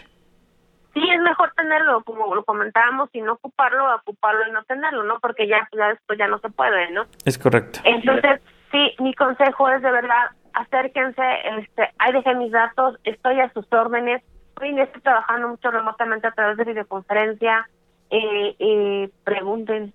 [1.67, 5.19] Tenerlo, como lo comentábamos, y no ocuparlo, ocuparlo y no tenerlo, ¿no?
[5.21, 7.07] Porque ya, ya después ya no se puede, ¿no?
[7.25, 7.81] Es correcto.
[7.83, 8.41] Entonces,
[8.71, 11.23] sí, mi consejo es de verdad acérquense,
[11.59, 14.23] este, ahí dejé mis datos, estoy a sus órdenes,
[14.61, 17.69] hoy estoy trabajando mucho remotamente a través de videoconferencia,
[18.11, 19.93] eh, eh, pregunten,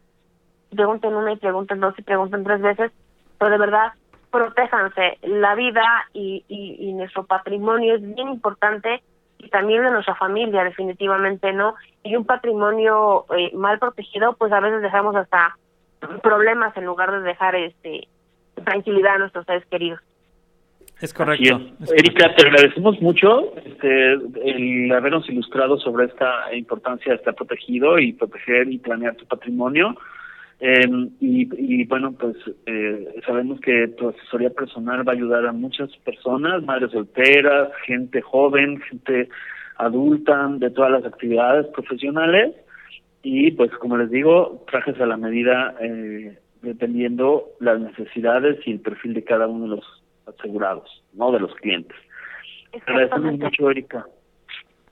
[0.70, 2.92] pregunten una y pregunten dos y pregunten tres veces,
[3.40, 3.94] pero de verdad,
[4.30, 5.84] protéjanse, la vida
[6.14, 9.04] y, y, nuestro patrimonio es bien importante
[9.44, 11.76] y también de nuestra familia definitivamente, ¿no?
[12.04, 15.58] Y un patrimonio eh, mal protegido, pues a veces dejamos hasta
[16.22, 18.08] problemas en lugar de dejar este
[18.64, 20.00] tranquilidad a nuestros seres queridos.
[21.00, 21.60] Es correcto.
[21.96, 24.14] Erika, te agradecemos mucho este,
[24.44, 29.96] el habernos ilustrado sobre esta importancia de estar protegido y proteger y planear tu patrimonio.
[30.64, 32.36] Em, y, bueno, pues
[32.68, 38.22] eh, sabemos que tu asesoría personal va a ayudar a muchas personas, madres solteras, gente
[38.22, 39.28] joven, gente
[39.78, 42.56] adulta, de todas las actividades profesionales.
[43.24, 48.82] Y pues como les digo, trajes a la medida eh, dependiendo las necesidades y el
[48.82, 51.98] perfil de cada uno de los asegurados, no de los clientes.
[52.86, 54.06] Agradecemos mucho, Erika.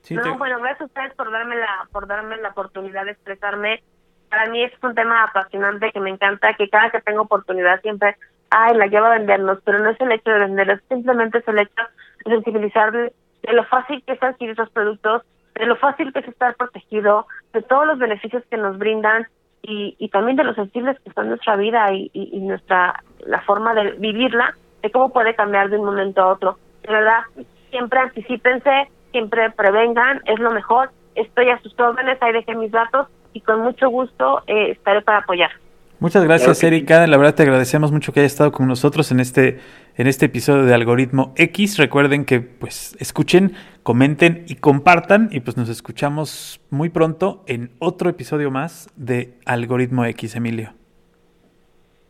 [0.09, 3.83] no, bueno, gracias a ustedes por darme la por darme la oportunidad de expresarme.
[4.29, 8.15] Para mí es un tema apasionante que me encanta, que cada que tengo oportunidad siempre,
[8.51, 11.59] ay, la llevo a vendernos, pero no es el hecho de venderlos, simplemente es el
[11.59, 11.81] hecho
[12.25, 13.11] de sensibilizar de,
[13.51, 15.23] lo fácil que es adquirir esos productos,
[15.55, 19.27] de lo fácil que es estar protegido, de todos los beneficios que nos brindan
[19.63, 23.41] y, y también de los sensibles que son nuestra vida y, y, y nuestra la
[23.41, 26.57] forma de vivirla de cómo puede cambiar de un momento a otro.
[26.83, 27.23] De verdad,
[27.71, 30.91] siempre anticípense, siempre prevengan, es lo mejor.
[31.15, 35.19] Estoy a sus órdenes, ahí dejé mis datos y con mucho gusto eh, estaré para
[35.19, 35.51] apoyar.
[35.99, 37.05] Muchas gracias, Erika.
[37.07, 39.59] La verdad te agradecemos mucho que hayas estado con nosotros en este
[39.97, 41.77] en este episodio de Algoritmo X.
[41.77, 43.51] Recuerden que pues escuchen,
[43.83, 50.05] comenten y compartan y pues nos escuchamos muy pronto en otro episodio más de Algoritmo
[50.05, 50.71] X, Emilio.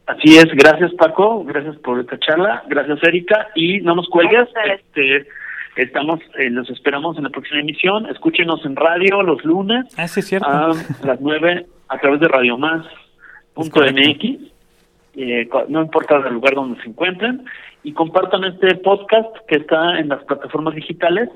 [0.06, 5.28] Así es, gracias Paco, gracias por esta charla, gracias Erika y no nos cuelgues, este,
[5.84, 9.86] estamos, eh, los esperamos en la próxima emisión, escúchenos en radio los lunes.
[9.98, 10.48] Ah, sí, es cierto.
[10.48, 10.74] a
[11.04, 12.86] las nueve a través de Radio Más
[13.54, 14.40] punto MX,
[15.16, 17.46] eh, no importa el lugar donde se encuentren.
[17.84, 21.30] Y compartan este podcast que está en las plataformas digitales.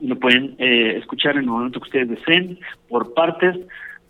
[0.00, 2.58] Lo pueden eh, escuchar en el momento que ustedes deseen
[2.88, 3.56] por partes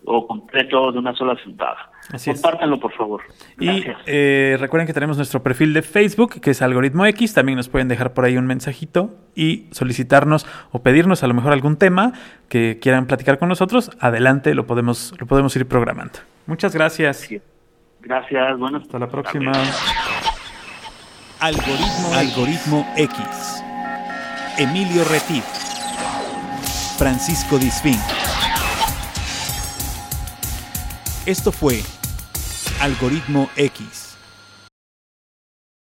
[0.03, 1.91] o completo de una sola sentada.
[2.11, 3.21] Así Compártanlo, por favor.
[3.59, 7.33] Y eh, recuerden que tenemos nuestro perfil de Facebook, que es Algoritmo X.
[7.33, 11.51] También nos pueden dejar por ahí un mensajito y solicitarnos o pedirnos a lo mejor
[11.51, 12.13] algún tema
[12.47, 13.91] que quieran platicar con nosotros.
[13.99, 16.19] Adelante, lo podemos, lo podemos ir programando.
[16.45, 17.27] Muchas gracias.
[18.01, 18.77] Gracias, bueno.
[18.77, 19.51] Hasta la próxima.
[21.39, 23.63] Algoritmo, Algoritmo X.
[24.57, 25.43] Emilio Retif.
[26.97, 27.99] Francisco Disfín.
[31.27, 31.81] Esto fue
[32.79, 34.06] Algoritmo X.